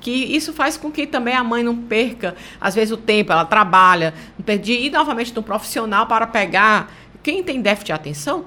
Que 0.00 0.10
isso 0.10 0.52
faz 0.52 0.76
com 0.76 0.92
que 0.92 1.06
também 1.06 1.34
a 1.34 1.42
mãe 1.42 1.64
não 1.64 1.76
perca, 1.76 2.36
às 2.60 2.74
vezes, 2.74 2.92
o 2.92 2.96
tempo, 2.96 3.32
ela 3.32 3.44
trabalha, 3.44 4.14
de 4.62 4.72
ir 4.72 4.90
novamente 4.90 5.34
no 5.34 5.42
profissional 5.42 6.06
para 6.06 6.26
pegar. 6.26 6.92
Quem 7.20 7.42
tem 7.42 7.60
déficit 7.60 7.86
de 7.86 7.92
atenção 7.92 8.44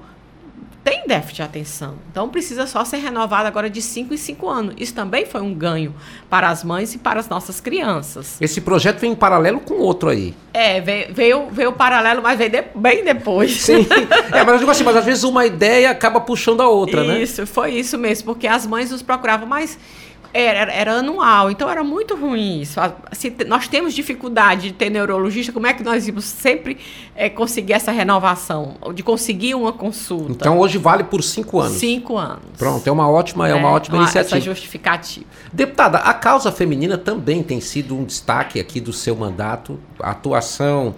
tem 0.84 1.06
déficit 1.06 1.36
de 1.36 1.42
atenção. 1.42 1.94
Então 2.10 2.28
precisa 2.28 2.66
só 2.66 2.84
ser 2.84 2.98
renovado 2.98 3.46
agora 3.46 3.70
de 3.70 3.80
5 3.80 4.12
em 4.12 4.16
5 4.16 4.48
anos. 4.48 4.74
Isso 4.78 4.94
também 4.94 5.24
foi 5.24 5.40
um 5.40 5.54
ganho 5.54 5.94
para 6.28 6.48
as 6.48 6.64
mães 6.64 6.94
e 6.94 6.98
para 6.98 7.20
as 7.20 7.28
nossas 7.28 7.60
crianças. 7.60 8.40
Esse 8.40 8.60
projeto 8.60 8.98
vem 8.98 9.12
em 9.12 9.14
paralelo 9.14 9.60
com 9.60 9.74
outro 9.74 10.08
aí. 10.08 10.34
É, 10.52 10.80
veio, 10.80 11.14
veio, 11.14 11.50
veio 11.50 11.72
paralelo, 11.72 12.20
mas 12.22 12.36
veio 12.36 12.50
de, 12.50 12.64
bem 12.74 13.04
depois. 13.04 13.52
Sim. 13.60 13.86
É, 14.32 14.42
mas 14.44 14.54
eu 14.54 14.58
digo 14.60 14.70
assim, 14.70 14.84
mas 14.84 14.96
às 14.96 15.04
vezes 15.04 15.24
uma 15.24 15.44
ideia 15.44 15.90
acaba 15.90 16.20
puxando 16.20 16.62
a 16.62 16.68
outra, 16.68 17.02
isso, 17.02 17.12
né? 17.12 17.22
Isso, 17.22 17.46
foi 17.46 17.70
isso 17.72 17.98
mesmo, 17.98 18.24
porque 18.24 18.46
as 18.46 18.66
mães 18.66 18.90
nos 18.90 19.02
procuravam, 19.02 19.46
mas 19.46 19.78
era, 20.32 20.72
era, 20.72 20.92
anual, 20.94 21.50
então 21.50 21.68
era 21.68 21.84
muito 21.84 22.16
ruim 22.16 22.60
isso. 22.60 22.80
Se 23.12 23.34
nós 23.46 23.68
temos 23.68 23.92
dificuldade 23.94 24.68
de 24.68 24.72
ter 24.72 24.90
neurologista, 24.90 25.52
como 25.52 25.66
é 25.66 25.74
que 25.74 25.82
nós 25.82 26.06
íamos 26.06 26.24
sempre 26.24 26.78
é, 27.14 27.28
conseguir 27.28 27.74
essa 27.74 27.92
renovação, 27.92 28.76
de 28.94 29.02
conseguir 29.02 29.54
uma 29.54 29.72
consulta? 29.72 30.32
Então 30.32 30.58
hoje 30.58 30.78
vale 30.78 31.04
por 31.04 31.22
cinco 31.22 31.60
anos. 31.60 31.78
Cinco 31.78 32.16
anos. 32.16 32.42
Pronto, 32.56 32.86
é 32.86 32.92
uma 32.92 33.08
ótima, 33.08 33.48
é, 33.48 33.54
uma 33.54 33.68
é, 33.68 33.72
ótima 33.72 33.96
uma, 33.96 34.04
iniciativa. 34.04 34.36
Essa 34.36 34.44
justificativa. 34.44 35.26
Deputada, 35.52 35.98
a 35.98 36.14
causa 36.14 36.50
feminina 36.50 36.96
também 36.96 37.42
tem 37.42 37.60
sido 37.60 37.96
um 37.96 38.04
destaque 38.04 38.58
aqui 38.58 38.80
do 38.80 38.92
seu 38.92 39.14
mandato. 39.14 39.78
A 40.00 40.10
atuação 40.10 40.94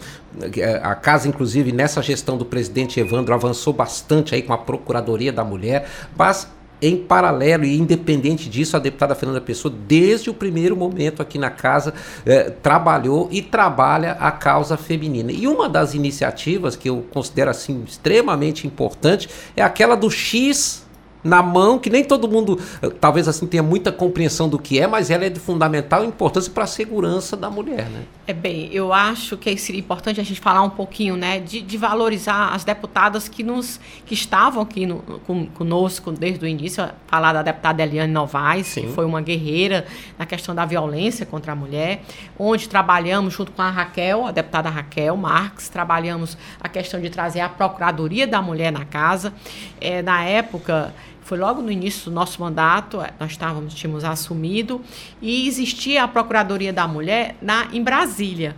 é, 0.57 0.81
a 0.83 0.95
casa, 0.95 1.29
inclusive, 1.29 1.73
nessa 1.73 2.03
gestão 2.03 2.37
do 2.37 2.45
presidente 2.45 2.99
Evandro, 2.99 3.35
avançou 3.35 3.73
bastante 3.73 4.35
aí 4.35 4.43
com 4.43 4.53
a 4.53 4.59
Procuradoria 4.59 5.33
da 5.33 5.45
Mulher, 5.45 5.89
mas 6.17 6.49
em 6.87 6.97
paralelo 6.97 7.65
e 7.65 7.79
independente 7.79 8.49
disso, 8.49 8.77
a 8.77 8.81
deputada 8.81 9.15
Fernanda 9.15 9.41
Pessoa, 9.41 9.73
desde 9.89 10.29
o 10.29 10.35
primeiro 10.35 10.77
momento 10.77 11.23
aqui 11.23 11.39
na 11.39 11.51
casa, 11.51 11.95
eh, 12.27 12.51
trabalhou 12.63 13.29
e 13.33 13.41
trabalha 13.41 14.13
a 14.13 14.31
causa 14.31 14.77
feminina. 14.77 15.33
E 15.33 15.47
uma 15.47 15.69
das 15.69 15.95
iniciativas 15.95 16.77
que 16.77 16.91
eu 16.91 17.05
considero 17.11 17.51
assim 17.51 17.83
extremamente 17.87 18.67
importante 18.67 19.31
é 19.57 19.63
aquela 19.63 19.95
do 19.95 20.11
X 20.11 20.84
na 21.25 21.43
mão, 21.43 21.79
que 21.79 21.89
nem 21.89 22.05
todo 22.05 22.29
mundo 22.29 22.61
eh, 22.83 22.91
talvez 23.01 23.27
assim 23.27 23.47
tenha 23.47 23.63
muita 23.63 23.91
compreensão 23.91 24.49
do 24.49 24.59
que 24.59 24.79
é, 24.79 24.87
mas 24.87 25.11
ela 25.11 25.25
é 25.25 25.31
de 25.31 25.41
fundamental 25.41 26.05
importância 26.05 26.53
para 26.53 26.65
a 26.65 26.67
segurança 26.67 27.37
da 27.37 27.51
mulher, 27.51 27.89
né? 27.89 28.03
É 28.27 28.33
bem, 28.33 28.69
eu 28.73 28.93
acho 28.93 29.37
que 29.37 29.57
seria 29.57 29.81
importante 29.81 30.21
a 30.21 30.25
gente 30.25 30.41
falar 30.41 30.63
um 30.63 30.71
pouquinho, 30.71 31.17
né, 31.17 31.41
de, 31.41 31.61
de 31.61 31.77
valorizar 31.77 32.55
as 32.55 32.65
deputadas 32.65 33.29
que 33.29 33.43
nos 33.43 33.81
que 34.07 34.15
estavam 34.15 34.63
aqui 34.63 34.87
no, 34.87 34.99
com, 35.27 35.47
conosco 35.47 36.13
desde 36.13 36.45
o 36.45 36.49
início, 36.49 36.87
falar 37.07 37.33
da 37.33 37.43
deputada 37.43 37.83
Eliane 37.83 38.13
Novaes, 38.13 38.67
Sim. 38.67 38.83
que 38.83 38.89
foi 38.89 39.05
uma 39.05 39.21
guerreira 39.21 39.87
na 40.19 40.27
questão 40.27 40.55
da 40.55 40.65
violência 40.65 41.25
contra 41.25 41.53
a 41.53 41.57
mulher, 41.57 42.03
onde 42.39 42.69
trabalhamos 42.69 43.35
junto 43.35 43.53
com 43.53 43.63
a 43.63 43.71
Raquel, 43.71 44.27
a 44.27 44.31
deputada 44.31 44.69
Raquel 44.69 45.17
Marques, 45.17 45.69
trabalhamos 45.69 46.37
a 46.61 46.69
questão 46.69 47.01
de 47.01 47.11
trazer 47.11 47.41
a 47.41 47.49
Procuradoria 47.49 48.27
da 48.27 48.43
Mulher 48.43 48.71
na 48.71 48.85
casa. 48.85 49.33
É, 49.81 50.03
na 50.03 50.25
época, 50.25 50.95
foi 51.25 51.39
logo 51.39 51.63
no 51.63 51.71
início 51.71 52.11
do 52.11 52.15
nosso 52.15 52.41
mandato, 52.41 53.01
é, 53.01 53.13
nós 53.19 53.33
estávamos, 53.33 53.75
tínhamos 53.75 54.05
assumido, 54.05 54.81
e 55.21 55.49
existia 55.49 56.05
a 56.05 56.09
Procuradoria 56.09 56.73
da 56.73 56.87
Mulher 56.87 57.37
na, 57.41 57.69
em 57.73 57.83
Brasília. 57.83 58.55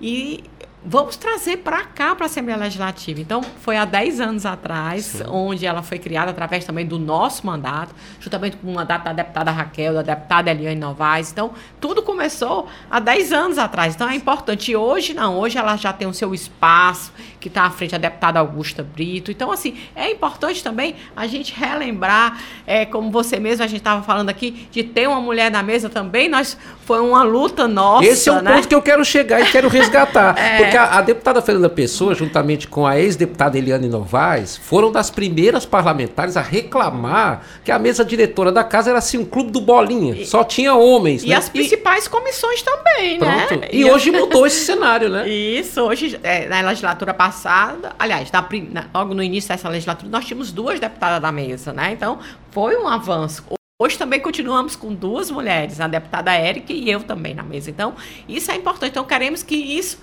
E 0.00 0.42
vamos 0.88 1.16
trazer 1.16 1.58
para 1.58 1.84
cá, 1.84 2.14
para 2.14 2.24
a 2.24 2.28
Assembleia 2.28 2.58
Legislativa. 2.58 3.20
Então, 3.20 3.42
foi 3.60 3.76
há 3.76 3.84
10 3.84 4.20
anos 4.20 4.46
atrás, 4.46 5.04
Sim. 5.04 5.24
onde 5.28 5.66
ela 5.66 5.82
foi 5.82 5.98
criada 5.98 6.30
através 6.30 6.64
também 6.64 6.86
do 6.86 6.98
nosso 6.98 7.46
mandato, 7.46 7.94
juntamente 8.18 8.56
com 8.56 8.70
o 8.70 8.74
mandato 8.74 9.04
da 9.04 9.12
deputada 9.12 9.50
Raquel, 9.50 9.92
da 9.92 10.02
deputada 10.02 10.50
Eliane 10.50 10.80
Novaes. 10.80 11.30
Então, 11.30 11.52
tudo 11.78 12.02
começou 12.02 12.68
há 12.90 12.98
10 12.98 13.32
anos 13.32 13.58
atrás. 13.58 13.94
Então, 13.94 14.08
é 14.08 14.14
importante. 14.14 14.72
E 14.72 14.76
hoje, 14.76 15.12
não, 15.12 15.38
hoje 15.38 15.58
ela 15.58 15.76
já 15.76 15.92
tem 15.92 16.08
o 16.08 16.14
seu 16.14 16.32
espaço, 16.32 17.12
que 17.38 17.48
está 17.48 17.64
à 17.64 17.70
frente 17.70 17.90
da 17.90 17.98
deputada 17.98 18.38
Augusta 18.40 18.82
Brito. 18.82 19.30
Então, 19.30 19.52
assim, 19.52 19.76
é 19.94 20.10
importante 20.10 20.64
também 20.64 20.96
a 21.14 21.26
gente 21.26 21.54
relembrar, 21.54 22.40
é, 22.66 22.86
como 22.86 23.10
você 23.10 23.38
mesmo, 23.38 23.62
a 23.62 23.66
gente 23.66 23.80
estava 23.80 24.02
falando 24.02 24.30
aqui, 24.30 24.66
de 24.72 24.82
ter 24.82 25.06
uma 25.06 25.20
mulher 25.20 25.50
na 25.50 25.62
mesa 25.62 25.90
também. 25.90 26.30
Nós, 26.30 26.56
foi 26.86 27.00
uma 27.00 27.22
luta 27.22 27.68
nossa. 27.68 28.06
Esse 28.06 28.30
é 28.30 28.32
o 28.32 28.40
né? 28.40 28.54
ponto 28.54 28.66
que 28.66 28.74
eu 28.74 28.80
quero 28.80 29.04
chegar 29.04 29.42
e 29.42 29.50
quero 29.50 29.68
resgatar. 29.68 30.34
é. 30.40 30.56
Porque 30.56 30.77
a, 30.78 30.98
a, 30.98 31.02
deputada 31.02 31.42
Fernanda 31.42 31.68
Pessoa, 31.68 32.14
juntamente 32.14 32.66
com 32.68 32.86
a 32.86 32.98
ex-deputada 32.98 33.58
Eliane 33.58 33.88
Novaes, 33.88 34.56
foram 34.56 34.90
das 34.90 35.10
primeiras 35.10 35.66
parlamentares 35.66 36.36
a 36.36 36.40
reclamar 36.40 37.42
que 37.64 37.70
a 37.70 37.78
mesa 37.78 38.04
diretora 38.04 38.50
da 38.50 38.64
casa 38.64 38.90
era 38.90 38.98
assim 38.98 39.18
um 39.18 39.24
clube 39.24 39.50
do 39.50 39.60
bolinha, 39.60 40.14
e, 40.14 40.26
só 40.26 40.42
tinha 40.44 40.74
homens. 40.74 41.22
E 41.24 41.28
né? 41.28 41.34
as 41.36 41.48
principais 41.48 42.06
e, 42.06 42.10
comissões 42.10 42.62
também, 42.62 43.18
né? 43.18 43.46
pronto. 43.46 43.60
né? 43.60 43.68
E, 43.72 43.80
e 43.80 43.84
hoje 43.84 44.10
mudou 44.12 44.46
esse 44.46 44.64
cenário, 44.64 45.08
né? 45.08 45.28
Isso, 45.28 45.82
hoje, 45.82 46.18
é, 46.22 46.48
na 46.48 46.60
legislatura 46.62 47.12
passada, 47.12 47.92
aliás, 47.98 48.30
na, 48.30 48.46
na, 48.72 48.86
logo 48.94 49.12
no 49.12 49.22
início 49.22 49.48
dessa 49.48 49.68
legislatura, 49.68 50.10
nós 50.10 50.24
tínhamos 50.24 50.52
duas 50.52 50.80
deputadas 50.80 51.20
da 51.20 51.32
mesa, 51.32 51.72
né? 51.72 51.92
Então, 51.92 52.18
foi 52.50 52.76
um 52.76 52.88
avanço. 52.88 53.44
Hoje 53.80 53.96
também 53.96 54.18
continuamos 54.18 54.74
com 54.74 54.92
duas 54.92 55.30
mulheres, 55.30 55.80
a 55.80 55.86
deputada 55.86 56.32
Érica 56.32 56.72
e 56.72 56.90
eu 56.90 57.00
também 57.00 57.32
na 57.32 57.44
mesa. 57.44 57.70
Então, 57.70 57.94
isso 58.28 58.50
é 58.50 58.56
importante. 58.56 58.90
Então, 58.90 59.04
queremos 59.04 59.44
que 59.44 59.54
isso 59.54 60.00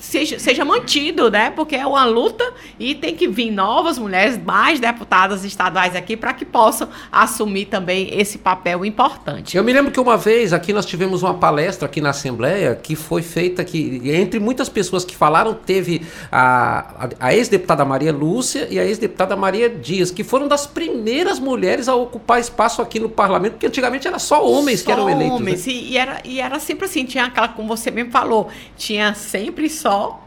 seja, 0.00 0.38
seja 0.38 0.64
mantido, 0.64 1.30
né? 1.30 1.50
Porque 1.50 1.76
é 1.76 1.86
uma 1.86 2.04
luta 2.04 2.44
e 2.78 2.94
tem 2.94 3.14
que 3.14 3.28
vir 3.28 3.50
novas 3.50 3.98
mulheres, 3.98 4.38
mais 4.42 4.80
deputadas 4.80 5.44
estaduais 5.44 5.94
aqui, 5.94 6.16
para 6.16 6.32
que 6.32 6.44
possam 6.44 6.88
assumir 7.10 7.66
também 7.66 8.08
esse 8.18 8.38
papel 8.38 8.84
importante. 8.84 9.56
Eu 9.56 9.64
me 9.64 9.72
lembro 9.72 9.90
que 9.90 10.00
uma 10.00 10.16
vez 10.16 10.52
aqui 10.52 10.72
nós 10.72 10.86
tivemos 10.86 11.22
uma 11.22 11.34
palestra 11.34 11.86
aqui 11.86 12.00
na 12.00 12.10
Assembleia 12.10 12.74
que 12.74 12.94
foi 12.94 13.22
feita 13.22 13.64
que, 13.64 14.02
entre 14.04 14.38
muitas 14.38 14.68
pessoas 14.68 15.04
que 15.04 15.16
falaram, 15.16 15.54
teve 15.54 16.02
a, 16.30 17.08
a, 17.20 17.28
a 17.28 17.34
ex-deputada 17.34 17.84
Maria 17.84 18.12
Lúcia 18.12 18.68
e 18.70 18.78
a 18.78 18.84
ex-deputada 18.84 19.36
Maria 19.36 19.68
Dias, 19.68 20.10
que 20.10 20.24
foram 20.24 20.48
das 20.48 20.66
primeiras 20.66 21.38
mulheres 21.38 21.88
a 21.88 21.94
ocupar 21.94 22.40
espaço 22.40 22.80
aqui 22.82 23.00
no 23.00 23.08
parlamento, 23.08 23.52
porque 23.52 23.66
antigamente 23.66 24.06
era 24.06 24.18
só 24.18 24.46
homens 24.46 24.80
só 24.80 24.86
que 24.86 24.92
eram 24.92 25.08
eleitos. 25.08 25.40
Né? 25.40 25.42
Homens, 25.42 25.66
né? 25.66 25.72
e, 25.72 25.92
e, 25.92 25.98
era, 25.98 26.20
e 26.24 26.40
era 26.40 26.58
sempre 26.58 26.86
assim, 26.86 27.04
tinha 27.04 27.24
aquela, 27.24 27.48
como 27.48 27.68
você 27.68 27.90
mesmo 27.90 28.10
falou, 28.10 28.48
tinha 28.76 29.14
sempre 29.14 29.68
só 29.68 29.85
só 29.86 30.26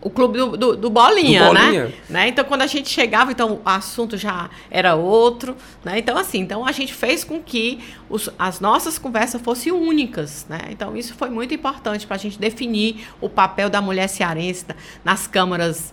o 0.00 0.08
clube 0.08 0.38
do, 0.38 0.56
do, 0.56 0.76
do 0.76 0.90
Bolinha, 0.90 1.44
do 1.44 1.54
Bolinha. 1.54 1.84
Né? 1.86 1.92
né? 2.08 2.28
Então, 2.28 2.44
quando 2.44 2.62
a 2.62 2.66
gente 2.66 2.88
chegava, 2.88 3.30
então 3.32 3.54
o 3.54 3.60
assunto 3.64 4.16
já 4.16 4.48
era 4.70 4.94
outro, 4.94 5.54
né? 5.84 5.98
Então, 5.98 6.16
assim, 6.16 6.38
então 6.40 6.66
a 6.66 6.72
gente 6.72 6.94
fez 6.94 7.24
com 7.24 7.42
que 7.42 7.80
os, 8.08 8.30
as 8.38 8.60
nossas 8.60 8.98
conversas 8.98 9.40
fossem 9.42 9.72
únicas, 9.72 10.46
né? 10.48 10.60
Então, 10.70 10.96
isso 10.96 11.14
foi 11.14 11.28
muito 11.28 11.52
importante 11.52 12.06
para 12.06 12.16
a 12.16 12.18
gente 12.18 12.38
definir 12.38 13.06
o 13.20 13.28
papel 13.28 13.68
da 13.68 13.82
mulher 13.82 14.08
cearense 14.08 14.64
nas 15.04 15.26
câmaras 15.26 15.92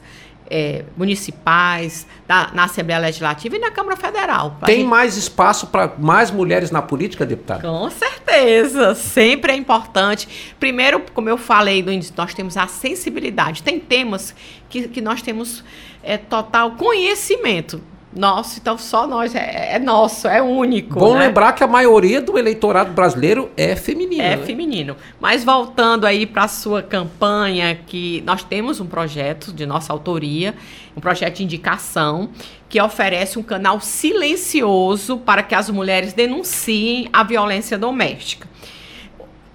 é, 0.51 0.83
municipais, 0.97 2.05
da, 2.27 2.51
na 2.53 2.65
Assembleia 2.65 2.99
Legislativa 2.99 3.55
e 3.55 3.59
na 3.59 3.71
Câmara 3.71 3.95
Federal. 3.95 4.57
Tem 4.65 4.79
gente... 4.79 4.87
mais 4.87 5.15
espaço 5.15 5.67
para 5.67 5.93
mais 5.97 6.29
mulheres 6.29 6.71
na 6.71 6.81
política, 6.81 7.25
deputada? 7.25 7.61
Com 7.61 7.89
certeza, 7.89 8.93
sempre 8.93 9.53
é 9.53 9.55
importante. 9.55 10.53
Primeiro, 10.59 11.05
como 11.13 11.29
eu 11.29 11.37
falei 11.37 11.81
no 11.81 11.89
início, 11.89 12.13
nós 12.17 12.33
temos 12.33 12.57
a 12.57 12.67
sensibilidade. 12.67 13.63
Tem 13.63 13.79
temas 13.79 14.35
que, 14.69 14.89
que 14.89 14.99
nós 14.99 15.21
temos 15.21 15.63
é, 16.03 16.17
total 16.17 16.71
conhecimento. 16.71 17.81
Nosso, 18.13 18.59
então 18.59 18.77
só 18.77 19.07
nós, 19.07 19.33
é, 19.33 19.75
é 19.75 19.79
nosso, 19.79 20.27
é 20.27 20.41
único. 20.41 20.99
Bom 20.99 21.13
né? 21.13 21.27
lembrar 21.27 21.53
que 21.53 21.63
a 21.63 21.67
maioria 21.67 22.21
do 22.21 22.37
eleitorado 22.37 22.91
brasileiro 22.91 23.49
é 23.55 23.73
feminino. 23.73 24.21
É 24.21 24.35
né? 24.35 24.45
feminino. 24.45 24.97
Mas 25.19 25.45
voltando 25.45 26.05
aí 26.05 26.25
para 26.25 26.43
a 26.43 26.47
sua 26.49 26.83
campanha, 26.83 27.73
que 27.87 28.21
nós 28.25 28.43
temos 28.43 28.81
um 28.81 28.85
projeto 28.85 29.53
de 29.53 29.65
nossa 29.65 29.93
autoria, 29.93 30.53
um 30.95 30.99
projeto 30.99 31.37
de 31.37 31.43
indicação, 31.43 32.29
que 32.67 32.81
oferece 32.81 33.39
um 33.39 33.43
canal 33.43 33.79
silencioso 33.79 35.17
para 35.17 35.41
que 35.41 35.55
as 35.55 35.69
mulheres 35.69 36.11
denunciem 36.11 37.07
a 37.13 37.23
violência 37.23 37.77
doméstica 37.77 38.51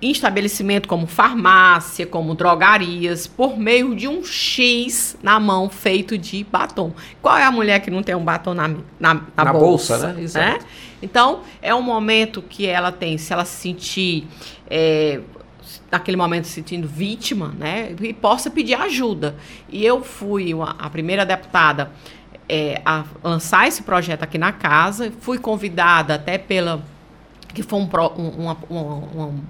em 0.00 0.10
estabelecimento 0.10 0.88
como 0.88 1.06
farmácia, 1.06 2.06
como 2.06 2.34
drogarias, 2.34 3.26
por 3.26 3.58
meio 3.58 3.94
de 3.94 4.06
um 4.06 4.22
X 4.22 5.16
na 5.22 5.40
mão 5.40 5.70
feito 5.70 6.18
de 6.18 6.44
batom. 6.44 6.92
Qual 7.22 7.36
é 7.36 7.44
a 7.44 7.50
mulher 7.50 7.80
que 7.80 7.90
não 7.90 8.02
tem 8.02 8.14
um 8.14 8.24
batom 8.24 8.52
na, 8.52 8.68
na, 8.68 8.76
na, 9.00 9.22
na 9.36 9.52
bolsa, 9.52 9.94
bolsa, 9.94 10.12
né? 10.12 10.22
Exato. 10.22 10.64
Né? 10.64 10.70
Então, 11.02 11.40
é 11.62 11.74
um 11.74 11.82
momento 11.82 12.42
que 12.42 12.66
ela 12.66 12.92
tem, 12.92 13.16
se 13.16 13.32
ela 13.32 13.44
se 13.44 13.56
sentir. 13.56 14.26
É, 14.68 15.20
naquele 15.90 16.16
momento 16.16 16.46
se 16.46 16.52
sentindo 16.52 16.86
vítima, 16.86 17.54
né, 17.58 17.94
e 18.00 18.12
possa 18.12 18.50
pedir 18.50 18.74
ajuda. 18.74 19.36
E 19.68 19.84
eu 19.84 20.02
fui 20.02 20.52
uma, 20.52 20.70
a 20.78 20.90
primeira 20.90 21.24
deputada 21.24 21.92
é, 22.48 22.80
a 22.84 23.04
lançar 23.22 23.68
esse 23.68 23.82
projeto 23.82 24.22
aqui 24.22 24.36
na 24.36 24.52
casa, 24.52 25.12
fui 25.20 25.38
convidada 25.38 26.14
até 26.16 26.38
pela 26.38 26.82
que 27.54 27.62
foi 27.62 27.78
um, 27.80 27.88
um, 28.18 28.56
um, 28.70 29.22
um 29.22 29.40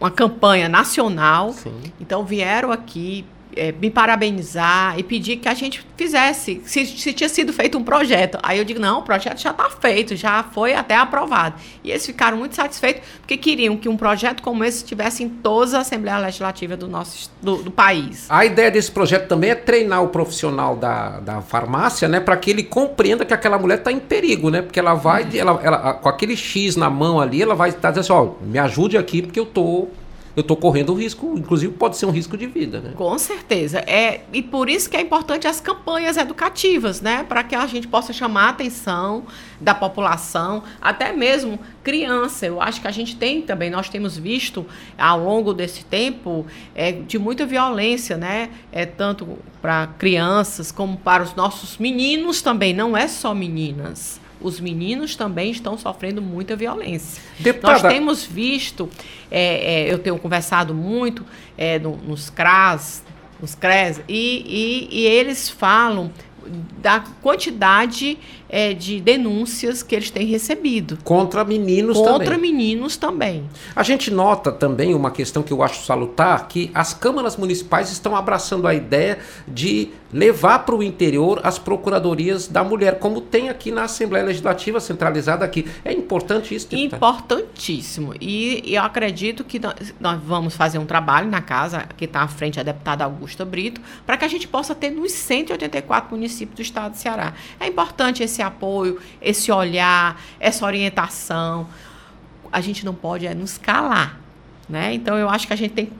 uma 0.00 0.10
campanha 0.10 0.68
nacional. 0.68 1.52
Sim. 1.52 1.92
Então 2.00 2.24
vieram 2.24 2.70
aqui 2.70 3.24
é, 3.56 3.72
me 3.72 3.90
parabenizar 3.90 4.98
e 4.98 5.02
pedir 5.02 5.36
que 5.38 5.48
a 5.48 5.54
gente 5.54 5.84
fizesse, 5.96 6.60
se, 6.64 6.84
se, 6.86 7.12
tinha 7.12 7.28
sido 7.28 7.52
feito 7.52 7.78
um 7.78 7.82
projeto. 7.82 8.38
Aí 8.42 8.58
eu 8.58 8.64
digo, 8.64 8.78
não, 8.78 9.00
o 9.00 9.02
projeto 9.02 9.40
já 9.40 9.50
está 9.50 9.70
feito, 9.70 10.14
já 10.14 10.42
foi 10.42 10.74
até 10.74 10.94
aprovado. 10.94 11.54
E 11.82 11.90
eles 11.90 12.04
ficaram 12.04 12.36
muito 12.36 12.54
satisfeitos, 12.54 13.02
porque 13.20 13.36
queriam 13.36 13.76
que 13.76 13.88
um 13.88 13.96
projeto 13.96 14.42
como 14.42 14.62
esse 14.62 14.78
estivesse 14.78 15.24
em 15.24 15.28
todas 15.28 15.72
as 15.72 15.86
Assembleias 15.86 16.20
Legislativas 16.20 16.78
do 16.78 16.86
nosso 16.86 17.30
do, 17.40 17.56
do, 17.62 17.70
país. 17.70 18.26
A 18.28 18.44
ideia 18.44 18.70
desse 18.70 18.90
projeto 18.90 19.26
também 19.26 19.50
é 19.50 19.54
treinar 19.54 20.02
o 20.02 20.08
profissional 20.08 20.76
da, 20.76 21.20
da 21.20 21.40
farmácia, 21.40 22.06
né, 22.08 22.20
para 22.20 22.36
que 22.36 22.50
ele 22.50 22.62
compreenda 22.62 23.24
que 23.24 23.32
aquela 23.32 23.58
mulher 23.58 23.78
está 23.78 23.90
em 23.90 23.98
perigo, 23.98 24.50
né? 24.50 24.62
Porque 24.62 24.78
ela 24.78 24.94
vai, 24.94 25.22
uhum. 25.22 25.30
ela, 25.34 25.60
ela, 25.62 25.94
com 25.94 26.08
aquele 26.08 26.36
X 26.36 26.76
na 26.76 26.90
mão 26.90 27.20
ali, 27.20 27.40
ela 27.40 27.54
vai 27.54 27.70
estar 27.70 27.90
dizendo 27.90 28.04
assim, 28.04 28.12
ó, 28.12 28.44
me 28.44 28.58
ajude 28.58 28.98
aqui 28.98 29.22
porque 29.22 29.40
eu 29.40 29.44
estou 29.44 29.90
eu 30.36 30.42
estou 30.42 30.54
correndo 30.54 30.92
um 30.92 30.96
risco, 30.96 31.32
inclusive 31.34 31.72
pode 31.72 31.96
ser 31.96 32.04
um 32.04 32.10
risco 32.10 32.36
de 32.36 32.46
vida, 32.46 32.78
né? 32.78 32.92
Com 32.94 33.18
certeza. 33.18 33.78
É, 33.78 34.20
e 34.34 34.42
por 34.42 34.68
isso 34.68 34.90
que 34.90 34.94
é 34.94 35.00
importante 35.00 35.48
as 35.48 35.62
campanhas 35.62 36.18
educativas, 36.18 37.00
né? 37.00 37.24
Para 37.26 37.42
que 37.42 37.54
a 37.54 37.66
gente 37.66 37.88
possa 37.88 38.12
chamar 38.12 38.42
a 38.44 38.48
atenção 38.50 39.24
da 39.58 39.74
população, 39.74 40.62
até 40.78 41.10
mesmo 41.10 41.58
criança. 41.82 42.44
Eu 42.44 42.60
acho 42.60 42.82
que 42.82 42.86
a 42.86 42.90
gente 42.90 43.16
tem 43.16 43.40
também, 43.40 43.70
nós 43.70 43.88
temos 43.88 44.18
visto 44.18 44.66
ao 44.98 45.18
longo 45.18 45.54
desse 45.54 45.82
tempo 45.86 46.44
é, 46.74 46.92
de 46.92 47.18
muita 47.18 47.46
violência, 47.46 48.18
né? 48.18 48.50
É, 48.70 48.84
tanto 48.84 49.38
para 49.62 49.86
crianças 49.98 50.70
como 50.70 50.98
para 50.98 51.22
os 51.22 51.34
nossos 51.34 51.78
meninos 51.78 52.42
também, 52.42 52.74
não 52.74 52.94
é 52.94 53.08
só 53.08 53.34
meninas 53.34 54.20
os 54.40 54.60
meninos 54.60 55.16
também 55.16 55.50
estão 55.50 55.78
sofrendo 55.78 56.20
muita 56.20 56.54
violência. 56.56 57.22
Deputada... 57.38 57.82
Nós 57.82 57.92
temos 57.92 58.24
visto, 58.24 58.88
é, 59.30 59.84
é, 59.84 59.92
eu 59.92 59.98
tenho 59.98 60.18
conversado 60.18 60.74
muito 60.74 61.24
é, 61.56 61.78
no, 61.78 61.96
nos 61.96 62.30
CRAS, 62.30 63.02
nos 63.40 63.54
CRES, 63.54 64.00
e, 64.08 64.88
e, 64.90 65.00
e 65.00 65.06
eles 65.06 65.48
falam 65.48 66.10
da 66.78 67.00
quantidade 67.22 68.18
é, 68.48 68.72
de 68.72 69.00
denúncias 69.00 69.82
que 69.82 69.94
eles 69.94 70.10
têm 70.10 70.26
recebido. 70.26 70.98
Contra 71.04 71.44
meninos 71.44 71.96
Contra 71.96 72.12
também. 72.12 72.26
Contra 72.26 72.38
meninos 72.38 72.96
também. 72.96 73.44
A 73.74 73.82
gente 73.82 74.10
nota 74.10 74.52
também 74.52 74.94
uma 74.94 75.10
questão 75.10 75.42
que 75.42 75.52
eu 75.52 75.62
acho 75.62 75.84
salutar, 75.84 76.48
que 76.48 76.70
as 76.74 76.94
câmaras 76.94 77.36
municipais 77.36 77.90
estão 77.90 78.14
abraçando 78.14 78.66
a 78.66 78.74
ideia 78.74 79.18
de 79.46 79.90
levar 80.12 80.60
para 80.60 80.74
o 80.74 80.82
interior 80.82 81.40
as 81.42 81.58
procuradorias 81.58 82.48
da 82.48 82.62
mulher, 82.62 82.98
como 82.98 83.20
tem 83.20 83.48
aqui 83.48 83.70
na 83.70 83.84
Assembleia 83.84 84.24
Legislativa 84.24 84.80
centralizada 84.80 85.44
aqui. 85.44 85.66
É 85.84 85.92
importante 85.92 86.54
isso? 86.54 86.68
Deputado? 86.68 86.96
Importantíssimo. 86.96 88.14
E, 88.20 88.62
eu 88.66 88.82
acredito 88.82 89.44
que 89.44 89.58
nós, 89.58 89.94
nós, 90.00 90.20
vamos 90.22 90.56
fazer 90.56 90.78
um 90.78 90.86
trabalho 90.86 91.28
na 91.28 91.42
casa, 91.42 91.86
que 91.96 92.04
está 92.04 92.22
à 92.22 92.28
frente 92.28 92.58
a 92.58 92.62
deputada 92.62 93.04
Augusta 93.04 93.44
Brito, 93.44 93.80
para 94.06 94.16
que 94.16 94.24
a 94.24 94.28
gente 94.28 94.46
possa 94.48 94.74
ter 94.74 94.90
nos 94.90 95.12
184 95.12 96.10
municípios 96.10 96.56
do 96.56 96.62
estado 96.62 96.92
de 96.92 96.98
Ceará. 96.98 97.34
É 97.58 97.66
importante 97.66 98.22
esse 98.22 98.40
apoio, 98.46 98.98
esse 99.20 99.50
olhar, 99.52 100.20
essa 100.40 100.64
orientação. 100.64 101.66
A 102.52 102.60
gente 102.60 102.84
não 102.84 102.94
pode 102.94 103.26
é 103.26 103.34
nos 103.34 103.58
calar. 103.58 104.20
Né? 104.68 104.94
Então 104.94 105.16
eu 105.16 105.28
acho 105.28 105.46
que 105.46 105.52
a 105.52 105.56
gente 105.56 105.74
tem 105.74 105.86
que 105.86 105.92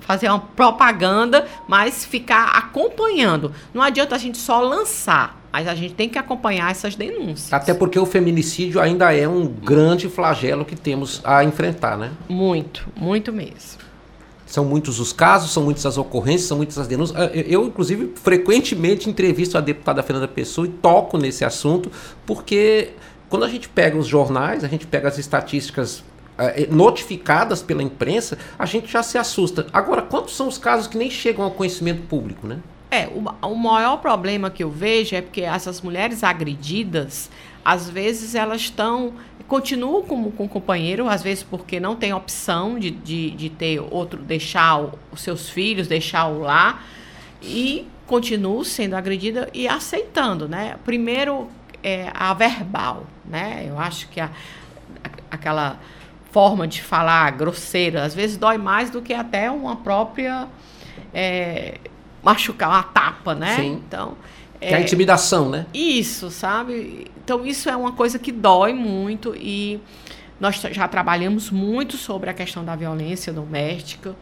fazer 0.00 0.28
uma 0.28 0.38
propaganda, 0.38 1.46
mas 1.66 2.04
ficar 2.04 2.50
acompanhando. 2.50 3.54
Não 3.72 3.80
adianta 3.80 4.14
a 4.14 4.18
gente 4.18 4.36
só 4.36 4.60
lançar, 4.60 5.40
mas 5.50 5.66
a 5.66 5.74
gente 5.74 5.94
tem 5.94 6.06
que 6.06 6.18
acompanhar 6.18 6.70
essas 6.70 6.94
denúncias. 6.94 7.50
Até 7.50 7.72
porque 7.72 7.98
o 7.98 8.04
feminicídio 8.04 8.80
ainda 8.80 9.14
é 9.14 9.26
um 9.26 9.46
grande 9.46 10.10
flagelo 10.10 10.62
que 10.62 10.76
temos 10.76 11.22
a 11.24 11.42
enfrentar, 11.42 11.96
né? 11.96 12.10
Muito, 12.28 12.86
muito 12.94 13.32
mesmo. 13.32 13.80
São 14.50 14.64
muitos 14.64 14.98
os 14.98 15.12
casos, 15.12 15.52
são 15.52 15.62
muitas 15.62 15.86
as 15.86 15.96
ocorrências, 15.96 16.48
são 16.48 16.56
muitas 16.56 16.76
as 16.76 16.88
denúncias. 16.88 17.16
Ah, 17.16 17.26
eu, 17.26 17.64
inclusive, 17.64 18.14
frequentemente 18.16 19.08
entrevisto 19.08 19.56
a 19.56 19.60
deputada 19.60 20.02
Fernanda 20.02 20.26
Pessoa 20.26 20.66
e 20.66 20.70
toco 20.70 21.16
nesse 21.16 21.44
assunto, 21.44 21.88
porque 22.26 22.90
quando 23.28 23.44
a 23.44 23.48
gente 23.48 23.68
pega 23.68 23.96
os 23.96 24.08
jornais, 24.08 24.64
a 24.64 24.66
gente 24.66 24.88
pega 24.88 25.06
as 25.06 25.18
estatísticas 25.18 26.02
eh, 26.36 26.66
notificadas 26.68 27.62
pela 27.62 27.80
imprensa, 27.80 28.36
a 28.58 28.66
gente 28.66 28.90
já 28.90 29.04
se 29.04 29.16
assusta. 29.16 29.68
Agora, 29.72 30.02
quantos 30.02 30.34
são 30.34 30.48
os 30.48 30.58
casos 30.58 30.88
que 30.88 30.98
nem 30.98 31.08
chegam 31.08 31.44
ao 31.44 31.52
conhecimento 31.52 32.02
público, 32.08 32.48
né? 32.48 32.58
É, 32.90 33.06
o, 33.06 33.22
o 33.46 33.54
maior 33.54 33.98
problema 33.98 34.50
que 34.50 34.64
eu 34.64 34.70
vejo 34.70 35.14
é 35.14 35.22
porque 35.22 35.42
essas 35.42 35.80
mulheres 35.80 36.24
agredidas, 36.24 37.30
às 37.64 37.88
vezes 37.88 38.34
elas 38.34 38.62
estão 38.62 39.12
continuam 39.50 40.04
com, 40.04 40.30
com 40.30 40.44
o 40.44 40.48
companheiro, 40.48 41.08
às 41.08 41.24
vezes 41.24 41.42
porque 41.42 41.80
não 41.80 41.96
tem 41.96 42.14
opção 42.14 42.78
de, 42.78 42.88
de, 42.92 43.32
de 43.32 43.50
ter 43.50 43.80
outro, 43.80 44.22
deixar 44.22 44.80
o, 44.80 44.98
os 45.10 45.20
seus 45.20 45.50
filhos, 45.50 45.88
deixar 45.88 46.28
o 46.28 46.38
lar, 46.38 46.86
e 47.42 47.88
continuam 48.06 48.62
sendo 48.62 48.94
agredida 48.94 49.50
e 49.52 49.66
aceitando, 49.66 50.48
né? 50.48 50.76
Primeiro, 50.84 51.48
é, 51.82 52.12
a 52.14 52.32
verbal, 52.32 53.06
né? 53.24 53.66
Eu 53.68 53.76
acho 53.76 54.08
que 54.08 54.20
a, 54.20 54.26
a, 54.26 55.34
aquela 55.34 55.80
forma 56.30 56.68
de 56.68 56.80
falar 56.80 57.28
grosseira, 57.32 58.04
às 58.04 58.14
vezes 58.14 58.36
dói 58.36 58.56
mais 58.56 58.88
do 58.88 59.02
que 59.02 59.12
até 59.12 59.50
uma 59.50 59.74
própria 59.74 60.46
é, 61.12 61.78
machucar, 62.22 62.68
uma 62.68 62.84
tapa, 62.84 63.34
né? 63.34 63.56
Sim. 63.56 63.82
Então, 63.84 64.16
é 64.60 64.74
a 64.74 64.80
intimidação, 64.80 65.48
né? 65.48 65.66
Isso, 65.72 66.30
sabe? 66.30 67.10
Então, 67.24 67.46
isso 67.46 67.68
é 67.68 67.76
uma 67.76 67.92
coisa 67.92 68.18
que 68.18 68.30
dói 68.30 68.72
muito 68.72 69.34
e 69.34 69.80
nós 70.38 70.60
já 70.70 70.86
trabalhamos 70.86 71.50
muito 71.50 71.96
sobre 71.96 72.30
a 72.30 72.34
questão 72.34 72.64
da 72.64 72.76
violência 72.76 73.32
doméstica. 73.32 74.14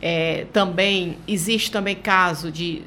É, 0.00 0.46
também 0.52 1.18
existe 1.26 1.70
também 1.70 1.94
caso 1.94 2.50
de 2.50 2.82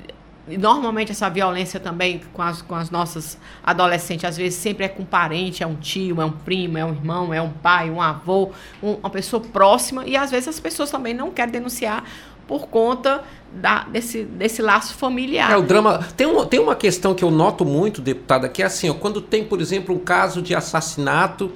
normalmente 0.57 1.11
essa 1.11 1.29
violência 1.29 1.79
também 1.79 2.21
com 2.33 2.41
as, 2.41 2.61
com 2.61 2.73
as 2.73 2.89
nossas 2.89 3.37
adolescentes, 3.63 4.25
às 4.25 4.37
vezes 4.37 4.57
sempre 4.57 4.85
é 4.85 4.87
com 4.87 5.05
parente, 5.05 5.61
é 5.61 5.67
um 5.67 5.75
tio, 5.75 6.19
é 6.21 6.25
um 6.25 6.31
primo, 6.31 6.77
é 6.77 6.85
um 6.85 6.89
irmão, 6.89 7.33
é 7.33 7.41
um 7.41 7.51
pai, 7.51 7.89
um 7.89 8.01
avô, 8.01 8.51
um, 8.81 8.93
uma 8.93 9.09
pessoa 9.09 9.41
próxima, 9.41 10.05
e 10.07 10.17
às 10.17 10.31
vezes 10.31 10.47
as 10.47 10.59
pessoas 10.59 10.89
também 10.89 11.13
não 11.13 11.29
querem 11.29 11.51
denunciar 11.51 12.03
por 12.47 12.67
conta 12.67 13.23
da, 13.51 13.83
desse, 13.83 14.23
desse 14.23 14.61
laço 14.61 14.93
familiar. 14.93 15.51
É, 15.51 15.57
o 15.57 15.61
drama. 15.61 16.05
Tem, 16.15 16.27
um, 16.27 16.45
tem 16.45 16.59
uma 16.59 16.75
questão 16.75 17.13
que 17.13 17.23
eu 17.23 17.31
noto 17.31 17.65
muito, 17.65 18.01
deputada, 18.01 18.47
que 18.47 18.61
é 18.61 18.65
assim, 18.65 18.89
ó, 18.89 18.93
quando 18.93 19.21
tem, 19.21 19.43
por 19.43 19.59
exemplo, 19.59 19.95
um 19.95 19.99
caso 19.99 20.41
de 20.41 20.53
assassinato, 20.55 21.51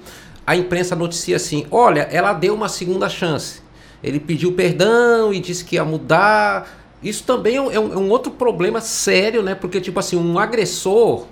a 0.45 0.55
imprensa 0.55 0.95
noticia 0.95 1.35
assim: 1.35 1.65
olha, 1.71 2.01
ela 2.11 2.33
deu 2.33 2.53
uma 2.53 2.69
segunda 2.69 3.09
chance. 3.09 3.61
Ele 4.03 4.19
pediu 4.19 4.51
perdão 4.53 5.33
e 5.33 5.39
disse 5.39 5.63
que 5.63 5.75
ia 5.75 5.85
mudar. 5.85 6.81
Isso 7.01 7.23
também 7.23 7.55
é 7.55 7.61
um, 7.61 7.71
é 7.71 7.79
um 7.79 8.09
outro 8.09 8.31
problema 8.31 8.81
sério, 8.81 9.41
né? 9.41 9.55
Porque, 9.55 9.79
tipo 9.79 9.99
assim, 9.99 10.17
um 10.17 10.39
agressor, 10.39 11.25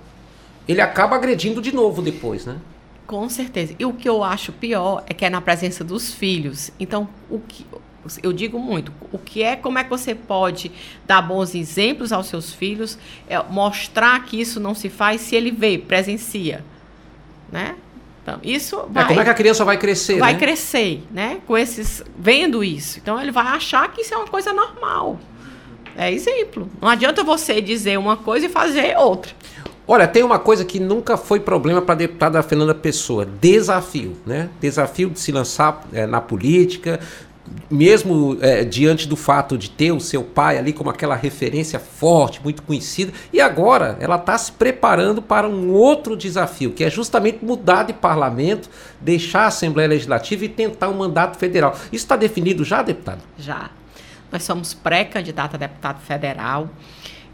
ele 0.66 0.80
acaba 0.80 1.16
agredindo 1.16 1.60
de 1.60 1.74
novo 1.74 2.00
depois, 2.00 2.46
né? 2.46 2.56
Com 3.06 3.28
certeza. 3.28 3.74
E 3.78 3.84
o 3.84 3.92
que 3.92 4.08
eu 4.08 4.22
acho 4.24 4.52
pior 4.52 5.02
é 5.06 5.12
que 5.12 5.24
é 5.24 5.30
na 5.30 5.40
presença 5.40 5.84
dos 5.84 6.12
filhos. 6.12 6.70
Então, 6.78 7.08
o 7.28 7.38
que, 7.38 7.66
eu 8.22 8.32
digo 8.32 8.58
muito, 8.58 8.92
o 9.12 9.18
que 9.18 9.42
é, 9.42 9.56
como 9.56 9.78
é 9.78 9.84
que 9.84 9.90
você 9.90 10.14
pode 10.14 10.70
dar 11.06 11.22
bons 11.22 11.54
exemplos 11.54 12.12
aos 12.12 12.26
seus 12.26 12.52
filhos, 12.52 12.98
é 13.28 13.40
mostrar 13.42 14.24
que 14.24 14.40
isso 14.40 14.58
não 14.58 14.74
se 14.74 14.88
faz 14.88 15.20
se 15.20 15.36
ele 15.36 15.50
vê, 15.50 15.78
presencia, 15.78 16.64
né? 17.50 17.76
Então, 18.22 18.38
isso 18.42 18.84
vai, 18.88 19.02
é, 19.02 19.06
como 19.08 19.20
é 19.20 19.24
que 19.24 19.30
a 19.30 19.34
criança 19.34 19.64
vai 19.64 19.76
crescer, 19.76 20.18
Vai 20.18 20.34
né? 20.34 20.38
crescer, 20.38 21.02
né? 21.10 21.40
Com 21.46 21.58
esses 21.58 22.04
vendo 22.16 22.62
isso. 22.62 22.98
Então 23.00 23.20
ele 23.20 23.32
vai 23.32 23.46
achar 23.46 23.90
que 23.90 24.02
isso 24.02 24.14
é 24.14 24.16
uma 24.16 24.28
coisa 24.28 24.52
normal. 24.52 25.18
É 25.96 26.10
exemplo. 26.10 26.70
Não 26.80 26.88
adianta 26.88 27.24
você 27.24 27.60
dizer 27.60 27.98
uma 27.98 28.16
coisa 28.16 28.46
e 28.46 28.48
fazer 28.48 28.96
outra. 28.96 29.32
Olha, 29.86 30.06
tem 30.06 30.22
uma 30.22 30.38
coisa 30.38 30.64
que 30.64 30.78
nunca 30.78 31.16
foi 31.16 31.40
problema 31.40 31.82
para 31.82 31.94
a 31.94 31.98
deputada 31.98 32.42
Fernanda 32.42 32.74
Pessoa: 32.74 33.26
desafio, 33.26 34.16
né? 34.24 34.48
Desafio 34.60 35.10
de 35.10 35.18
se 35.18 35.32
lançar 35.32 35.84
é, 35.92 36.06
na 36.06 36.20
política, 36.20 37.00
mesmo 37.70 38.38
é, 38.40 38.64
diante 38.64 39.08
do 39.08 39.16
fato 39.16 39.58
de 39.58 39.70
ter 39.70 39.92
o 39.92 40.00
seu 40.00 40.22
pai 40.22 40.58
ali 40.58 40.72
como 40.72 40.90
aquela 40.90 41.16
referência 41.16 41.78
forte, 41.78 42.40
muito 42.42 42.62
conhecida, 42.62 43.12
e 43.32 43.40
agora 43.40 43.96
ela 44.00 44.16
está 44.16 44.36
se 44.38 44.52
preparando 44.52 45.20
para 45.20 45.48
um 45.48 45.72
outro 45.72 46.16
desafio, 46.16 46.72
que 46.72 46.84
é 46.84 46.90
justamente 46.90 47.44
mudar 47.44 47.84
de 47.84 47.92
parlamento, 47.92 48.70
deixar 49.00 49.42
a 49.42 49.46
Assembleia 49.46 49.88
Legislativa 49.88 50.44
e 50.44 50.48
tentar 50.48 50.88
um 50.88 50.94
mandato 50.94 51.38
federal. 51.38 51.74
Isso 51.86 52.04
está 52.04 52.16
definido 52.16 52.64
já, 52.64 52.82
deputado? 52.82 53.22
Já. 53.38 53.70
Nós 54.30 54.44
somos 54.44 54.72
pré-candidata 54.72 55.56
a 55.56 55.58
deputado 55.58 56.00
federal. 56.00 56.70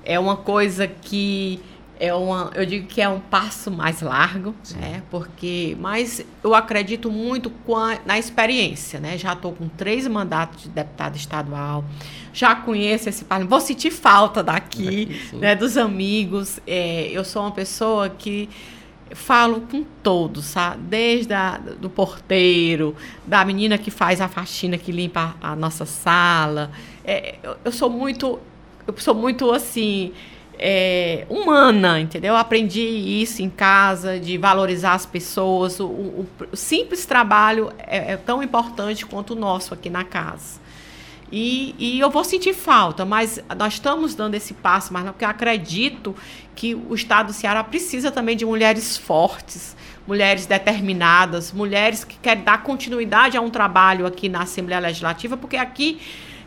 É 0.04 0.18
uma 0.18 0.36
coisa 0.36 0.86
que 0.86 1.61
é 1.99 2.14
uma, 2.14 2.51
eu 2.55 2.64
digo 2.64 2.86
que 2.86 3.01
é 3.01 3.09
um 3.09 3.18
passo 3.18 3.70
mais 3.70 4.01
largo, 4.01 4.55
né? 4.76 5.03
Porque, 5.11 5.76
mas 5.80 6.24
eu 6.42 6.55
acredito 6.55 7.11
muito 7.11 7.53
a, 7.74 7.99
na 8.07 8.18
experiência, 8.18 9.01
né? 9.01 9.18
Já 9.18 9.32
estou 9.32 9.53
com 9.53 9.68
três 9.68 10.07
mandatos 10.07 10.62
de 10.62 10.68
deputado 10.68 11.16
estadual, 11.16 11.84
já 12.32 12.55
conheço 12.55 13.09
esse 13.09 13.24
parlamento, 13.24 13.51
vou 13.51 13.61
sentir 13.61 13.90
falta 13.90 14.42
daqui, 14.42 15.07
daqui 15.07 15.36
né? 15.36 15.57
Dos 15.57 15.76
amigos. 15.76 16.61
É, 16.66 17.09
eu 17.11 17.24
sou 17.24 17.42
uma 17.42 17.53
pessoa 17.53 18.09
que 18.09 18.49
falo 19.12 19.62
com 19.62 19.82
todos, 20.03 20.44
sabe? 20.44 20.82
Desde 20.82 21.32
a, 21.34 21.59
do 21.59 21.90
porteiro, 21.90 22.94
da 23.26 23.44
menina 23.44 23.76
que 23.76 23.90
faz 23.90 24.20
a 24.20 24.28
faxina, 24.28 24.78
que 24.78 24.92
limpa 24.92 25.34
a, 25.40 25.53
a 25.53 25.57
nossa 25.57 25.84
sala. 25.84 26.70
É, 27.05 27.36
eu, 27.42 27.57
eu 27.64 27.72
sou 27.72 27.90
muito 27.90 28.38
eu 28.88 28.96
sou 28.96 29.14
muito 29.14 29.51
assim. 29.53 30.12
É, 30.61 31.24
humana, 31.28 32.00
entendeu? 32.00 32.34
Eu 32.34 32.36
aprendi 32.36 32.80
isso 32.80 33.42
em 33.42 33.48
casa, 33.48 34.18
de 34.18 34.36
valorizar 34.36 34.94
as 34.94 35.06
pessoas. 35.06 35.78
O, 35.78 35.86
o, 35.86 36.26
o 36.52 36.56
simples 36.56 37.06
trabalho 37.06 37.72
é, 37.78 38.12
é, 38.12 38.16
tão 38.16 38.42
importante 38.42 39.06
quanto 39.06 39.34
o 39.34 39.36
nosso 39.36 39.72
aqui 39.72 39.88
na 39.88 40.02
casa. 40.02 40.61
E, 41.30 41.74
e, 41.78 42.00
eu 42.00 42.11
vou 42.11 42.24
sentir 42.24 42.54
falta, 42.54 43.04
mas 43.04 43.38
nós 43.56 43.74
estamos 43.74 44.14
dando 44.14 44.34
esse 44.34 44.54
passo, 44.54 44.92
mas 44.92 45.04
porque 45.04 45.24
eu 45.24 45.28
acredito 45.28 46.16
que 46.54 46.74
o 46.74 46.94
Estado 46.94 47.26
do 47.26 47.32
Ceará 47.32 47.62
precisa 47.62 48.11
também 48.11 48.34
de 48.34 48.46
mulheres 48.46 48.96
fortes, 48.96 49.76
mulheres 50.06 50.46
determinadas, 50.46 51.52
mulheres 51.52 52.02
que 52.02 52.16
querem 52.16 52.42
dar 52.42 52.62
continuidade 52.62 53.36
a 53.36 53.42
um 53.42 53.50
trabalho 53.50 54.06
aqui 54.06 54.28
na 54.28 54.42
Assembleia 54.42 54.80
Legislativa, 54.80 55.36
porque 55.36 55.59
aqui 55.59 56.00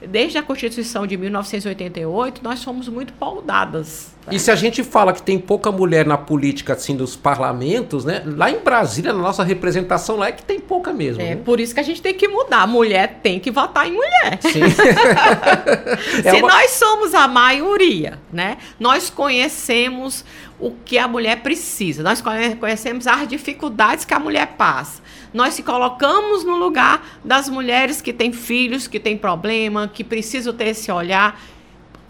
desde 0.07 0.37
a 0.37 0.43
Constituição 0.43 1.05
de 1.05 1.15
1988, 1.15 2.43
nós 2.43 2.59
somos 2.59 2.87
muito 2.87 3.13
paudadas. 3.13 4.11
Né? 4.25 4.35
E 4.35 4.39
se 4.39 4.49
a 4.49 4.55
gente 4.55 4.83
fala 4.83 5.13
que 5.13 5.21
tem 5.21 5.37
pouca 5.37 5.71
mulher 5.71 6.05
na 6.05 6.17
política, 6.17 6.73
assim, 6.73 6.95
dos 6.95 7.15
parlamentos, 7.15 8.03
né? 8.03 8.23
Lá 8.25 8.49
em 8.49 8.59
Brasília, 8.59 9.13
na 9.13 9.19
nossa 9.19 9.43
representação 9.43 10.15
lá 10.17 10.27
é 10.27 10.31
que 10.31 10.43
tem 10.43 10.59
pouca 10.59 10.91
mesmo. 10.91 11.21
É, 11.21 11.35
né? 11.35 11.41
por 11.43 11.59
isso 11.59 11.73
que 11.73 11.79
a 11.79 11.83
gente 11.83 12.01
tem 12.01 12.13
que 12.13 12.27
mudar. 12.27 12.67
Mulher 12.67 13.19
tem 13.21 13.39
que 13.39 13.51
votar 13.51 13.87
em 13.87 13.93
mulher. 13.93 14.39
Sim. 14.41 14.61
se 16.21 16.27
é 16.27 16.33
uma... 16.33 16.47
nós 16.47 16.71
somos 16.71 17.13
a 17.13 17.27
maioria, 17.27 18.19
né? 18.31 18.57
Nós 18.79 19.09
conhecemos 19.09 20.25
o 20.59 20.71
que 20.85 20.97
a 20.97 21.07
mulher 21.07 21.41
precisa. 21.41 22.03
Nós 22.03 22.21
conhecemos 22.59 23.07
as 23.07 23.27
dificuldades 23.27 24.05
que 24.05 24.13
a 24.13 24.19
mulher 24.19 24.47
passa 24.57 25.01
nós 25.33 25.53
se 25.53 25.63
colocamos 25.63 26.43
no 26.43 26.57
lugar 26.57 27.05
das 27.23 27.49
mulheres 27.49 28.01
que 28.01 28.11
têm 28.11 28.33
filhos, 28.33 28.87
que 28.87 28.99
têm 28.99 29.17
problema, 29.17 29.87
que 29.87 30.03
precisam 30.03 30.53
ter 30.53 30.67
esse 30.67 30.91
olhar. 30.91 31.39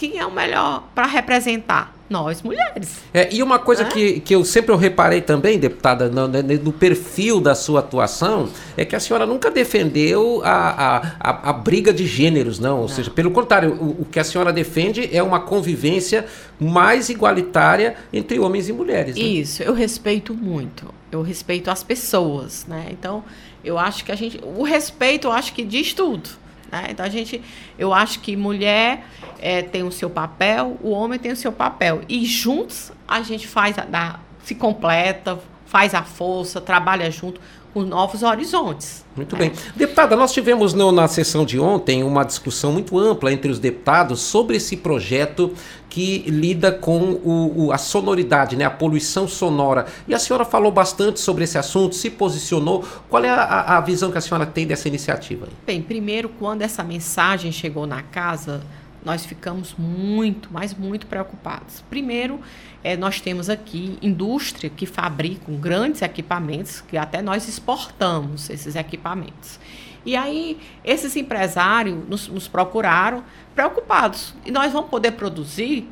Quem 0.02 0.18
é 0.18 0.26
o 0.26 0.32
melhor 0.32 0.90
para 0.96 1.06
representar? 1.06 1.94
nós 2.10 2.42
mulheres. 2.42 2.98
É, 3.14 3.34
e 3.34 3.42
uma 3.42 3.58
coisa 3.58 3.84
é? 3.84 3.86
que, 3.86 4.20
que 4.20 4.36
eu 4.36 4.44
sempre 4.44 4.74
eu 4.74 4.76
reparei 4.76 5.22
também, 5.22 5.58
deputada, 5.58 6.10
no, 6.10 6.28
no, 6.28 6.74
perfil 6.74 7.40
da 7.40 7.56
sua 7.56 7.80
atuação, 7.80 8.50
é 8.76 8.84
que 8.84 8.98
a 8.98 9.00
senhora 9.00 9.26
nunca 9.26 9.50
defendeu 9.50 10.42
a, 10.44 10.52
a, 10.52 10.98
a, 11.22 11.50
a 11.52 11.54
briga 11.54 11.94
de 11.94 12.06
gêneros, 12.06 12.60
não. 12.60 12.78
Ou 12.78 12.82
não. 12.82 12.88
seja, 12.90 13.10
pelo 13.10 13.32
contrário, 13.32 13.76
o, 13.76 14.02
o, 14.02 14.06
que 14.06 14.20
a 14.20 14.26
senhora 14.26 14.52
defende 14.52 15.10
é 15.16 15.24
uma 15.24 15.40
convivência 15.40 16.26
mais 16.60 17.08
igualitária 17.08 17.96
entre 18.12 18.40
homens 18.40 18.68
e 18.68 18.74
mulheres. 18.74 19.16
Né? 19.16 19.22
Isso, 19.22 19.64
eu 19.64 19.74
respeito 19.74 20.34
muito. 20.34 20.94
Eu 21.10 21.22
respeito 21.22 21.72
as 21.72 21.82
pessoas, 21.82 22.66
né? 22.68 22.88
Então, 22.92 23.24
eu 23.64 23.78
acho 23.78 24.04
que 24.04 24.12
a 24.12 24.16
gente. 24.16 24.38
O 24.44 24.64
respeito, 24.64 25.28
eu 25.28 25.32
acho 25.32 25.54
que 25.54 25.64
diz 25.64 25.94
tudo. 25.94 26.41
Né? 26.72 26.88
Então 26.90 27.06
a 27.06 27.10
gente, 27.10 27.42
eu 27.78 27.94
acho 27.94 28.20
que 28.20 28.36
mulher 28.36 29.06
é, 29.40 29.62
tem 29.62 29.84
o 29.84 29.92
seu 29.92 30.10
papel, 30.10 30.78
o 30.82 30.90
homem 30.92 31.18
tem 31.18 31.32
o 31.32 31.36
seu 31.36 31.52
papel. 31.52 32.02
E 32.10 32.26
juntos 32.26 32.92
a 33.08 33.22
gente 33.22 33.48
faz, 33.48 33.78
a, 33.78 34.20
se 34.44 34.56
completa, 34.56 35.40
faz 35.66 35.96
a 35.96 36.04
força, 36.04 36.60
trabalha 36.60 37.10
junto 37.10 37.40
com 37.74 37.84
novos 37.84 38.24
horizontes. 38.24 39.06
Muito 39.16 39.36
né? 39.36 39.50
bem. 39.50 39.52
Deputada, 39.76 40.16
nós 40.16 40.32
tivemos 40.32 40.74
no, 40.74 40.92
na 40.92 41.08
sessão 41.08 41.46
de 41.46 41.60
ontem 41.60 42.04
uma 42.04 42.24
discussão 42.24 42.72
muito 42.72 42.98
ampla 42.98 43.32
entre 43.32 43.52
os 43.52 43.60
deputados 43.60 44.22
sobre 44.22 44.58
esse 44.58 44.78
projeto 44.78 45.54
que 45.90 46.20
lida 46.30 46.72
com 46.72 47.00
o, 47.00 47.66
o, 47.66 47.72
a 47.74 47.78
sonoridade, 47.78 48.56
né, 48.56 48.64
a 48.64 48.70
poluição 48.70 49.28
sonora. 49.28 49.86
E 50.08 50.14
a 50.14 50.20
senhora 50.20 50.46
falou 50.46 50.72
bastante 50.72 51.20
sobre 51.20 51.44
esse 51.44 51.58
assunto, 51.58 51.96
se 51.96 52.10
posicionou. 52.10 52.86
Qual 53.10 53.24
é 53.24 53.30
a, 53.30 53.78
a 53.78 53.82
visão 53.82 54.10
que 54.10 54.18
a 54.18 54.22
senhora 54.22 54.46
tem 54.46 54.66
dessa 54.66 54.88
iniciativa? 54.88 55.48
Bem, 55.66 55.82
primeiro, 55.82 56.30
quando 56.30 56.62
essa 56.62 56.84
mensagem 56.84 57.52
chegou 57.52 57.86
na 57.86 58.02
casa, 58.02 58.62
nós 59.04 59.26
ficamos 59.26 59.76
muito, 59.78 60.50
mas 60.52 60.74
muito 60.74 61.08
preocupados. 61.08 61.84
Primeiro, 61.90 62.40
é, 62.84 62.96
nós 62.96 63.20
temos 63.20 63.50
aqui 63.50 63.98
indústria 64.02 64.70
que 64.70 64.86
fabricam 64.86 65.56
grandes 65.56 66.02
equipamentos, 66.02 66.82
que 66.82 66.98
até 66.98 67.22
nós 67.22 67.48
exportamos 67.48 68.50
esses 68.50 68.76
equipamentos. 68.76 69.60
E 70.06 70.16
aí, 70.16 70.60
esses 70.84 71.16
empresários 71.16 72.08
nos, 72.08 72.28
nos 72.28 72.48
procuraram 72.48 73.24
preocupados. 73.54 74.34
E 74.46 74.52
nós 74.52 74.72
vamos 74.72 74.90
poder 74.90 75.12
produzir 75.12 75.88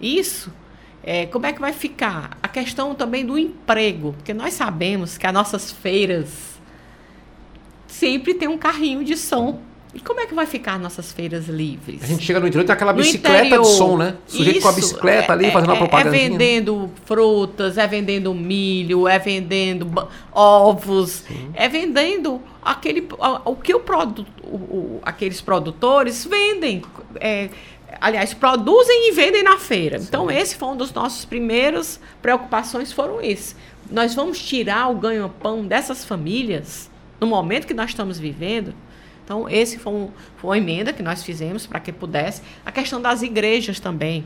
isso? 0.00 0.52
É, 1.02 1.26
como 1.26 1.46
é 1.46 1.52
que 1.52 1.60
vai 1.60 1.72
ficar? 1.72 2.36
A 2.42 2.48
questão 2.48 2.94
também 2.94 3.24
do 3.24 3.38
emprego, 3.38 4.14
porque 4.14 4.32
nós 4.32 4.54
sabemos 4.54 5.18
que 5.18 5.26
as 5.26 5.32
nossas 5.32 5.70
feiras 5.70 6.58
sempre 7.86 8.34
tem 8.34 8.48
um 8.48 8.58
carrinho 8.58 9.04
de 9.04 9.16
som. 9.16 9.60
E 9.94 10.00
como 10.00 10.20
é 10.20 10.26
que 10.26 10.34
vai 10.34 10.44
ficar 10.44 10.76
nossas 10.78 11.12
feiras 11.12 11.46
livres? 11.46 12.02
A 12.02 12.06
gente 12.06 12.24
chega 12.24 12.40
no 12.40 12.48
interior 12.48 12.64
e 12.64 12.66
tem 12.66 12.74
aquela 12.74 12.92
bicicleta 12.92 13.46
interior, 13.46 13.62
de 13.62 13.68
som, 13.68 13.96
né? 13.96 14.16
O 14.26 14.30
sujeito 14.30 14.56
isso, 14.56 14.66
com 14.66 14.68
a 14.68 14.72
bicicleta 14.72 15.32
ali, 15.32 15.46
é, 15.46 15.50
fazendo 15.52 15.70
uma 15.70 15.78
propaganda. 15.78 16.16
É 16.16 16.28
vendendo 16.28 16.90
frutas, 17.04 17.78
é 17.78 17.86
vendendo 17.86 18.34
milho, 18.34 19.06
é 19.06 19.20
vendendo 19.20 19.88
ovos, 20.32 21.22
Sim. 21.28 21.50
é 21.54 21.68
vendendo 21.68 22.42
aquele, 22.60 23.06
o 23.44 23.54
que 23.54 23.72
o 23.72 23.78
produto, 23.78 24.26
o, 24.42 24.98
aqueles 25.04 25.40
produtores 25.40 26.24
vendem. 26.24 26.82
É, 27.20 27.50
aliás, 28.00 28.34
produzem 28.34 29.10
e 29.10 29.12
vendem 29.12 29.44
na 29.44 29.58
feira. 29.58 30.00
Sim. 30.00 30.06
Então, 30.08 30.28
esse 30.28 30.56
foi 30.56 30.70
um 30.70 30.76
dos 30.76 30.92
nossos 30.92 31.24
primeiros 31.24 32.00
preocupações, 32.20 32.92
foram 32.92 33.20
esses. 33.20 33.54
Nós 33.88 34.12
vamos 34.12 34.42
tirar 34.42 34.90
o 34.90 34.94
ganho-pão 34.96 35.64
dessas 35.64 36.04
famílias 36.04 36.90
no 37.20 37.28
momento 37.28 37.64
que 37.64 37.74
nós 37.74 37.90
estamos 37.90 38.18
vivendo 38.18 38.74
então, 39.24 39.48
esse 39.48 39.78
foi, 39.78 39.92
um, 39.92 40.10
foi 40.36 40.50
uma 40.50 40.58
emenda 40.58 40.92
que 40.92 41.02
nós 41.02 41.22
fizemos 41.22 41.66
para 41.66 41.80
que 41.80 41.90
pudesse. 41.90 42.42
A 42.64 42.70
questão 42.70 43.00
das 43.00 43.22
igrejas 43.22 43.80
também. 43.80 44.24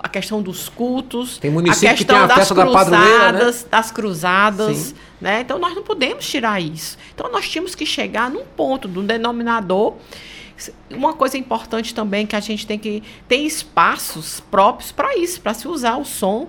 A 0.00 0.08
questão 0.08 0.40
dos 0.40 0.68
cultos, 0.68 1.38
tem 1.38 1.50
município 1.50 1.88
a 1.88 1.94
questão 1.94 2.16
que 2.20 2.26
tem 2.28 2.32
a 2.32 2.38
das 2.38 2.52
cruzadas, 2.52 3.62
né? 3.62 3.68
das 3.68 3.90
cruzadas, 3.90 4.94
né? 5.20 5.40
Então 5.40 5.58
nós 5.58 5.74
não 5.74 5.82
podemos 5.82 6.24
tirar 6.24 6.62
isso. 6.62 6.96
Então 7.12 7.28
nós 7.32 7.48
tínhamos 7.48 7.74
que 7.74 7.84
chegar 7.84 8.30
num 8.30 8.44
ponto, 8.44 8.86
num 8.86 9.04
denominador 9.04 9.96
uma 10.90 11.14
coisa 11.14 11.36
importante 11.36 11.94
também 11.94 12.26
que 12.26 12.34
a 12.36 12.40
gente 12.40 12.64
tem 12.64 12.78
que 12.78 13.02
tem 13.26 13.44
espaços 13.44 14.40
próprios 14.40 14.92
para 14.92 15.16
isso, 15.16 15.40
para 15.40 15.52
se 15.52 15.66
usar 15.66 15.96
o 15.96 16.04
som. 16.04 16.48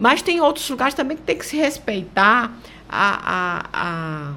Mas 0.00 0.20
tem 0.20 0.40
outros 0.40 0.68
lugares 0.68 0.94
também 0.94 1.16
que 1.16 1.22
tem 1.22 1.38
que 1.38 1.46
se 1.46 1.56
respeitar 1.56 2.52
a, 2.88 3.62
a, 3.72 4.32
a 4.32 4.34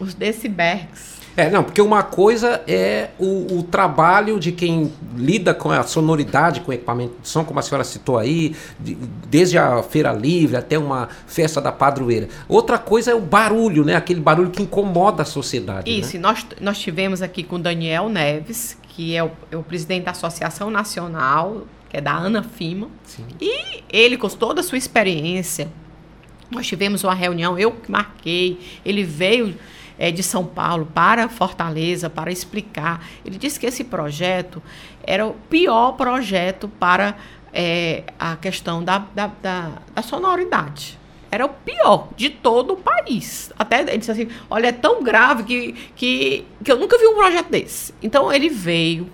os 0.00 0.14
decibéis. 0.14 1.20
É, 1.36 1.48
não, 1.48 1.62
porque 1.62 1.80
uma 1.80 2.02
coisa 2.02 2.60
é 2.66 3.10
o, 3.18 3.58
o, 3.58 3.62
trabalho 3.62 4.38
de 4.40 4.50
quem 4.50 4.92
lida 5.16 5.54
com 5.54 5.70
a 5.70 5.82
sonoridade, 5.84 6.60
com 6.60 6.70
o 6.70 6.74
equipamento 6.74 7.14
de 7.22 7.28
som, 7.28 7.44
como 7.44 7.60
a 7.60 7.62
senhora 7.62 7.84
citou 7.84 8.18
aí, 8.18 8.54
de, 8.78 8.94
desde 9.28 9.56
a 9.56 9.80
feira 9.82 10.12
livre 10.12 10.56
até 10.56 10.76
uma 10.76 11.08
festa 11.26 11.60
da 11.60 11.70
padroeira. 11.70 12.28
Outra 12.48 12.78
coisa 12.78 13.12
é 13.12 13.14
o 13.14 13.20
barulho, 13.20 13.84
né? 13.84 13.94
Aquele 13.94 14.20
barulho 14.20 14.50
que 14.50 14.62
incomoda 14.62 15.22
a 15.22 15.24
sociedade. 15.24 15.90
Isso, 15.90 16.14
né? 16.16 16.20
nós, 16.20 16.44
nós 16.60 16.78
tivemos 16.78 17.22
aqui 17.22 17.44
com 17.44 17.60
Daniel 17.60 18.08
Neves, 18.08 18.76
que 18.88 19.14
é 19.14 19.22
o, 19.22 19.30
é 19.52 19.56
o 19.56 19.62
presidente 19.62 20.04
da 20.04 20.10
Associação 20.10 20.68
Nacional, 20.68 21.62
que 21.88 21.96
é 21.96 22.00
da 22.00 22.12
Ana 22.12 22.42
Fima. 22.42 22.88
Sim. 23.04 23.24
E 23.40 23.84
ele, 23.88 24.16
com 24.16 24.28
toda 24.28 24.60
a 24.60 24.64
sua 24.64 24.78
experiência, 24.78 25.68
nós 26.50 26.66
tivemos 26.66 27.04
uma 27.04 27.14
reunião, 27.14 27.56
eu 27.56 27.70
que 27.70 27.90
marquei, 27.90 28.58
ele 28.84 29.04
veio 29.04 29.54
é, 30.00 30.10
de 30.10 30.22
São 30.22 30.46
Paulo 30.46 30.86
para 30.86 31.28
Fortaleza 31.28 32.08
para 32.08 32.32
explicar. 32.32 33.04
Ele 33.22 33.36
disse 33.36 33.60
que 33.60 33.66
esse 33.66 33.84
projeto 33.84 34.62
era 35.04 35.26
o 35.26 35.34
pior 35.34 35.92
projeto 35.92 36.66
para 36.66 37.14
é, 37.52 38.04
a 38.18 38.34
questão 38.36 38.82
da, 38.82 39.04
da, 39.14 39.26
da, 39.42 39.72
da 39.94 40.02
sonoridade 40.02 40.98
era 41.32 41.46
o 41.46 41.48
pior 41.48 42.08
de 42.16 42.28
todo 42.28 42.72
o 42.72 42.76
país. 42.76 43.52
Até 43.56 43.82
ele 43.82 43.98
disse 43.98 44.10
assim: 44.10 44.28
olha, 44.50 44.66
é 44.66 44.72
tão 44.72 45.00
grave 45.00 45.44
que, 45.44 45.72
que, 45.94 46.44
que 46.64 46.72
eu 46.72 46.76
nunca 46.76 46.98
vi 46.98 47.06
um 47.06 47.14
projeto 47.14 47.48
desse. 47.48 47.94
Então 48.02 48.32
ele 48.32 48.48
veio, 48.48 49.08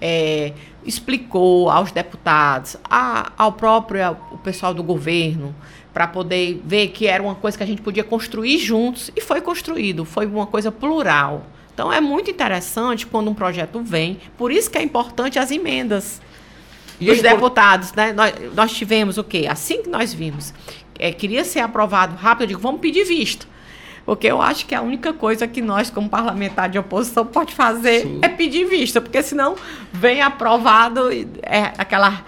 é, 0.00 0.52
explicou 0.84 1.68
aos 1.68 1.90
deputados, 1.90 2.76
a, 2.88 3.32
ao 3.36 3.52
próprio 3.52 4.16
o 4.30 4.38
pessoal 4.38 4.72
do 4.72 4.84
governo, 4.84 5.52
para 5.98 6.06
poder 6.06 6.62
ver 6.64 6.90
que 6.90 7.08
era 7.08 7.20
uma 7.20 7.34
coisa 7.34 7.58
que 7.58 7.64
a 7.64 7.66
gente 7.66 7.82
podia 7.82 8.04
construir 8.04 8.56
juntos 8.58 9.10
e 9.16 9.20
foi 9.20 9.40
construído, 9.40 10.04
foi 10.04 10.26
uma 10.26 10.46
coisa 10.46 10.70
plural. 10.70 11.44
Então 11.74 11.92
é 11.92 12.00
muito 12.00 12.30
interessante 12.30 13.04
quando 13.04 13.28
um 13.28 13.34
projeto 13.34 13.82
vem, 13.82 14.20
por 14.36 14.52
isso 14.52 14.70
que 14.70 14.78
é 14.78 14.82
importante 14.84 15.40
as 15.40 15.50
emendas 15.50 16.20
e 17.00 17.06
dos 17.06 17.20
deputados, 17.20 17.92
né? 17.94 18.12
Nós, 18.12 18.32
nós, 18.54 18.72
tivemos 18.72 19.18
o 19.18 19.24
quê? 19.24 19.48
Assim 19.50 19.82
que 19.82 19.88
nós 19.88 20.14
vimos, 20.14 20.54
é, 20.96 21.10
queria 21.10 21.42
ser 21.42 21.58
aprovado 21.58 22.14
rápido, 22.14 22.42
eu 22.42 22.46
digo, 22.46 22.60
vamos 22.60 22.80
pedir 22.80 23.02
vista. 23.02 23.44
Porque 24.06 24.28
eu 24.28 24.40
acho 24.40 24.66
que 24.66 24.76
a 24.76 24.80
única 24.80 25.12
coisa 25.12 25.48
que 25.48 25.60
nós, 25.60 25.90
como 25.90 26.08
parlamentar 26.08 26.68
de 26.68 26.78
oposição, 26.78 27.26
pode 27.26 27.52
fazer 27.56 28.02
Sim. 28.02 28.20
é 28.22 28.28
pedir 28.28 28.66
vista, 28.66 29.00
porque 29.00 29.20
senão 29.20 29.56
vem 29.92 30.22
aprovado 30.22 31.10
é, 31.42 31.72
aquela 31.76 32.24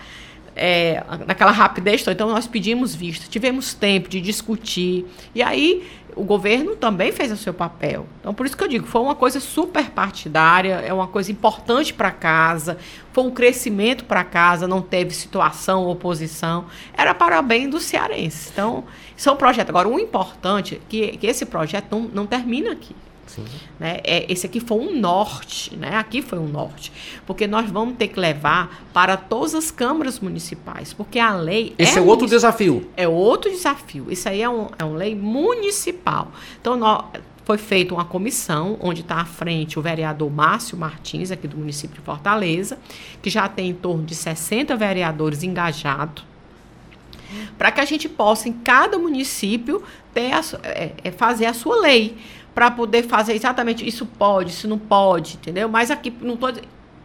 é, 0.57 1.03
naquela 1.26 1.51
rapidez, 1.51 2.07
então 2.07 2.28
nós 2.28 2.46
pedimos 2.46 2.94
vista, 2.94 3.26
tivemos 3.28 3.74
tempo 3.74 4.09
de 4.09 4.20
discutir, 4.20 5.07
e 5.34 5.42
aí 5.42 5.86
o 6.16 6.24
governo 6.24 6.76
também 6.76 7.12
fez 7.12 7.30
o 7.32 7.36
seu 7.36 7.55
papel. 7.55 8.07
Então, 8.20 8.34
por 8.34 8.44
isso 8.46 8.57
que 8.57 8.64
eu 8.64 8.68
digo, 8.68 8.86
foi 8.86 9.01
uma 9.01 9.14
coisa 9.14 9.40
super 9.40 9.90
partidária, 9.90 10.74
é 10.74 10.92
uma 10.92 11.07
coisa 11.07 11.30
importante 11.30 11.94
para 11.94 12.11
casa, 12.11 12.78
foi 13.12 13.24
um 13.24 13.30
crescimento 13.30 14.05
para 14.05 14.24
casa, 14.24 14.66
não 14.66 14.82
teve 14.82 15.14
situação, 15.14 15.86
oposição, 15.86 16.66
era 16.96 17.14
para 17.14 17.40
bem 17.42 17.68
do 17.68 17.80
cearense. 17.80 18.51
Então, 18.53 18.84
isso 19.16 19.28
é 19.28 19.32
um 19.32 19.36
projeto. 19.36 19.70
Agora, 19.70 19.88
o 19.88 19.98
importante 19.98 20.76
é 20.76 20.80
que, 20.88 21.16
que 21.16 21.26
esse 21.26 21.46
projeto 21.46 21.86
não, 21.90 22.01
não 22.03 22.26
termina 22.26 22.72
aqui. 22.72 22.94
Sim. 23.35 23.45
Né? 23.78 24.01
É, 24.03 24.31
esse 24.31 24.47
aqui 24.47 24.59
foi 24.59 24.78
um 24.78 24.99
norte, 24.99 25.76
né? 25.76 25.97
aqui 25.97 26.20
foi 26.20 26.39
um 26.39 26.49
norte, 26.49 26.93
porque 27.26 27.47
nós 27.47 27.70
vamos 27.70 27.97
ter 27.97 28.09
que 28.09 28.18
levar 28.18 28.85
para 28.93 29.16
todas 29.16 29.55
as 29.55 29.70
câmaras 29.70 30.18
municipais, 30.18 30.93
porque 30.93 31.18
a 31.18 31.35
lei. 31.35 31.74
Esse 31.78 31.99
é, 31.99 32.03
é 32.03 32.05
outro 32.05 32.26
desafio. 32.26 32.91
É 32.97 33.07
outro 33.07 33.51
desafio. 33.51 34.11
Isso 34.11 34.28
aí 34.28 34.43
é, 34.43 34.49
um, 34.49 34.68
é 34.78 34.85
uma 34.85 34.97
lei 34.97 35.14
municipal. 35.14 36.33
Então, 36.61 36.76
nós, 36.76 37.05
foi 37.45 37.59
feita 37.59 37.95
uma 37.95 38.05
comissão, 38.05 38.76
onde 38.81 39.01
está 39.01 39.16
à 39.16 39.24
frente 39.24 39.78
o 39.78 39.83
vereador 39.83 40.31
Márcio 40.31 40.76
Martins, 40.76 41.31
aqui 41.31 41.49
do 41.49 41.57
município 41.57 41.97
de 41.97 42.03
Fortaleza, 42.03 42.78
que 43.20 43.31
já 43.31 43.49
tem 43.49 43.70
em 43.70 43.74
torno 43.74 44.05
de 44.05 44.14
60 44.14 44.76
vereadores 44.76 45.43
engajados, 45.43 46.24
para 47.57 47.72
que 47.72 47.81
a 47.81 47.85
gente 47.85 48.09
possa, 48.09 48.49
em 48.49 48.53
cada 48.53 48.99
município, 48.99 49.83
ter 50.12 50.33
a, 50.33 50.41
é, 50.62 50.93
é, 51.03 51.11
fazer 51.11 51.47
a 51.47 51.55
sua 51.55 51.81
lei 51.81 52.16
para 52.55 52.70
poder 52.70 53.05
fazer 53.05 53.34
exatamente 53.34 53.86
isso 53.86 54.05
pode, 54.05 54.51
isso 54.51 54.68
não 54.68 54.78
pode, 54.78 55.34
entendeu? 55.34 55.68
Mas 55.68 55.90
aqui 55.90 56.12
não 56.20 56.36
tô 56.36 56.53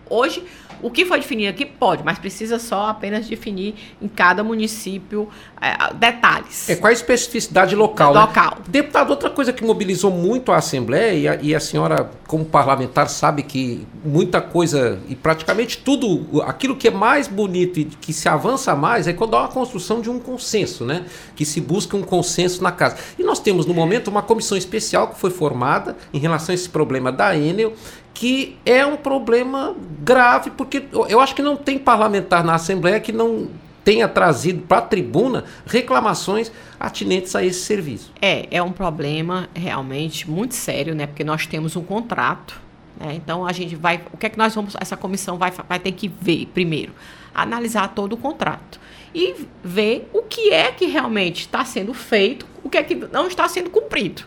hoje 0.09 0.43
o 0.85 0.91
que 0.91 1.03
foi 1.03 1.19
definido 1.19 1.49
aqui 1.49 1.65
pode, 1.65 2.03
mas 2.03 2.19
precisa 2.19 2.59
só 2.59 2.89
apenas 2.89 3.27
definir 3.27 3.73
em 3.99 4.07
cada 4.07 4.43
município 4.43 5.27
é, 5.59 5.91
detalhes. 5.95 6.69
É 6.69 6.75
qual 6.75 6.91
a 6.91 6.93
especificidade 6.93 7.75
local? 7.75 8.13
Né? 8.13 8.19
Local. 8.19 8.57
Deputado, 8.67 9.09
outra 9.09 9.31
coisa 9.31 9.51
que 9.51 9.65
mobilizou 9.65 10.11
muito 10.11 10.51
a 10.51 10.57
Assembleia, 10.57 11.13
e 11.15 11.27
a, 11.27 11.35
e 11.41 11.55
a, 11.55 11.59
senhora, 11.59 12.11
como 12.27 12.45
parlamentar, 12.45 13.09
sabe 13.09 13.41
que 13.41 13.87
muita 14.03 14.39
coisa, 14.39 14.99
e 15.09 15.15
praticamente 15.15 15.79
tudo, 15.79 16.43
aquilo 16.43 16.75
que 16.75 16.87
é 16.87 16.91
mais 16.91 17.27
bonito 17.27 17.79
e 17.79 17.85
que 17.85 18.13
se 18.13 18.29
avança 18.29 18.75
mais, 18.75 19.07
é 19.07 19.13
quando 19.13 19.35
há 19.35 19.39
uma 19.39 19.47
construção 19.47 20.01
de 20.01 20.11
um 20.11 20.19
consenso, 20.19 20.85
né? 20.85 21.05
Que 21.35 21.45
se 21.45 21.59
busca 21.59 21.97
um 21.97 22.03
consenso 22.03 22.61
na 22.61 22.71
casa. 22.71 22.97
E 23.17 23.23
nós 23.23 23.39
temos, 23.39 23.65
no 23.65 23.73
momento, 23.73 24.09
uma 24.09 24.21
comissão 24.21 24.55
especial 24.55 25.07
que 25.07 25.19
foi 25.19 25.31
formada 25.31 25.97
em 26.13 26.19
relação 26.19 26.53
a 26.53 26.55
esse 26.55 26.69
problema 26.69 27.11
da 27.11 27.35
Enel, 27.35 27.73
que 28.15 28.57
é 28.65 28.85
um 28.85 28.95
problema 28.95 29.75
grave, 29.99 30.49
porque 30.49 30.85
eu 31.09 31.19
acho 31.19 31.35
que 31.35 31.41
não 31.41 31.57
tem 31.57 31.77
parlamentar 31.77 32.45
na 32.45 32.55
Assembleia 32.55 32.97
que 32.99 33.11
não 33.11 33.49
tenha 33.83 34.07
trazido 34.07 34.63
para 34.63 34.77
a 34.77 34.81
tribuna 34.81 35.43
reclamações 35.65 36.51
atinentes 36.79 37.35
a 37.35 37.43
esse 37.43 37.59
serviço. 37.59 38.11
É, 38.21 38.47
é 38.49 38.63
um 38.63 38.71
problema 38.71 39.49
realmente 39.53 40.27
muito 40.31 40.55
sério, 40.55 40.95
né? 40.95 41.05
Porque 41.05 41.25
nós 41.25 41.45
temos 41.45 41.75
um 41.75 41.83
contrato, 41.83 42.59
né? 42.97 43.13
Então 43.15 43.45
a 43.45 43.51
gente 43.51 43.75
vai, 43.75 44.01
o 44.13 44.17
que 44.17 44.25
é 44.25 44.29
que 44.29 44.37
nós 44.37 44.55
vamos, 44.55 44.75
essa 44.79 44.95
comissão 44.95 45.37
vai, 45.37 45.51
vai 45.51 45.77
ter 45.77 45.91
que 45.91 46.07
ver 46.07 46.47
primeiro, 46.53 46.93
analisar 47.33 47.89
todo 47.89 48.13
o 48.13 48.17
contrato 48.17 48.79
e 49.13 49.45
ver 49.61 50.09
o 50.13 50.21
que 50.21 50.53
é 50.53 50.71
que 50.71 50.85
realmente 50.85 51.41
está 51.41 51.65
sendo 51.65 51.93
feito, 51.93 52.47
o 52.63 52.69
que 52.69 52.77
é 52.77 52.83
que 52.83 52.95
não 52.95 53.27
está 53.27 53.47
sendo 53.49 53.69
cumprido, 53.69 54.23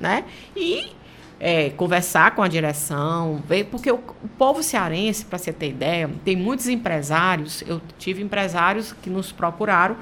né? 0.00 0.24
E 0.56 0.95
é, 1.38 1.70
conversar 1.70 2.34
com 2.34 2.42
a 2.42 2.48
direção, 2.48 3.42
ver, 3.46 3.64
porque 3.64 3.90
o, 3.90 3.96
o 3.96 4.28
povo 4.38 4.62
cearense, 4.62 5.24
para 5.24 5.38
você 5.38 5.52
ter 5.52 5.68
ideia, 5.68 6.10
tem 6.24 6.34
muitos 6.36 6.68
empresários, 6.68 7.62
eu 7.66 7.80
tive 7.98 8.22
empresários 8.22 8.94
que 9.02 9.10
nos 9.10 9.32
procuraram 9.32 9.96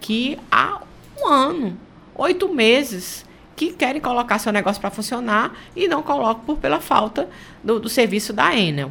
que 0.00 0.38
há 0.50 0.82
um 1.20 1.28
ano, 1.28 1.78
oito 2.14 2.52
meses, 2.52 3.24
que 3.56 3.72
querem 3.72 4.00
colocar 4.00 4.38
seu 4.38 4.52
negócio 4.52 4.80
para 4.80 4.90
funcionar 4.90 5.54
e 5.74 5.88
não 5.88 6.02
colocam 6.02 6.44
por 6.44 6.58
pela 6.58 6.80
falta 6.80 7.28
do, 7.62 7.80
do 7.80 7.88
serviço 7.88 8.32
da 8.32 8.54
Enel. 8.54 8.90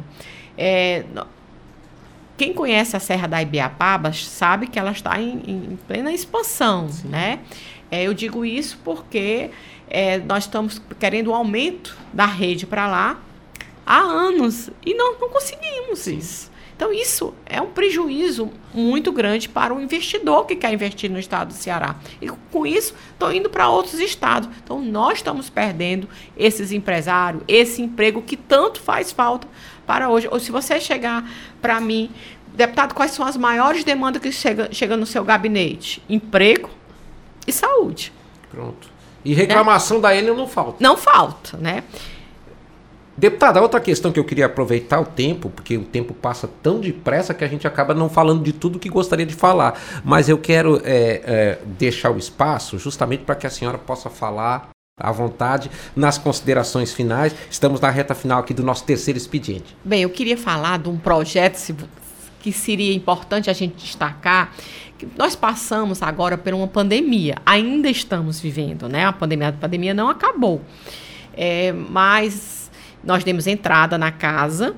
É, 0.56 1.04
quem 2.36 2.52
conhece 2.52 2.96
a 2.96 3.00
Serra 3.00 3.28
da 3.28 3.40
Ibiapaba 3.40 4.12
sabe 4.12 4.66
que 4.66 4.78
ela 4.78 4.90
está 4.90 5.20
em, 5.20 5.42
em 5.46 5.78
plena 5.86 6.12
expansão, 6.12 6.88
Sim. 6.88 7.08
né? 7.08 7.40
É, 7.90 8.02
eu 8.02 8.14
digo 8.14 8.44
isso 8.44 8.78
porque 8.82 9.50
é, 9.88 10.18
nós 10.18 10.44
estamos 10.44 10.80
querendo 10.98 11.30
um 11.30 11.34
aumento 11.34 11.96
da 12.12 12.26
rede 12.26 12.66
para 12.66 12.86
lá 12.86 13.20
há 13.86 13.98
anos 13.98 14.70
e 14.84 14.94
não, 14.94 15.18
não 15.18 15.28
conseguimos 15.28 16.00
Sim. 16.00 16.18
isso. 16.18 16.54
Então, 16.76 16.92
isso 16.92 17.32
é 17.46 17.60
um 17.60 17.70
prejuízo 17.70 18.50
muito 18.74 19.12
grande 19.12 19.48
para 19.48 19.72
o 19.72 19.80
investidor 19.80 20.44
que 20.44 20.56
quer 20.56 20.72
investir 20.72 21.08
no 21.08 21.20
estado 21.20 21.48
do 21.48 21.54
Ceará. 21.54 21.94
E 22.20 22.28
com 22.50 22.66
isso, 22.66 22.94
estão 23.12 23.32
indo 23.32 23.48
para 23.48 23.68
outros 23.68 24.00
estados. 24.00 24.48
Então, 24.62 24.80
nós 24.82 25.18
estamos 25.18 25.48
perdendo 25.48 26.08
esses 26.36 26.72
empresários, 26.72 27.44
esse 27.46 27.80
emprego 27.80 28.20
que 28.20 28.36
tanto 28.36 28.80
faz 28.80 29.12
falta 29.12 29.46
para 29.86 30.10
hoje. 30.10 30.28
Ou 30.28 30.40
se 30.40 30.50
você 30.50 30.80
chegar 30.80 31.30
para 31.62 31.80
mim, 31.80 32.10
deputado, 32.54 32.92
quais 32.92 33.12
são 33.12 33.24
as 33.24 33.36
maiores 33.36 33.84
demandas 33.84 34.20
que 34.20 34.32
chegam 34.32 34.66
chega 34.72 34.96
no 34.96 35.06
seu 35.06 35.24
gabinete? 35.24 36.02
Emprego 36.08 36.68
e 37.46 37.52
saúde. 37.52 38.12
Pronto. 38.50 38.93
E 39.24 39.32
reclamação 39.32 39.96
né? 39.98 40.02
da 40.02 40.16
Enel 40.16 40.36
não 40.36 40.46
falta. 40.46 40.76
Não 40.80 40.96
falta, 40.96 41.56
né? 41.56 41.82
Deputada, 43.16 43.62
outra 43.62 43.80
questão 43.80 44.10
que 44.10 44.18
eu 44.18 44.24
queria 44.24 44.46
aproveitar 44.46 45.00
o 45.00 45.04
tempo, 45.04 45.48
porque 45.48 45.76
o 45.76 45.84
tempo 45.84 46.12
passa 46.12 46.50
tão 46.62 46.80
depressa 46.80 47.32
que 47.32 47.44
a 47.44 47.48
gente 47.48 47.64
acaba 47.64 47.94
não 47.94 48.08
falando 48.08 48.42
de 48.42 48.52
tudo 48.52 48.78
que 48.78 48.88
gostaria 48.88 49.24
de 49.24 49.34
falar. 49.34 49.80
Mas 50.04 50.28
eu 50.28 50.36
quero 50.36 50.80
é, 50.84 51.22
é, 51.24 51.58
deixar 51.78 52.10
o 52.10 52.18
espaço 52.18 52.76
justamente 52.76 53.22
para 53.22 53.36
que 53.36 53.46
a 53.46 53.50
senhora 53.50 53.78
possa 53.78 54.10
falar 54.10 54.70
à 54.98 55.12
vontade 55.12 55.70
nas 55.94 56.18
considerações 56.18 56.92
finais. 56.92 57.34
Estamos 57.48 57.80
na 57.80 57.88
reta 57.88 58.16
final 58.16 58.40
aqui 58.40 58.52
do 58.52 58.64
nosso 58.64 58.84
terceiro 58.84 59.16
expediente. 59.16 59.76
Bem, 59.84 60.02
eu 60.02 60.10
queria 60.10 60.36
falar 60.36 60.80
de 60.80 60.88
um 60.88 60.98
projeto 60.98 61.76
que 62.40 62.52
seria 62.52 62.94
importante 62.94 63.48
a 63.48 63.52
gente 63.52 63.76
destacar, 63.76 64.52
nós 65.16 65.34
passamos 65.34 66.02
agora 66.02 66.36
por 66.36 66.52
uma 66.54 66.68
pandemia, 66.68 67.36
ainda 67.44 67.88
estamos 67.88 68.40
vivendo, 68.40 68.88
né? 68.88 69.04
A 69.04 69.12
pandemia, 69.12 69.48
a 69.48 69.52
pandemia 69.52 69.94
não 69.94 70.08
acabou. 70.08 70.60
É, 71.36 71.72
mas 71.72 72.70
nós 73.02 73.24
demos 73.24 73.46
entrada 73.46 73.98
na 73.98 74.10
casa 74.10 74.74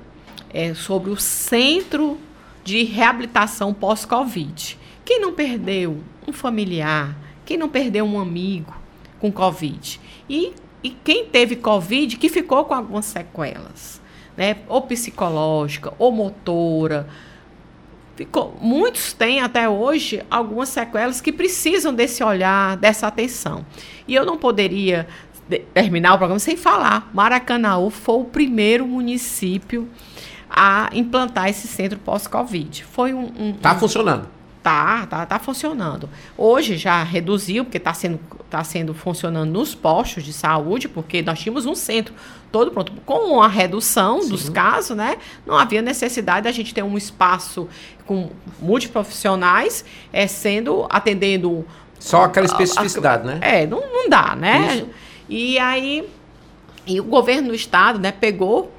é, 0.53 0.75
sobre 0.75 1.11
o 1.11 1.17
centro 1.17 2.19
de 2.65 2.83
reabilitação 2.83 3.73
pós-Covid. 3.73 4.79
Quem 5.05 5.21
não 5.21 5.33
perdeu 5.33 6.03
um 6.27 6.33
familiar, 6.33 7.17
quem 7.45 7.57
não 7.57 7.69
perdeu 7.69 8.05
um 8.05 8.19
amigo 8.19 8.75
com 9.21 9.31
Covid? 9.31 10.01
E, 10.29 10.53
e 10.83 10.91
quem 10.91 11.27
teve 11.27 11.57
Covid 11.57 12.17
que 12.17 12.29
ficou 12.29 12.65
com 12.65 12.75
algumas 12.75 13.05
sequelas, 13.05 14.01
né? 14.37 14.57
Ou 14.67 14.83
psicológica, 14.83 15.93
ou 15.99 16.11
motora, 16.11 17.09
Ficou, 18.17 18.57
muitos 18.63 19.13
têm 19.13 19.41
até 19.41 19.69
hoje 19.69 20.25
algumas 20.31 20.71
sequelas 20.71 21.21
que 21.21 21.31
precisam 21.31 21.93
desse 21.93 22.25
olhar, 22.25 22.75
dessa 22.79 23.07
atenção. 23.07 23.65
E 24.09 24.15
eu 24.15 24.25
não 24.25 24.39
poderia 24.39 25.07
de, 25.47 25.59
terminar 25.59 26.15
o 26.15 26.19
programa 26.19 26.39
sem 26.39 26.57
falar. 26.57 27.11
Maracanaú 27.13 27.91
foi 27.91 28.15
o 28.17 28.25
primeiro 28.25 28.87
município 28.87 29.87
a 30.49 30.89
implantar 30.95 31.51
esse 31.51 31.69
centro 31.69 31.99
pós-Covid. 31.99 32.85
Foi 32.85 33.13
um. 33.13 33.31
um 33.39 33.53
tá 33.53 33.75
um, 33.75 33.79
funcionando. 33.79 34.36
Tá, 34.67 35.07
tá, 35.07 35.25
tá 35.25 35.39
funcionando. 35.39 36.11
Hoje 36.37 36.77
já 36.77 37.01
reduziu, 37.05 37.65
porque 37.65 37.79
está 37.79 37.95
sendo, 37.95 38.19
tá 38.51 38.65
sendo 38.65 38.93
funcionando 38.93 39.49
nos 39.49 39.77
postos 39.77 40.25
de 40.25 40.33
saúde, 40.33 40.89
porque 40.89 41.23
nós 41.23 41.39
tínhamos 41.39 41.67
um 41.67 41.75
centro 41.77 42.13
todo 42.51 42.73
pronto. 42.73 42.93
Com 43.07 43.41
a 43.41 43.47
redução 43.47 44.23
Sim. 44.23 44.29
dos 44.29 44.49
casos, 44.49 44.97
né? 44.97 45.19
Não 45.47 45.57
havia 45.57 45.81
necessidade 45.81 46.43
da 46.43 46.51
gente 46.51 46.75
ter 46.75 46.83
um 46.83 46.99
espaço 46.99 47.69
com 48.07 48.29
multiprofissionais 48.59 49.85
é, 50.13 50.27
sendo, 50.27 50.85
atendendo. 50.91 51.65
Só 52.01 52.25
aquela 52.25 52.47
especificidade, 52.47 53.29
a, 53.29 53.31
a, 53.31 53.35
né? 53.37 53.41
É, 53.43 53.67
não, 53.69 53.81
não 53.81 54.09
dá, 54.09 54.35
né? 54.35 54.79
Isso. 54.79 54.89
E 55.29 55.61
aí. 55.61 56.09
E 56.85 56.99
o 56.99 57.05
governo 57.05 57.51
do 57.51 57.55
estado, 57.55 58.01
né, 58.01 58.11
pegou 58.11 58.73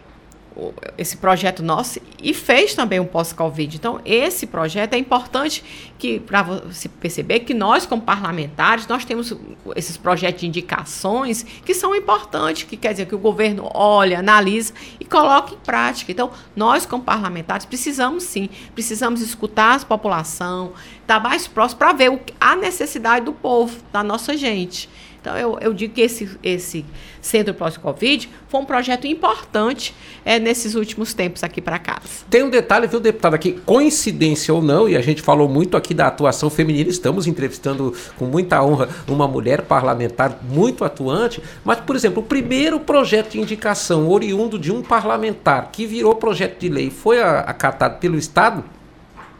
esse 0.98 1.18
projeto 1.18 1.62
nosso 1.62 2.00
e 2.22 2.34
fez 2.34 2.74
também 2.74 3.00
um 3.00 3.06
pós-Covid. 3.06 3.78
Então, 3.78 4.02
esse 4.04 4.48
projeto 4.48 4.94
é 4.94 4.98
importante 4.98 5.64
que 5.98 6.20
para 6.20 6.42
você 6.44 6.90
perceber 6.90 7.42
que 7.42 7.54
nós, 7.54 7.86
como 7.86 8.02
parlamentares, 8.02 8.88
nós 8.88 9.06
temos 9.06 9.36
esses 9.76 9.98
projetos 9.98 10.42
de 10.42 10.48
indicações 10.48 11.44
que 11.44 11.74
são 11.74 11.96
importantes, 11.96 12.64
que 12.64 12.76
quer 12.76 12.92
dizer 12.92 13.06
que 13.06 13.16
o 13.16 13.20
governo 13.20 13.70
olha, 13.74 14.20
analisa 14.20 14.74
e 15.00 15.06
coloca 15.06 15.54
em 15.54 15.58
prática. 15.58 16.12
Então, 16.12 16.32
nós, 16.56 16.86
como 16.86 17.04
parlamentares, 17.04 17.66
precisamos 17.66 18.24
sim, 18.24 18.50
precisamos 18.74 19.22
escutar 19.22 19.76
a 19.76 19.86
população, 19.86 20.74
estar 21.02 21.20
mais 21.20 21.48
próximo 21.48 21.80
para 21.80 21.94
ver 21.94 22.12
o, 22.12 22.20
a 22.40 22.56
necessidade 22.56 23.26
do 23.26 23.34
povo, 23.34 23.78
da 23.92 24.04
nossa 24.04 24.36
gente. 24.36 24.90
Então, 25.20 25.38
eu, 25.38 25.58
eu 25.60 25.74
digo 25.74 25.94
que 25.94 26.02
esse, 26.02 26.38
esse 26.42 26.86
Centro 27.22 27.54
Pós-Covid 27.54 28.30
foi 28.48 28.62
um 28.62 28.66
projeto 28.66 29.08
importante 29.08 29.94
é, 30.24 30.40
nesses 30.40 30.76
últimos 30.76 31.14
tempos 31.14 31.44
aqui 31.44 31.62
para 31.62 31.78
casa. 31.78 32.26
Tem 32.30 32.44
um 32.44 32.50
detalhe, 32.50 32.88
viu, 32.88 33.00
deputado, 33.00 33.34
aqui, 33.34 33.54
coincidência 33.66 34.54
ou 34.54 34.62
não, 34.62 34.88
e 34.88 34.96
a 34.96 35.02
gente 35.02 35.22
falou 35.22 35.50
muito 35.50 35.76
aqui 35.76 35.94
da 35.94 36.08
atuação 36.08 36.50
feminina, 36.50 36.90
estamos 36.90 37.28
entrevistando 37.28 37.94
com 38.18 38.26
muita 38.26 38.64
honra 38.64 38.90
uma 39.08 39.28
mulher 39.28 39.64
parlamentar 39.64 40.40
muito 40.44 40.86
atuante, 40.86 41.42
mas, 41.66 41.80
por 41.80 41.96
exemplo, 41.96 42.22
o 42.22 42.26
primeiro 42.26 42.80
projeto 42.80 43.32
de 43.32 43.40
indicação 43.42 44.10
oriundo 44.10 44.58
de 44.58 44.72
um 44.72 44.82
parlamentar 44.82 45.72
que 45.72 45.86
virou 45.86 46.16
projeto 46.16 46.60
de 46.60 46.70
lei 46.70 46.90
foi 46.90 47.22
acatado 47.22 48.00
pelo 48.00 48.18
Estado, 48.18 48.64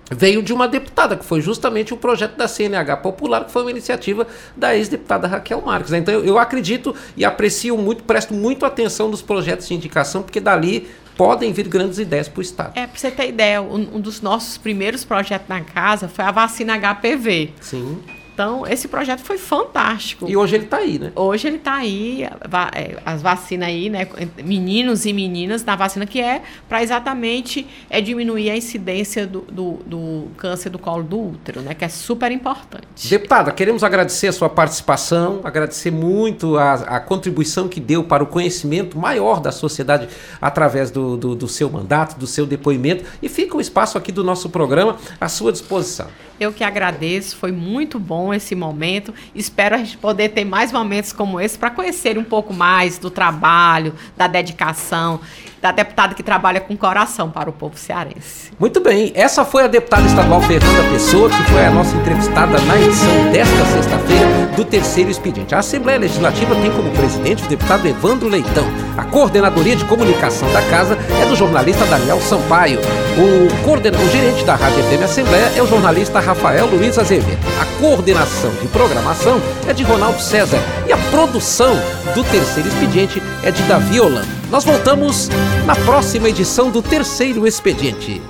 veio 0.10 0.42
de 0.42 0.54
uma 0.54 0.68
deputada, 0.68 1.16
que 1.16 1.26
foi 1.26 1.42
justamente 1.42 1.94
o 1.94 1.98
projeto 1.98 2.36
da 2.36 2.48
CNH 2.48 2.98
Popular, 2.98 3.46
que 3.46 3.52
foi 3.52 3.62
uma 3.62 3.72
iniciativa 3.72 4.28
da 4.56 4.76
ex-deputada 4.76 5.28
Raquel 5.28 5.62
Marques. 5.62 5.94
Então 5.94 6.14
eu, 6.14 6.26
eu, 6.26 6.40
acredito 6.40 6.96
e 7.16 7.26
aprecio 7.26 7.78
muito, 7.78 8.04
presto 8.04 8.34
muito 8.34 8.66
atenção 8.66 9.10
nos 9.10 9.22
projetos 9.22 9.68
de 9.68 9.74
indicação, 9.74 10.24
porque 10.24 10.40
dali 10.40 10.88
podem 11.18 11.52
vir 11.52 11.68
grandes 11.68 11.98
ideias 11.98 12.28
para 12.28 12.40
o 12.40 12.42
Estado. 12.42 12.72
É, 12.76 12.86
para 12.86 12.98
você 12.98 13.10
ter 13.10 13.28
ideia, 13.28 13.62
um, 13.62 13.96
um, 13.96 14.00
dos 14.00 14.22
nossos 14.22 14.58
primeiros 14.58 15.04
projetos 15.04 15.48
na 15.50 15.62
casa 15.62 16.08
foi 16.08 16.24
a 16.24 16.32
vacina 16.32 16.78
HPV. 16.78 17.52
Sim. 17.60 18.00
Então, 18.38 18.68
esse 18.68 18.88
projeto 18.88 19.22
foi 19.22 19.40
fantástico. 19.40 20.30
E 20.30 20.38
hoje 20.38 20.58
ele 20.58 20.66
está 20.66 20.78
aí, 20.78 21.00
né? 21.00 21.12
Hoje 21.16 21.48
ele 21.48 21.58
está 21.58 21.74
aí, 21.74 22.22
é, 22.22 23.00
as 23.04 23.20
vacinas 23.20 23.68
aí, 23.68 23.90
né? 23.90 24.08
Meninos 24.46 25.08
e 25.08 25.12
meninas 25.12 25.66
na 25.66 25.76
vacina, 25.76 26.06
que 26.06 26.22
é 26.22 26.44
para 26.70 26.84
exatamente 26.84 27.66
é 27.90 28.00
diminuir 28.00 28.52
a 28.52 28.56
incidência 28.56 29.26
do, 29.26 29.42
do, 29.42 29.80
do, 29.84 30.28
câncer 30.38 30.70
do 30.70 30.78
colo 30.78 31.02
do 31.02 31.20
útero, 31.30 31.62
né? 31.62 31.74
Que 31.74 31.84
é 31.84 31.90
super 31.90 32.32
importante. 32.32 33.10
Deputada, 33.10 33.52
queremos 33.52 33.84
agradecer 33.84 34.28
a 34.28 34.32
sua 34.32 34.50
participação, 34.50 35.42
agradecer 35.44 35.90
muito 35.90 36.60
a, 36.60 36.74
a 36.74 37.00
contribuição 37.00 37.68
que 37.68 37.80
deu 37.80 38.04
para 38.04 38.24
o 38.24 38.28
conhecimento 38.28 39.00
maior 39.00 39.40
da 39.40 39.52
sociedade 39.52 40.10
através 40.40 40.92
do, 40.92 41.18
do, 41.18 41.34
do 41.34 41.48
seu 41.48 41.72
mandato, 41.72 42.20
do 42.20 42.28
seu 42.28 42.46
depoimento. 42.46 43.04
E 43.20 43.28
fica 43.30 43.58
o 43.58 43.60
espaço 43.60 43.98
aqui 43.98 44.12
do 44.12 44.24
nosso 44.24 44.48
programa 44.48 44.98
à 45.20 45.28
sua 45.28 45.52
disposição. 45.52 46.06
Eu 46.40 46.54
que 46.54 46.64
agradeço, 46.64 47.36
foi 47.36 47.52
muito 47.52 47.98
bom 48.00 48.34
esse 48.34 48.56
momento. 48.56 49.14
Espero 49.34 49.76
a 49.76 49.78
gente 49.78 49.98
poder 49.98 50.30
ter 50.30 50.46
mais 50.46 50.72
momentos 50.72 51.12
como 51.12 51.40
esse 51.40 51.58
para 51.58 51.70
conhecer 51.70 52.18
um 52.18 52.24
pouco 52.24 52.54
mais 52.54 52.98
do 52.98 53.10
trabalho, 53.10 53.94
da 54.16 54.28
dedicação 54.28 55.20
da 55.68 55.72
deputada 55.72 56.14
que 56.14 56.24
trabalha 56.24 56.62
com 56.62 56.76
coração 56.78 57.30
para 57.30 57.50
o 57.50 57.54
povo 57.54 57.78
cearense. 57.78 58.52
Muito 58.58 58.80
bem, 58.80 59.12
essa 59.14 59.44
foi 59.44 59.64
a 59.64 59.68
deputada 59.68 60.08
estadual 60.08 60.42
Fernanda 60.42 60.84
Pessoa, 60.92 61.30
que 61.30 61.44
foi 61.52 61.66
a 61.66 61.72
nossa 61.72 61.96
entrevistada 61.96 62.60
na 62.62 62.80
edição 62.80 63.32
desta 63.32 63.66
sexta-feira 63.66 64.28
do 64.56 64.64
terceiro 64.64 65.12
expediente. 65.12 65.54
A 65.54 65.60
Assembleia 65.60 66.00
Legislativa 66.00 66.56
tem 66.56 66.72
como 66.72 66.90
presidente 66.92 67.44
o 67.44 67.48
deputado 67.48 67.86
Evandro 67.86 68.30
Leitão. 68.30 68.66
A 68.98 69.04
coordenadoria 69.04 69.76
de 69.76 69.86
comunicação 69.86 70.52
da 70.54 70.62
casa 70.70 70.98
é 71.22 71.26
do 71.26 71.36
jornalista 71.36 71.86
Daniel 71.86 72.20
Sampaio. 72.22 72.80
O, 72.80 73.64
coordena... 73.66 73.98
o 73.98 74.10
gerente 74.10 74.44
da 74.46 74.56
Rádio 74.56 74.84
FM 74.84 75.04
Assembleia 75.04 75.52
é 75.56 75.62
o 75.62 75.68
jornalista 75.68 76.20
Rafael 76.20 76.66
Luiz 76.68 76.98
Azevedo. 76.98 77.38
A 77.62 77.80
coordenação 77.80 78.52
de 78.62 78.68
programação 78.70 79.42
é 79.68 79.74
de 79.74 79.84
Ronaldo 79.84 80.22
César. 80.22 80.60
E 80.88 80.94
a 80.94 80.98
produção 81.12 81.76
do 82.16 82.24
terceiro 82.24 82.70
expediente 82.70 83.22
é 83.44 83.52
de 83.52 83.62
Davi 83.64 84.00
Holanda. 84.00 84.37
Nós 84.50 84.64
voltamos 84.64 85.30
na 85.66 85.76
próxima 85.76 86.30
edição 86.30 86.72
do 86.72 86.82
Terceiro 86.82 87.46
Expediente. 87.46 88.22